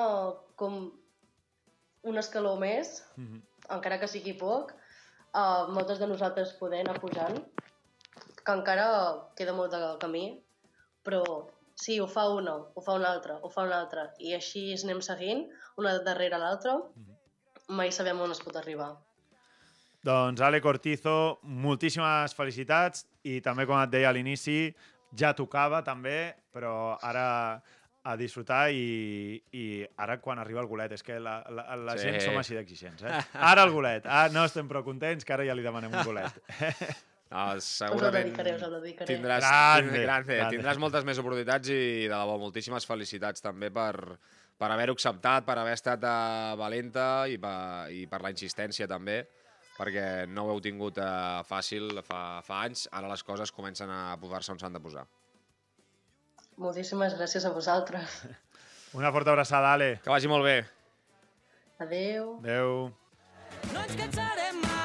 com 0.59 0.89
un 2.03 2.17
escaló 2.19 2.57
més, 2.59 3.03
Mhm. 3.17 3.41
encara 3.77 3.99
que 3.99 4.07
sigui 4.11 4.33
poc, 4.33 4.73
a 5.33 5.67
moltes 5.67 5.99
de 5.99 6.07
nosaltres 6.07 6.51
poder 6.59 6.81
anar 6.81 6.99
pujant, 6.99 7.37
que 8.45 8.51
encara 8.51 8.87
queda 9.37 9.53
molt 9.53 9.71
de 9.71 9.97
camí, 9.99 10.43
però 11.03 11.47
sí, 11.75 11.99
ho 11.99 12.07
fa 12.07 12.27
una, 12.29 12.55
ho 12.75 12.81
fa 12.81 12.93
una 12.93 13.09
altra, 13.09 13.39
ho 13.41 13.49
fa 13.49 13.63
una 13.63 13.79
altra, 13.79 14.13
i 14.19 14.33
així 14.33 14.73
anem 14.83 15.01
seguint, 15.01 15.49
una 15.77 15.97
darrere 16.03 16.37
l'altra, 16.37 16.75
mai 17.69 17.91
sabem 17.91 18.19
on 18.19 18.31
es 18.31 18.41
pot 18.41 18.55
arribar. 18.55 18.97
Doncs 20.03 20.41
Ale 20.41 20.59
Cortizo, 20.61 21.39
moltíssimes 21.43 22.35
felicitats 22.35 23.05
i 23.23 23.39
també, 23.39 23.65
com 23.65 23.79
et 23.81 23.89
deia 23.89 24.09
a 24.09 24.11
l'inici, 24.11 24.75
ja 25.17 25.33
tocava 25.37 25.83
també, 25.85 26.33
però 26.53 26.97
ara 27.01 27.61
a 28.03 28.17
disfrutar 28.19 28.65
i, 28.75 29.37
i 29.55 29.63
ara 30.03 30.17
quan 30.19 30.39
arriba 30.41 30.59
el 30.59 30.67
golet, 30.67 30.91
és 30.91 31.03
que 31.07 31.15
la, 31.23 31.37
la, 31.49 31.63
la 31.79 31.93
Sí. 31.97 32.09
gent 32.09 32.19
som 32.25 32.35
així 32.41 32.57
d'exigents, 32.57 33.03
eh? 33.07 33.21
Ara 33.39 33.63
el 33.63 33.71
golet, 33.71 34.03
ah, 34.05 34.27
no 34.33 34.43
estem 34.43 34.67
prou 34.67 34.83
contents, 34.83 35.23
que 35.23 35.31
ara 35.33 35.45
ja 35.47 35.55
li 35.55 35.63
demanem 35.63 35.93
un 35.93 36.03
golet. 36.03 36.35
No, 37.33 37.45
Us 37.57 37.65
segurament 37.79 38.27
dedicaré, 38.27 38.51
us 38.59 38.61
dedicaré. 38.75 39.07
tindràs, 39.15 39.41
grande, 39.41 40.01
grande, 40.03 40.35
grande. 40.37 40.57
tindràs 40.57 40.77
moltes 40.77 41.05
més 41.07 41.17
oportunitats 41.17 41.71
i, 41.73 41.79
de 42.05 42.11
debò, 42.13 42.35
moltíssimes 42.37 42.85
felicitats 42.85 43.41
també 43.41 43.71
per, 43.73 43.95
per 44.59 44.69
haver-ho 44.69 44.93
acceptat, 44.93 45.45
per 45.47 45.55
haver 45.57 45.73
estat 45.73 46.03
uh, 46.05 46.53
valenta 46.59 47.07
i 47.31 47.39
per, 47.41 47.55
i 47.89 48.03
per 48.11 48.19
la 48.21 48.29
insistència 48.35 48.85
també, 48.91 49.23
perquè 49.77 50.25
no 50.29 50.45
ho 50.45 50.53
heu 50.53 50.61
tingut 50.63 50.99
uh, 51.01 51.41
fàcil 51.47 52.01
fa, 52.05 52.41
fa 52.45 52.63
anys, 52.67 52.87
ara 52.91 53.09
les 53.11 53.23
coses 53.25 53.51
comencen 53.51 53.91
a 53.91 54.15
posar-se 54.21 54.53
on 54.53 54.61
s'han 54.61 54.77
de 54.77 54.81
posar. 54.83 55.05
Moltíssimes 56.61 57.17
gràcies 57.17 57.45
a 57.45 57.53
vosaltres. 57.53 58.21
Una 58.99 59.11
forta 59.11 59.33
abraçada, 59.33 59.73
Ale. 59.73 59.95
Que 60.03 60.13
vagi 60.13 60.29
molt 60.29 60.45
bé. 60.45 60.59
Adeu. 61.81 62.37
Adéu. 62.43 62.91
No 63.73 63.81
ens 63.81 63.95
cansarem 63.97 64.61
mai 64.61 64.83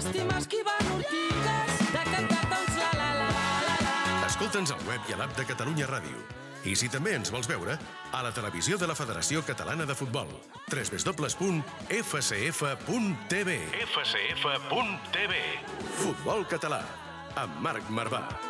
d'estimar 0.00 0.38
esquivant 0.40 0.92
ortigues, 0.94 1.80
de 1.92 2.04
cantar 2.08 2.44
doncs 2.52 2.78
la 2.80 2.90
la 2.96 3.08
la 3.18 3.26
la 3.36 3.48
la 3.66 3.74
la. 3.84 3.96
Escolta'ns 4.30 4.72
al 4.74 4.86
web 4.88 5.10
i 5.10 5.16
a 5.16 5.18
l'app 5.20 5.34
de 5.36 5.44
Catalunya 5.50 5.88
Ràdio. 5.90 6.22
I 6.64 6.76
si 6.76 6.88
també 6.92 7.14
ens 7.16 7.30
vols 7.32 7.48
veure, 7.48 7.78
a 8.12 8.22
la 8.24 8.32
televisió 8.36 8.76
de 8.78 8.86
la 8.90 8.94
Federació 8.98 9.42
Catalana 9.46 9.86
de 9.86 9.94
Futbol. 9.94 10.28
www.fcf.tv 10.70 11.58
fcf.tv 13.86 15.34
Futbol 16.02 16.46
català, 16.46 16.84
amb 17.36 17.60
Marc 17.64 17.88
Marvà. 17.90 18.49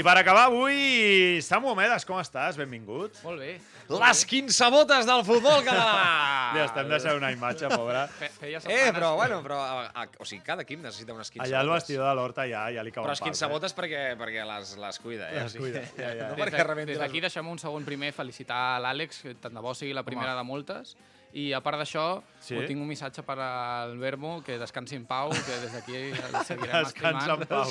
I 0.00 0.04
per 0.06 0.14
acabar 0.16 0.46
avui, 0.48 1.42
Samu 1.44 1.68
Omedes, 1.74 2.06
com 2.08 2.16
estàs? 2.22 2.56
Benvingut. 2.56 3.18
Molt 3.20 3.42
bé. 3.42 3.50
Les 3.90 4.22
quinsabotes 4.30 5.04
del 5.04 5.20
futbol 5.26 5.60
català! 5.66 6.52
Li 6.54 6.62
estem 6.62 6.88
deixant 6.88 7.18
una 7.18 7.28
imatge, 7.34 7.68
pobra. 7.74 8.06
Fe, 8.16 8.30
feia 8.38 8.62
Eh, 8.70 8.86
però, 8.96 9.10
bueno, 9.18 9.42
però, 9.44 9.58
a, 9.60 9.82
a, 9.92 10.06
o 10.22 10.24
sigui, 10.24 10.40
cada 10.46 10.64
equip 10.64 10.80
necessita 10.86 11.12
unes 11.12 11.28
quinsabotes. 11.28 11.50
Allà 11.52 11.60
al 11.66 11.72
vestidor 11.74 12.06
de 12.08 12.14
l'Horta 12.16 12.46
ja, 12.48 12.62
ja 12.72 12.84
li 12.86 12.94
cauen 12.94 13.08
Però 13.10 13.16
és 13.18 13.20
pals, 13.20 13.28
quinsabotes 13.28 13.76
perquè, 13.76 14.02
perquè 14.20 14.46
les, 14.48 14.72
les 14.86 15.00
cuida, 15.04 15.28
eh? 15.34 15.42
Les 15.44 15.58
cuida, 15.60 15.82
ja, 15.98 16.14
ja. 16.16 16.30
No 16.30 16.38
Des 16.38 16.44
perquè 16.46 16.62
de- 16.62 16.68
rebenti 16.70 16.94
Des 16.94 17.02
d'aquí 17.02 17.20
les... 17.20 17.26
deixem 17.28 17.50
un 17.52 17.60
segon 17.60 17.84
primer 17.88 18.14
felicitar 18.16 18.62
l'Àlex, 18.86 19.20
que 19.26 19.34
tant 19.42 19.58
de 19.58 19.64
bo 19.68 19.74
sigui 19.76 19.92
la 19.98 20.06
primera 20.06 20.32
de 20.38 20.46
moltes. 20.48 20.94
I 21.32 21.52
a 21.52 21.60
part 21.62 21.78
d'això, 21.78 22.22
Sí? 22.40 22.56
sí? 22.58 22.66
tinc 22.66 22.80
un 22.80 22.88
missatge 22.88 23.22
per 23.22 23.36
al 23.38 23.98
Vermo, 24.00 24.42
que 24.42 24.56
descansi 24.58 24.96
en 24.96 25.04
pau, 25.04 25.28
que 25.28 25.56
des 25.60 25.72
d'aquí 25.74 25.94
el 25.94 26.14
seguirem 26.48 26.84
Descansa 26.86 27.34
en 27.34 27.42
estimant. 27.42 27.48
pau. 27.48 27.64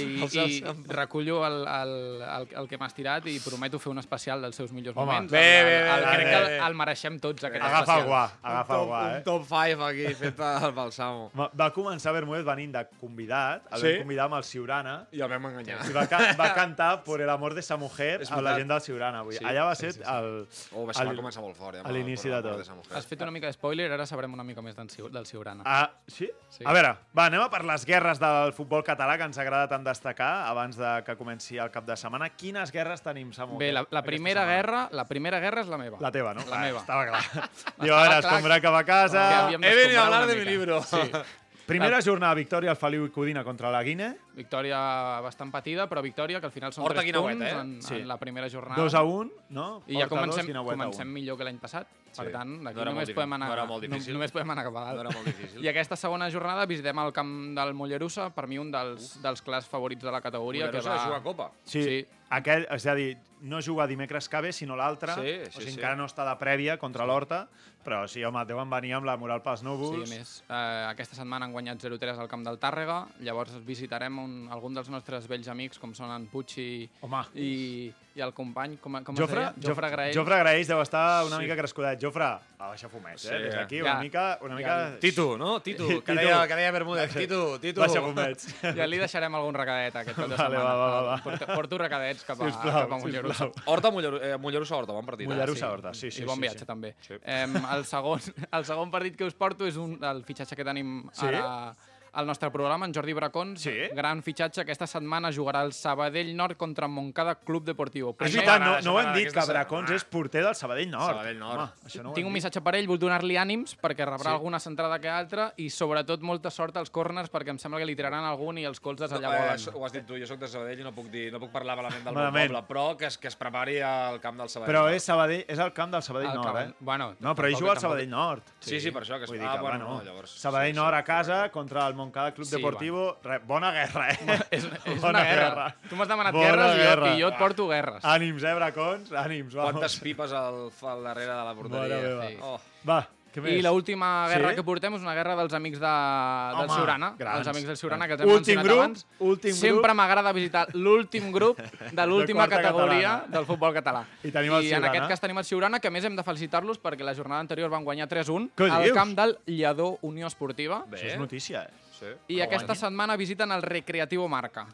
I, 0.00 0.22
Els 0.24 0.34
i 0.34 0.38
els- 0.62 0.86
recullo 0.88 1.44
el, 1.46 1.58
el, 1.68 1.92
el, 2.22 2.48
el 2.62 2.68
que 2.70 2.78
m'has 2.80 2.94
tirat 2.96 3.26
i 3.28 3.38
prometo 3.44 3.78
fer 3.78 3.90
un 3.92 3.98
especial 4.00 4.40
dels 4.42 4.56
seus 4.56 4.72
millors 4.72 4.96
Home, 4.96 5.12
moments. 5.12 5.30
bé, 5.32 5.42
El- 5.60 5.66
bé, 5.66 5.76
el, 5.76 5.84
bé, 5.84 5.92
el, 5.92 6.04
bé, 6.04 6.14
crec 6.16 6.24
bé. 6.26 6.30
que 6.32 6.56
el, 6.56 6.62
el 6.70 6.74
mereixem 6.80 7.18
tots, 7.20 7.44
aquest 7.44 7.62
Agafa 7.62 7.78
el 7.78 7.84
especial. 8.00 8.08
guà, 8.08 8.22
agafa 8.42 8.74
el 8.74 8.80
top, 8.80 8.88
guà, 8.88 9.02
un 9.02 9.16
eh? 9.16 9.22
top 9.28 9.44
5 9.52 9.84
aquí 9.90 10.14
fet 10.22 10.36
pel, 10.40 10.92
Samu. 10.92 11.30
Va- 11.38 11.70
començar 11.72 12.12
Bermúdez 12.16 12.44
venint 12.44 12.72
de 12.74 12.86
convidat, 12.98 13.68
el 13.72 13.80
Sí? 13.80 13.86
vam 13.92 13.98
convidar 14.06 14.24
amb 14.24 14.34
el 14.40 14.44
Ciurana, 14.44 14.96
I 15.12 15.20
el 15.20 15.28
vam 15.28 15.46
enganyar. 15.52 15.78
i 15.88 15.92
va, 15.92 16.06
va 16.40 16.54
cantar 16.54 17.04
Por 17.04 17.20
el 17.20 17.28
amor 17.30 17.54
de 17.54 17.60
esa 17.60 17.76
mujer 17.76 18.22
amb 18.30 18.42
la 18.42 18.56
gent 18.56 18.68
del 18.68 18.80
Ciurana. 18.80 19.20
Avui. 19.20 19.36
Sí, 19.36 19.44
Allà 19.44 19.64
va 19.68 19.74
sí, 19.74 19.82
ser 19.86 19.92
sí, 19.92 20.00
sí. 20.00 20.04
el... 20.08 20.48
Oh, 20.72 20.86
va, 20.86 20.94
ser, 20.94 21.06
va 21.06 21.12
el- 21.12 21.18
començar 21.20 21.40
molt 21.42 21.56
fort, 21.56 21.76
eh? 21.76 21.82
a 21.84 21.92
l'inici 21.92 22.28
de 22.28 22.40
tot. 22.42 22.71
Has 22.94 23.06
fet 23.06 23.20
una 23.22 23.30
mica 23.30 23.46
de 23.46 23.52
spoiler, 23.52 23.90
ara 23.92 24.06
sabrem 24.06 24.32
una 24.32 24.44
mica 24.44 24.62
més 24.62 24.76
Ciu- 24.88 25.10
del 25.10 25.26
Ciurana. 25.26 25.62
Ah, 25.66 25.90
sí? 26.06 26.28
Sí. 26.48 26.64
A 26.64 26.72
veure, 26.72 26.94
va, 27.16 27.26
anem 27.26 27.40
a 27.42 27.48
per 27.50 27.64
les 27.64 27.84
guerres 27.86 28.18
del 28.18 28.52
futbol 28.52 28.82
català 28.84 29.16
que 29.18 29.24
ens 29.24 29.38
agrada 29.38 29.68
tant 29.68 29.84
destacar 29.84 30.48
abans 30.48 30.76
de 30.76 31.02
que 31.04 31.16
comenci 31.16 31.58
el 31.58 31.70
cap 31.70 31.84
de 31.84 31.96
setmana. 31.96 32.30
Quines 32.30 32.72
guerres 32.72 33.02
tenim, 33.02 33.32
Samu? 33.32 33.58
Bé, 33.58 33.72
la, 33.72 33.80
la 33.80 34.00
aquesta 34.00 34.02
primera 34.02 34.40
setmana? 34.42 34.56
guerra, 34.56 34.88
la 34.92 35.04
primera 35.06 35.40
guerra 35.40 35.60
és 35.62 35.68
la 35.68 35.78
meva. 35.78 35.98
La 36.00 36.10
teva, 36.12 36.34
no? 36.34 36.44
La 36.48 36.56
Ah, 36.56 36.64
meva. 36.66 36.80
Estava 36.80 37.06
clar. 37.06 37.22
Diu, 37.82 37.94
a 37.94 38.00
veure, 38.02 38.08
clar 38.08 38.18
escombrar 38.24 38.60
cap 38.62 38.74
a 38.74 38.84
casa... 38.84 39.26
He 39.52 39.56
venido 39.74 40.00
a 40.00 40.04
hablar 40.06 40.26
de 40.26 40.36
mi 40.36 40.44
libro. 40.44 40.82
Sí. 40.82 40.96
Primera 41.72 42.00
jornada, 42.02 42.34
victòria 42.34 42.70
al 42.70 42.76
Feliu 42.76 43.06
i 43.06 43.10
Codina 43.10 43.42
contra 43.44 43.70
la 43.72 43.82
Guine. 43.82 44.10
Victòria 44.36 44.78
bastant 45.24 45.50
patida, 45.52 45.88
però 45.88 46.02
victòria 46.04 46.40
que 46.40 46.46
al 46.48 46.52
final 46.52 46.72
són 46.72 46.84
Horta 46.84 47.00
tres 47.00 47.06
Guinaueta, 47.10 47.38
punts 47.38 47.46
eh? 47.52 47.60
en, 47.60 47.82
Sí. 47.82 47.94
en 48.00 48.08
la 48.08 48.16
primera 48.18 48.48
jornada. 48.50 48.80
2 48.82 48.94
a 48.94 49.02
1, 49.02 49.30
no? 49.50 49.82
I 49.86 49.98
ja 50.00 50.08
comencem, 50.08 50.46
dos, 50.52 50.64
comencem 50.66 51.08
millor 51.12 51.36
que 51.38 51.44
l'any 51.44 51.58
passat. 51.58 51.86
Per 52.12 52.26
Sí. 52.26 52.32
tant, 52.32 52.58
d'aquí 52.62 52.76
No 52.76 52.84
només, 52.84 53.10
podem 53.10 53.32
anar, 53.32 53.66
no 53.66 53.80
difícil. 53.80 54.12
només 54.12 54.30
podem 54.30 54.50
anar 54.50 54.64
cap 54.64 54.76
a 54.76 54.80
dalt. 54.84 54.96
No 54.96 55.00
era 55.08 55.10
molt 55.16 55.26
difícil. 55.26 55.64
I 55.64 55.68
aquesta 55.68 55.96
segona 55.96 56.30
jornada 56.30 56.66
visitem 56.66 56.98
el 56.98 57.10
camp 57.10 57.54
del 57.56 57.72
Mollerussa, 57.72 58.28
per 58.34 58.46
mi 58.48 58.58
un 58.58 58.70
dels, 58.70 59.22
dels 59.22 59.40
clars 59.40 59.66
favorits 59.66 60.02
de 60.04 60.12
la 60.12 60.20
categoria. 60.20 60.66
Mollerussa 60.66 60.90
que 60.90 60.96
va... 60.98 61.04
juga 61.06 61.16
a 61.16 61.22
Copa. 61.22 61.50
Sí, 61.64 61.82
Sí. 61.82 62.06
Aquell, 62.32 62.66
és 62.70 62.86
a 62.86 62.94
dir, 62.94 63.16
no 63.42 63.60
juga 63.60 63.86
dimecres 63.86 64.26
que 64.28 64.40
ve, 64.40 64.52
sinó 64.52 64.74
l'altre. 64.76 65.12
Sí, 65.14 65.20
o 65.20 65.44
sí, 65.46 65.52
sigui, 65.52 65.70
sí. 65.70 65.74
encara 65.78 65.96
no 65.96 66.04
està 66.06 66.24
de 66.28 66.36
prèvia 66.38 66.78
contra 66.78 67.04
l'Horta, 67.06 67.48
però 67.84 68.06
sí, 68.08 68.22
home, 68.24 68.44
deuen 68.46 68.70
venir 68.70 68.92
amb 68.94 69.06
la 69.06 69.16
moral 69.16 69.42
pels 69.42 69.60
Sí, 69.60 69.66
núvols. 69.66 70.04
a 70.06 70.14
més, 70.14 70.44
eh, 70.48 70.86
aquesta 70.90 71.16
setmana 71.16 71.46
han 71.46 71.52
guanyat 71.52 71.78
0-3 71.82 72.18
al 72.18 72.28
camp 72.28 72.44
del 72.46 72.58
Tàrrega, 72.58 73.06
llavors 73.20 73.52
visitarem 73.66 74.18
un, 74.18 74.48
algun 74.50 74.74
dels 74.74 74.88
nostres 74.88 75.26
vells 75.28 75.48
amics, 75.48 75.78
com 75.78 75.92
són 75.94 76.10
en 76.14 76.26
Puig 76.26 76.56
i, 76.58 76.88
Home. 77.02 77.24
i, 77.34 77.92
i 78.14 78.20
el 78.20 78.32
company, 78.36 78.76
com, 78.76 78.92
com 79.04 79.16
Jofre, 79.16 79.42
es 79.48 79.54
deia? 79.56 79.68
Jofre 79.70 79.88
Graell. 79.90 80.14
Jofre 80.14 80.38
Graells 80.42 80.68
deu 80.68 80.80
estar 80.82 81.24
una 81.24 81.36
Sí. 81.38 81.42
mica 81.44 81.56
crescudet. 81.56 81.98
Jofre, 82.02 82.26
va 82.60 82.68
baixar 82.68 82.90
fumets, 82.90 83.24
eh? 83.24 83.28
Sí. 83.28 83.42
Des 83.44 83.54
d'aquí, 83.54 83.78
Ja. 83.78 83.84
una 83.92 84.00
mica... 84.00 84.38
Una 84.42 84.54
mica... 84.56 84.98
Titu, 85.00 85.38
no? 85.38 85.60
Titu, 85.60 85.86
que 85.88 86.12
Titu. 86.12 86.14
deia, 86.18 86.46
que 86.46 86.54
deia 86.56 86.70
Bermúdez. 86.72 87.12
Titu, 87.14 87.58
Titu. 87.58 87.80
Baixa 87.80 88.02
fumets. 88.02 88.48
Ja 88.76 88.86
li 88.86 88.98
deixarem 88.98 89.34
algun 89.34 89.54
recadet 89.54 89.96
aquest 89.96 90.16
cap 90.16 90.28
de 90.28 90.36
Vale, 90.36 90.56
setmana. 90.56 90.64
va, 90.64 90.74
va, 90.76 90.90
va, 90.90 91.02
va. 91.08 91.16
Porto, 91.24 91.46
porto 91.54 91.78
recadets 91.78 92.24
cap 92.24 92.40
a, 92.40 92.50
Sisplau, 92.50 92.80
cap 92.82 92.92
a 92.92 92.98
Mollerussa. 92.98 93.46
sisplau. 93.48 93.72
Horta, 93.74 93.90
Molleru, 93.90 94.16
eh, 94.22 94.36
Mollerussa, 94.36 94.76
Horta, 94.76 94.92
bon 94.92 95.06
partit. 95.06 95.26
eh? 95.26 95.30
Mollerussa, 95.32 95.70
Horta, 95.72 95.94
sí, 95.94 96.10
sí. 96.10 96.22
I 96.22 96.26
bon 96.26 96.36
sí, 96.36 96.40
viatge, 96.42 96.58
sí. 96.60 96.66
també. 96.66 96.94
Sí. 97.00 97.14
Em, 97.24 97.56
el, 97.56 97.84
segon, 97.86 98.20
el 98.52 98.64
segon 98.64 98.90
partit 98.90 99.16
que 99.16 99.24
us 99.24 99.34
porto 99.34 99.66
és 99.66 99.76
un, 99.76 99.96
el 100.04 100.22
fitxatge 100.24 100.54
que 100.56 100.64
tenim 100.64 101.08
Sí? 101.12 101.26
ara 101.26 101.74
al 102.12 102.26
nostre 102.26 102.50
programa, 102.50 102.84
en 102.86 102.92
Jordi 102.94 103.12
Bracons. 103.14 103.60
Sí? 103.62 103.72
Gran 103.94 104.22
fitxatge. 104.22 104.60
Aquesta 104.62 104.86
setmana 104.86 105.30
jugarà 105.32 105.62
el 105.64 105.72
Sabadell 105.72 106.34
Nord 106.36 106.56
contra 106.56 106.86
Montcada 106.88 107.36
Club 107.36 107.64
Deportivo. 107.64 108.10
És 108.10 108.16
Primer- 108.30 108.46
veritat, 108.46 108.60
no, 108.60 108.80
no 108.82 108.94
ho 108.96 109.00
hem 109.00 109.14
dit, 109.14 109.32
que 109.32 109.40
Bracons 109.46 109.88
setmana. 109.88 109.96
és 109.96 110.04
porter 110.04 110.42
del 110.44 110.54
Sabadell 110.54 110.90
Nord. 110.90 111.14
Sabadell 111.16 111.38
Nord. 111.38 111.60
Home, 111.60 111.72
això 111.86 112.02
no 112.02 112.10
ho 112.10 112.14
Tinc 112.14 112.26
un 112.26 112.32
dit. 112.32 112.36
missatge 112.42 112.60
per 112.60 112.74
ell, 112.76 112.86
vull 112.86 112.98
donar-li 112.98 113.36
ànims 113.36 113.76
perquè 113.80 114.04
rebrà 114.04 114.30
Sí. 114.30 114.36
alguna 114.36 114.60
centrada 114.60 114.98
que 115.00 115.08
altra 115.08 115.52
i 115.56 115.70
sobretot 115.70 116.20
molta 116.20 116.50
sort 116.50 116.76
als 116.76 116.90
corners 116.90 117.30
perquè 117.32 117.48
em 117.50 117.58
sembla 117.58 117.78
que 117.78 117.86
li 117.86 117.96
tiraran 117.96 118.24
algun 118.24 118.58
i 118.58 118.64
els 118.64 118.78
colzes 118.80 119.10
allà 119.10 119.32
Eh, 119.32 119.38
volen. 119.40 119.54
això 119.56 119.74
ho 119.74 119.84
has 119.86 119.92
dit 119.92 120.06
tu, 120.06 120.14
jo 120.18 120.26
sóc 120.26 120.38
de 120.38 120.48
Sabadell 120.48 120.80
i 120.80 120.82
no 120.84 120.92
puc, 120.92 121.06
dir, 121.10 121.32
no 121.32 121.40
puc 121.40 121.50
parlar 121.50 121.76
malament 121.76 122.04
del 122.04 122.14
Malament. 122.14 122.50
meu 122.52 122.60
poble, 122.62 122.68
però 122.76 122.96
que 122.96 123.06
es, 123.06 123.16
que 123.18 123.28
es 123.28 123.36
prepari 123.36 123.80
al 123.80 124.20
camp 124.20 124.36
del 124.38 124.48
Sabadell. 124.50 124.74
Però 124.74 124.90
és, 124.94 125.02
Sabadell, 125.02 125.44
és 125.48 125.58
el 125.58 125.72
camp 125.72 125.92
del 125.92 126.02
Sabadell 126.02 126.28
El 126.30 126.34
Nord, 126.36 126.46
Cabal- 126.46 126.68
eh? 126.68 126.74
Bueno, 126.80 127.16
No, 127.20 127.34
però 127.34 127.46
ell 127.48 127.54
juga 127.54 127.70
al 127.72 127.78
Sabadell 127.78 128.08
Nord. 128.10 128.42
Sí, 128.60 128.80
sí, 128.80 128.90
per 128.90 129.02
això. 129.04 129.18
Que 129.18 129.32
dir 129.32 129.42
ah, 129.46 129.60
bueno, 129.60 129.86
bueno, 129.86 129.98
no, 129.98 130.04
llavors... 130.04 130.30
Sabadell 130.30 130.72
sí, 130.74 130.76
Nord 130.76 130.94
a 130.94 131.02
casa 131.04 131.48
contra 131.50 131.86
el 131.86 131.94
Montcada 132.02 132.34
Club 132.36 132.46
Sí, 132.46 132.56
Deportivo. 132.56 133.06
Re, 133.22 133.38
bona 133.46 133.70
guerra, 133.72 134.10
eh? 134.10 134.18
És, 134.50 134.64
és 134.66 135.00
Bona 135.00 135.08
una 135.20 135.24
guerra. 135.24 135.48
guerra. 135.48 135.66
Tu 135.88 135.96
m'has 135.96 136.08
demanat 136.12 136.34
Bona 136.36 136.50
guerres 136.50 136.66
i 136.74 136.76
jo, 136.76 136.84
guerra. 136.90 137.14
i 137.16 137.22
jo 137.22 137.32
et 137.32 137.38
porto 137.40 137.68
guerres. 137.70 138.04
Ànims, 138.04 138.42
eh, 138.44 138.54
Bracons? 138.58 139.10
Ànims, 139.24 139.54
vamos. 139.54 139.72
Quantes 139.78 139.98
pipes 140.02 140.32
al, 140.32 140.62
al 140.92 141.02
darrere 141.10 141.32
de 141.32 141.42
la 141.50 141.54
porteria. 141.54 142.04
Mare. 142.20 142.28
Sí. 142.28 142.38
Oh. 142.42 142.60
Va, 142.88 143.00
Què 143.32 143.40
I 143.40 143.44
més? 143.46 143.62
l'última 143.64 144.26
guerra 144.28 144.50
Sí? 144.50 144.56
que 144.58 144.62
portem 144.62 144.92
és 144.92 145.00
una 145.00 145.14
guerra 145.16 145.32
dels 145.38 145.54
amics 145.56 145.78
de, 145.80 145.86
del 145.88 146.66
Home, 146.68 146.74
Siurana. 146.74 147.08
grans. 147.16 147.38
Els 147.38 147.48
amics 147.48 147.66
del 147.70 147.76
Siurana, 147.80 148.06
que 148.06 148.12
els 148.18 148.20
hem 148.20 148.28
Últim 148.28 148.58
mencionat 148.58 148.66
grup, 148.66 148.78
abans. 148.82 149.06
últim 149.20 149.54
Sempre 149.56 149.78
grup. 149.88 149.96
m'agrada 149.96 150.32
visitar 150.36 150.66
l'últim 150.74 151.30
grup 151.32 151.56
de 151.58 152.06
l'última 152.06 152.44
quarta 152.46 152.60
categoria 152.68 153.08
catalana. 153.08 153.32
del 153.38 153.46
futbol 153.48 153.72
català. 153.72 154.02
I 154.22 154.30
tenim 154.30 154.52
el 154.52 154.64
I 154.64 154.66
en 154.66 154.74
Siurana. 154.74 154.88
aquest 154.92 155.08
cas 155.08 155.20
tenim 155.24 155.38
el 155.38 155.44
Siurana, 155.48 155.80
que 155.80 155.88
a 155.88 155.90
més 155.90 156.04
hem 156.04 156.14
de 156.14 156.22
felicitar-los 156.22 156.78
perquè 156.82 157.00
la 157.08 157.14
jornada 157.14 157.40
anterior 157.40 157.70
van 157.70 157.84
guanyar 157.88 158.06
3-1 158.06 158.50
Què 158.54 158.68
al 158.70 158.82
dius? 158.84 158.94
camp 158.98 159.14
del 159.16 159.38
Lledó 159.46 159.96
Unió 160.02 160.26
Esportiva. 160.26 160.84
Això 160.92 161.14
és 161.14 161.18
notícia, 161.18 161.62
eh? 161.62 161.70
Sí. 162.02 162.14
I 162.36 162.40
aquesta 162.44 162.74
setmana 162.78 163.16
visiten 163.20 163.52
el 163.54 163.62
Recreativo 163.62 164.28
Marca. 164.28 164.66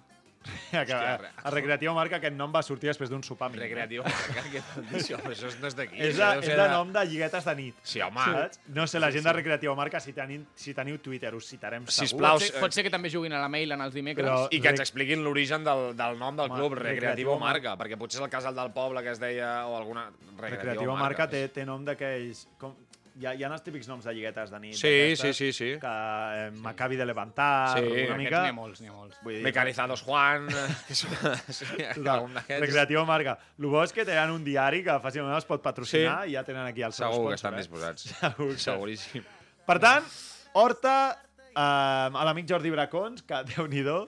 Que, 0.71 0.79
Hòstia, 0.81 1.33
el 1.45 1.53
Recreatiu 1.53 1.93
Marca 1.97 2.17
aquest 2.21 2.33
nom 2.39 2.53
va 2.55 2.61
sortir 2.65 2.89
després 2.89 3.11
d'un 3.11 3.21
sopar 3.27 3.49
mínim. 3.51 3.65
Recreatiu 3.67 4.05
Marca, 4.07 4.45
que 4.53 4.63
notícia, 4.79 5.19
home, 5.19 5.33
això 5.35 5.51
no 5.61 5.67
és 5.69 5.75
d'aquí. 5.77 5.99
És, 5.99 6.15
això 6.15 6.41
de, 6.41 6.47
és 6.47 6.61
de 6.61 6.69
nom 6.73 6.93
de 6.95 7.03
lliguetes 7.11 7.49
de 7.51 7.55
nit. 7.59 7.81
Sí, 7.83 8.01
home. 8.05 8.25
Saps? 8.25 8.61
No 8.79 8.87
sé, 8.89 9.01
la 9.03 9.11
gent 9.13 9.27
de 9.27 9.35
Recreatiu 9.35 9.75
Marca, 9.77 10.01
si 10.01 10.15
teniu, 10.17 10.47
si 10.57 10.73
teniu 10.79 11.01
Twitter, 11.05 11.35
us 11.37 11.51
citarem 11.51 11.85
segur. 11.91 12.07
Sisplau, 12.07 12.39
Pot 12.39 12.47
ser, 12.47 12.63
pot 12.63 12.79
ser 12.79 12.87
que 12.87 12.93
també 12.95 13.11
juguin 13.13 13.35
a 13.37 13.43
la 13.43 13.51
mail 13.53 13.75
en 13.77 13.83
els 13.85 13.93
dimecres. 13.99 14.25
Però- 14.31 14.49
I 14.55 14.63
que 14.63 14.73
ens 14.73 14.85
expliquin 14.87 15.25
l'origen 15.27 15.67
del, 15.67 15.91
del 15.99 16.19
nom 16.23 16.39
del 16.39 16.49
Home, 16.49 16.61
club, 16.63 16.79
Recreativo 16.79 16.95
Recreativo 16.95 17.39
Marca, 17.43 17.77
perquè 17.83 17.99
potser 18.01 18.23
és 18.23 18.25
el 18.25 18.33
casal 18.33 18.55
del 18.57 18.73
poble 18.73 19.03
que 19.05 19.11
es 19.17 19.21
deia, 19.21 19.67
o 19.67 19.77
alguna... 19.77 20.07
Recreatiu 20.39 20.95
Marca 20.97 21.29
té, 21.29 21.49
té 21.53 21.67
nom 21.69 21.85
d'aquells... 21.85 22.47
Com, 22.63 22.77
hi, 23.19 23.27
ha, 23.27 23.33
hi 23.35 23.43
ha 23.45 23.49
els 23.51 23.65
típics 23.67 23.89
noms 23.91 24.07
de 24.07 24.13
lliguetes 24.15 24.51
de 24.53 24.61
nit. 24.63 24.77
Sí, 24.79 25.17
sí, 25.19 25.33
sí, 25.35 25.49
sí. 25.53 25.69
Que 25.83 25.93
eh, 26.39 26.51
Maccabi 26.65 26.97
de 26.97 27.07
Levantar, 27.09 27.79
Sí, 27.79 27.85
una 27.85 27.91
Aquests 28.05 28.19
mica... 28.23 28.43
n'hi 28.45 28.53
ha 28.53 28.57
molts, 28.57 28.81
n'hi 28.83 28.89
ha 28.91 28.95
molts. 28.95 29.19
Vull 29.25 29.37
dir, 29.39 29.43
Mecanizados 29.47 30.03
Juan... 30.07 30.49
sí, 31.01 31.07
Total. 31.97 32.29
Recreatiu 32.49 33.05
Marca. 33.09 33.37
El 33.59 33.67
bo 33.73 33.83
és 33.83 33.93
que 33.97 34.07
tenen 34.09 34.33
un 34.37 34.45
diari 34.47 34.85
que 34.87 34.97
fàcilment 35.05 35.35
els 35.37 35.49
pot 35.49 35.63
patrocinar 35.65 36.21
i 36.31 36.37
ja 36.39 36.45
tenen 36.47 36.67
aquí 36.71 36.87
el 36.87 36.95
seu 36.97 37.11
Segur 37.13 37.33
que 37.35 37.41
estan 37.41 37.59
eh? 37.59 37.63
disposats. 37.65 38.09
Segur 38.23 38.53
que- 38.55 38.63
Seguríssim. 38.69 39.27
Per 39.69 39.79
tant, 39.83 40.07
Horta, 40.59 40.97
eh, 41.53 41.59
a 41.59 42.25
l'amic 42.29 42.49
Jordi 42.49 42.71
Bracons, 42.73 43.27
que 43.27 43.43
déu-n'hi-do, 43.53 43.99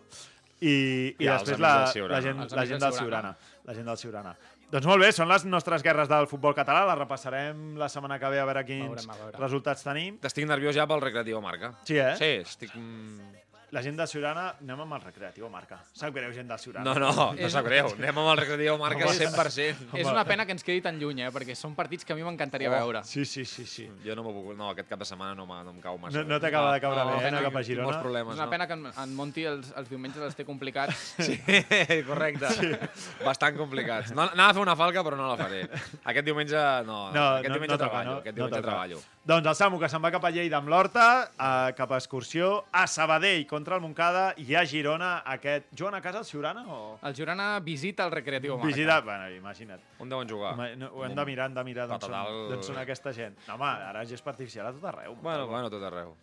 i, 0.61 0.70
i 0.70 1.24
I 1.24 1.28
els 1.32 1.42
després 1.44 1.61
la, 1.61 1.74
la, 1.88 2.20
gent, 2.24 2.40
Els 2.44 2.54
la 2.56 2.64
gent 2.68 2.82
del. 2.82 2.92
Siurana. 2.96 3.34
La 3.64 3.74
gent 3.76 3.86
del 3.88 3.96
Siurana. 4.00 4.34
Doncs 4.71 4.87
molt 4.87 5.03
bé, 5.03 5.09
són 5.11 5.27
les 5.27 5.43
nostres 5.51 5.83
guerres 5.83 6.07
del 6.11 6.29
futbol 6.31 6.55
català, 6.55 6.85
les 6.87 6.99
repassarem 7.01 7.75
la 7.81 7.89
setmana 7.91 8.21
que 8.23 8.29
ve 8.31 8.39
a 8.39 8.45
veure 8.47 8.62
quins 8.68 8.87
Veurem, 8.87 9.11
a 9.11 9.16
veure. 9.25 9.39
resultats 9.43 9.83
tenim. 9.83 10.21
Estic 10.23 10.47
nerviós 10.47 10.77
ja 10.79 10.87
pel 10.87 11.03
Recreativo 11.03 11.41
Marca. 11.43 11.73
Sí, 11.89 11.99
eh? 11.99 12.12
Sí, 12.21 12.31
estic... 12.47 12.77
La 13.71 13.83
gent 13.87 13.95
del 13.97 14.09
Siurana, 14.11 14.57
anem 14.59 14.81
amb 14.83 14.95
el 14.97 15.03
recreatiu 15.05 15.47
Marca. 15.49 15.77
Sap 15.95 16.11
greu, 16.14 16.33
gent 16.35 16.49
del 16.51 16.59
Siurana. 16.59 16.83
No, 16.91 16.95
no, 16.99 17.11
no 17.12 17.27
És- 17.39 17.53
sap 17.55 17.64
greu. 17.64 17.87
Anem 17.95 18.16
amb 18.18 18.31
el 18.33 18.39
Recreativo 18.41 18.77
Marca 18.79 19.05
Home, 19.07 19.14
100%. 19.14 19.95
És 20.01 20.09
una 20.11 20.25
pena 20.25 20.45
que 20.45 20.51
ens 20.57 20.64
quedi 20.66 20.81
tan 20.83 20.99
lluny, 20.99 21.21
eh? 21.23 21.29
perquè 21.31 21.55
són 21.55 21.77
partits 21.79 22.05
que 22.05 22.12
a 22.12 22.16
mi 22.16 22.25
m'encantaria 22.27 22.68
veure. 22.68 23.05
Sí, 23.05 23.25
sí, 23.25 23.45
sí, 23.45 23.64
sí. 23.66 23.87
Jo 24.05 24.16
no 24.18 24.25
m'ho 24.27 24.33
puc... 24.35 24.57
No, 24.59 24.71
aquest 24.75 24.89
cap 24.91 24.99
de 24.99 25.07
setmana 25.07 25.37
no, 25.39 25.47
no 25.47 25.71
em 25.71 25.79
cau 25.81 25.99
massa. 26.03 26.18
No, 26.18 26.25
no 26.35 26.41
t'acaba 26.43 26.73
de 26.75 26.81
caure 26.81 27.05
No, 27.05 27.12
bé, 27.12 27.29
eh, 27.29 27.31
no, 27.31 27.37
anar 27.39 27.43
cap 27.47 27.55
a 27.55 27.62
tinc 27.62 27.68
Girona. 27.71 27.87
molts 27.87 28.03
problemes, 28.03 28.33
És 28.35 28.39
una 28.41 28.45
no? 28.47 28.51
pena 28.51 28.66
que 28.66 28.73
en, 28.81 28.87
en 29.05 29.14
Monti 29.14 29.45
els, 29.45 29.71
els 29.77 29.89
diumenges 29.89 30.23
els 30.23 30.35
té 30.35 30.45
complicats. 30.45 31.14
Sí, 31.31 31.39
correcte. 32.07 32.51
Sí. 32.59 32.73
Bastant 33.25 33.57
complicats. 33.57 34.11
No, 34.18 34.27
anava 34.33 34.51
a 34.51 34.55
fer 34.59 34.62
una 34.66 34.75
falca, 34.77 35.05
però 35.07 35.14
no 35.16 35.29
la 35.31 35.37
faré. 35.39 35.62
Aquest 36.05 36.27
diumenge 36.27 36.59
no. 36.91 36.99
No, 37.14 37.25
aquest 37.39 37.49
no- 37.49 37.55
diumenge 37.61 37.77
no 37.77 37.79
toca, 37.79 37.91
treballo. 37.91 38.11
no? 38.11 38.18
Aquest 38.25 38.37
No 38.37 38.43
diumenge 38.49 38.57
toca. 38.59 38.68
treballo. 38.68 39.01
Doncs 39.21 39.45
el 39.51 39.55
Samu, 39.55 39.77
que 39.77 39.89
se'n 39.93 40.01
va 40.01 40.09
cap 40.14 40.25
a 40.25 40.31
Lleida 40.33 40.57
amb 40.57 40.71
l'Horta, 40.73 41.03
eh, 41.29 41.73
cap 41.77 41.91
a 41.93 41.99
excursió 42.01 42.64
a 42.73 42.87
Sabadell 42.89 43.43
contra 43.47 43.77
el 43.77 43.83
Montcada 43.85 44.31
i 44.41 44.55
a 44.57 44.62
Girona 44.64 45.11
aquest... 45.35 45.66
Juguen 45.77 45.99
a 45.99 46.01
casa 46.01 46.23
el 46.23 46.25
Siurana 46.25 46.64
o...? 46.64 46.79
El 47.05 47.14
Girona 47.18 47.51
visita 47.61 48.07
el 48.09 48.14
Recreatiu 48.16 48.57
Marca. 48.57 48.71
Visita... 48.73 48.97
Bueno, 49.05 49.29
imagina't. 49.37 49.85
On 50.01 50.09
deuen 50.09 50.29
jugar? 50.31 50.55
Home, 50.57 50.71
no, 50.81 50.89
ho 50.97 51.05
hem 51.05 51.12
de 51.14 51.27
mirar, 51.29 51.51
hem 51.51 51.61
de 51.61 51.64
mirar 51.68 51.87
d'on 51.91 52.01
són, 52.01 52.16
d'on 52.49 52.64
són 52.64 52.81
aquesta 52.81 53.12
gent. 53.12 53.37
No, 53.45 53.59
home, 53.59 53.71
ara 53.93 54.09
és 54.09 54.25
artificial 54.25 54.73
a 54.73 54.73
tot 54.79 54.89
arreu. 54.89 55.21
Bueno, 55.21 55.47
bueno, 55.53 55.68
tot 55.68 55.85
arreu. 55.85 56.16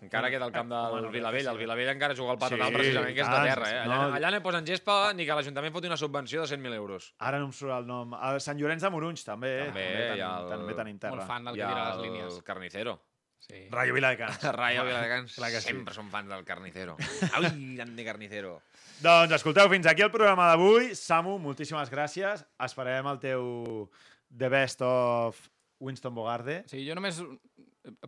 Encara 0.00 0.30
queda 0.30 0.46
el 0.46 0.52
camp 0.52 0.68
del 0.70 0.90
Bueno, 0.92 1.10
Vilavell. 1.10 1.46
El 1.50 1.58
Vilavell 1.58 1.88
encara 1.94 2.14
juga 2.14 2.32
al 2.32 2.38
Patronal, 2.38 2.68
Sí, 2.68 2.74
precisament, 2.78 3.14
que 3.16 3.22
és 3.24 3.28
de 3.28 3.40
terra. 3.48 3.70
Eh? 3.70 3.78
Allà, 3.82 3.96
no. 4.08 4.14
allà 4.16 4.30
no 4.30 4.36
hi 4.38 4.44
posen 4.44 4.66
gespa 4.66 4.96
ni 5.14 5.26
que 5.26 5.34
l'Ajuntament 5.34 5.72
foti 5.74 5.86
una 5.90 5.96
subvenció 5.96 6.42
de 6.44 6.48
100.000 6.56 6.74
euros. 6.78 7.10
Ara 7.18 7.38
no 7.42 7.46
em 7.50 7.52
surt 7.52 7.72
el 7.74 7.86
nom. 7.86 8.14
El 8.14 8.40
Sant 8.40 8.58
Llorenç 8.60 8.82
de 8.86 8.90
Morunys, 8.94 9.24
també. 9.26 9.50
eh? 9.58 9.66
També, 9.66 9.84
també, 9.84 10.22
ha 10.22 10.30
tenim, 10.30 10.44
el- 10.44 10.48
també 10.54 10.74
tenim 10.82 10.98
terra. 10.98 11.16
Molt 11.16 11.26
fan 11.28 11.44
del 11.50 11.54
que 11.58 11.62
dirà 11.66 11.84
les 11.88 11.96
el 11.96 12.02
línies. 12.02 12.42
Carnicero. 12.46 13.00
Sí. 13.38 13.68
Rayo 13.70 13.94
Viladecans. 13.94 14.42
Rayo 14.60 14.84
Viladecans. 14.84 15.34
Clar 15.34 15.50
que 15.50 15.60
sí. 15.60 15.68
Sempre 15.72 15.94
són 15.94 16.10
fans 16.10 16.28
del 16.28 16.44
Carnicero. 16.44 16.96
Ai, 17.34 17.50
grande 17.76 18.04
Carnicero. 18.04 18.60
Doncs 19.00 19.32
escolteu, 19.38 19.68
fins 19.70 19.86
aquí 19.86 20.02
el 20.02 20.10
programa 20.10 20.48
d'avui. 20.50 20.94
Samu, 20.98 21.38
moltíssimes 21.38 21.90
gràcies. 21.90 22.42
Esperem 22.66 23.06
el 23.06 23.20
teu 23.22 23.90
The 24.36 24.48
Best 24.50 24.82
of 24.82 25.38
Winston 25.78 26.14
Bogarde. 26.14 26.64
Sí, 26.66 26.82
jo 26.86 26.96
només 26.98 27.20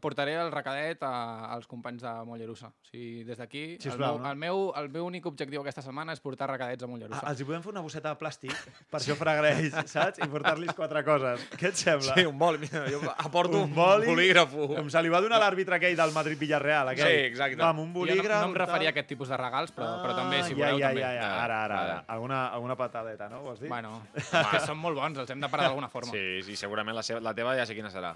portaré 0.01 0.35
el 0.41 0.51
recadet 0.53 1.03
a, 1.07 1.13
als 1.55 1.67
companys 1.71 2.03
de 2.05 2.13
Mollerussa. 2.27 2.71
O 2.71 2.91
sigui, 2.91 3.25
des 3.29 3.39
d'aquí, 3.41 3.65
el, 3.79 3.99
meu, 3.99 4.19
no? 4.19 4.31
el, 4.31 4.39
meu, 4.41 4.63
el 4.81 4.91
meu 4.93 5.07
únic 5.09 5.27
objectiu 5.31 5.63
aquesta 5.63 5.85
setmana 5.85 6.15
és 6.17 6.23
portar 6.25 6.51
recadets 6.51 6.87
a 6.87 6.91
Mollerussa. 6.91 7.23
Ah, 7.23 7.33
els 7.33 7.43
hi 7.43 7.49
podem 7.49 7.65
fer 7.65 7.73
una 7.73 7.85
bosseta 7.85 8.13
de 8.13 8.21
plàstic 8.21 8.55
per 8.93 9.01
això 9.01 9.17
fragreix, 9.19 9.77
saps? 9.91 10.21
I 10.21 10.29
portar-los 10.31 10.75
quatre 10.79 11.05
coses. 11.07 11.47
Què 11.57 11.71
et 11.71 11.81
sembla? 11.81 12.17
Sí, 12.19 12.27
un 12.29 12.39
boli. 12.41 12.63
Mira, 12.65 12.85
jo 12.93 13.03
aporto 13.11 13.63
un, 13.65 13.75
boli, 13.75 14.09
bolígrafo. 14.11 14.69
Com 14.75 14.91
se 14.93 15.03
li 15.05 15.13
va 15.13 15.23
donar 15.25 15.41
l'àrbitre 15.43 15.79
aquell 15.79 15.97
del 15.99 16.15
Madrid-Villarreal, 16.17 16.93
aquell. 16.95 17.11
Sí, 17.11 17.27
exacte. 17.31 17.61
Va, 17.63 17.73
amb 17.75 17.85
un 17.85 17.93
Jo 17.93 18.01
bolígraf... 18.01 18.41
no, 18.41 18.51
no 18.51 18.53
em 18.55 18.59
referia 18.63 18.91
a 18.91 18.95
aquest 18.95 19.11
tipus 19.13 19.33
de 19.33 19.39
regals, 19.41 19.75
però, 19.77 19.91
però 20.05 20.17
també, 20.19 20.43
si 20.47 20.57
voleu, 20.57 20.79
ja, 20.81 20.91
també. 20.91 21.05
Ja, 21.05 21.13
ja, 21.17 21.31
ara, 21.45 21.63
ara, 21.65 21.81
ara. 21.81 21.97
Vale. 22.01 22.05
Alguna, 22.17 22.41
alguna 22.49 22.77
patadeta, 22.77 23.29
no? 23.33 23.43
Vols 23.47 23.61
dir? 23.63 23.71
Bueno, 23.73 23.97
que 24.53 24.63
són 24.67 24.79
molt 24.81 24.99
bons, 24.99 25.21
els 25.23 25.31
hem 25.35 25.43
de 25.43 25.51
parar 25.53 25.69
d'alguna 25.69 25.91
forma. 25.93 26.13
Sí, 26.15 26.43
sí, 26.47 26.57
segurament 26.61 26.97
la, 26.97 27.05
seva, 27.07 27.23
la 27.25 27.35
teva 27.37 27.55
ja 27.59 27.67
sé 27.69 27.77
quina 27.79 27.91
serà. 27.93 28.15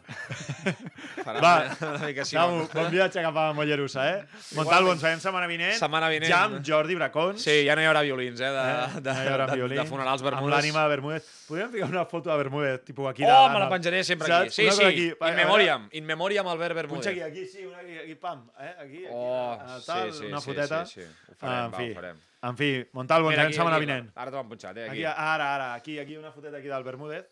Farà 1.24 1.40
Va, 1.40 1.53
una, 1.56 1.76
una 1.94 2.06
mica 2.08 2.22
així. 2.24 2.36
Samu, 2.36 2.66
bon 2.72 2.90
viatge 2.92 3.22
cap 3.24 3.36
a 3.36 3.44
Mollerussa, 3.56 4.04
eh? 4.10 4.24
Montalvo, 4.58 4.92
ens 4.92 5.02
veiem 5.06 5.20
setmana 5.22 5.46
vinent. 5.50 5.76
Setmana 5.78 6.08
vinent. 6.12 6.28
Ja 6.30 6.42
amb 6.48 6.60
Jordi 6.66 6.94
Bracons. 6.98 7.42
Sí, 7.42 7.64
ja 7.66 7.76
no 7.78 7.82
hi 7.82 7.88
haurà 7.90 8.02
violins, 8.06 8.40
eh? 8.40 8.50
De, 8.50 8.64
Eh? 8.64 9.00
de, 9.00 9.14
No 9.14 9.22
hi 9.22 9.30
haurà 9.32 9.46
de, 9.50 9.56
violins. 9.60 9.82
de 9.82 9.86
funerals 9.88 10.22
Amb 10.22 10.30
Bermudes. 10.30 10.54
l'ànima 10.58 10.82
de 10.82 10.88
Bermúdez. 10.94 11.28
Podríem 11.48 11.70
ficar 11.72 11.88
una 11.90 12.04
foto 12.06 12.30
de 12.30 12.36
Bermúdez, 12.42 12.84
tipus 12.84 13.08
aquí. 13.10 13.24
Oh, 13.24 13.28
de, 13.48 13.52
me 13.54 13.58
la 13.58 13.64
en 13.64 13.70
penjaré 13.70 14.04
sempre 14.04 14.32
aquí. 14.32 14.50
Saps? 14.50 14.54
Sí, 14.54 14.62
Una 14.64 14.72
sí, 14.72 14.84
aquí. 14.84 15.06
In 15.30 15.36
memoriam. 15.36 15.88
In 15.92 16.04
memoriam 16.06 16.48
Albert 16.48 16.76
Punxa 16.88 17.10
Bermúdez. 17.10 17.10
aquí, 17.10 17.20
aquí, 17.20 17.46
sí, 17.46 17.64
una 17.66 17.78
aquí, 17.78 17.98
aquí 17.98 18.14
pam, 18.16 18.48
eh? 18.58 18.74
Aquí, 18.80 19.04
aquí, 19.04 19.06
Oh, 19.10 19.58
en 19.60 19.70
el 19.74 19.84
tal, 19.84 20.12
sí, 20.12 20.18
sí, 20.18 20.24
una 20.26 20.40
sí, 20.40 20.46
foteta. 20.46 20.84
sí, 20.86 21.00
sí. 21.02 21.06
Ho 21.30 21.34
farem, 21.36 21.64
en 21.64 21.72
va, 21.72 21.76
fi, 21.78 21.90
ho 21.90 21.94
farem. 21.94 22.16
En 22.44 22.56
fi, 22.58 22.86
Montalvo, 22.92 23.30
ens 23.30 23.36
veiem 23.38 23.48
aquí, 23.48 23.56
setmana 23.56 23.76
aquí, 23.76 23.86
vinent. 23.86 24.10
Ara 24.14 24.30
t'ho 24.30 24.38
han 24.38 24.48
punxat, 24.50 24.76
eh? 24.76 24.88
Aquí, 24.90 25.04
Aquí. 25.04 25.04
ara, 25.16 25.54
ara, 25.54 25.74
aquí, 25.74 25.98
aquí 25.98 26.16
una 26.16 26.30
foteta 26.32 26.58
aquí 26.58 26.68
del 26.68 26.84
Bermúdez. 26.84 27.24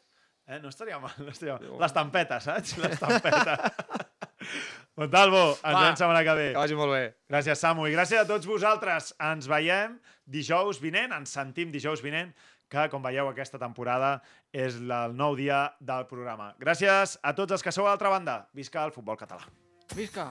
Eh? 0.46 0.58
No 0.60 0.68
estaria 0.70 0.98
mal, 0.98 1.12
no 1.18 1.28
estaria 1.30 1.54
mal. 1.58 1.78
L'estampeta, 1.80 2.40
saps? 2.40 2.76
L'estampeta. 2.82 3.60
Montalvo, 5.00 5.42
ens 5.54 5.62
Va, 5.64 5.80
veiem 5.80 5.96
setmana 5.96 6.22
que 6.26 6.34
ve. 6.36 6.48
Que 6.52 6.60
vagi 6.60 6.76
molt 6.76 6.92
bé. 6.92 7.02
Gràcies, 7.32 7.60
Samu, 7.64 7.86
i 7.88 7.94
gràcies 7.94 8.20
a 8.20 8.28
tots 8.28 8.48
vosaltres. 8.48 9.12
Ens 9.32 9.48
veiem 9.48 9.96
dijous 10.28 10.80
vinent, 10.82 11.14
ens 11.16 11.32
sentim 11.32 11.72
dijous 11.72 12.04
vinent, 12.04 12.34
que, 12.72 12.88
com 12.92 13.04
veieu, 13.04 13.28
aquesta 13.28 13.60
temporada 13.60 14.18
és 14.52 14.80
el 14.80 15.16
nou 15.16 15.36
dia 15.36 15.64
del 15.80 16.08
programa. 16.10 16.52
Gràcies 16.60 17.18
a 17.22 17.36
tots 17.36 17.58
els 17.58 17.64
que 17.64 17.72
sou 17.74 17.88
a 17.88 17.92
l'altra 17.92 18.12
banda. 18.12 18.42
Visca 18.56 18.84
el 18.88 18.96
futbol 18.96 19.20
català. 19.20 19.48
Visca! 19.96 20.30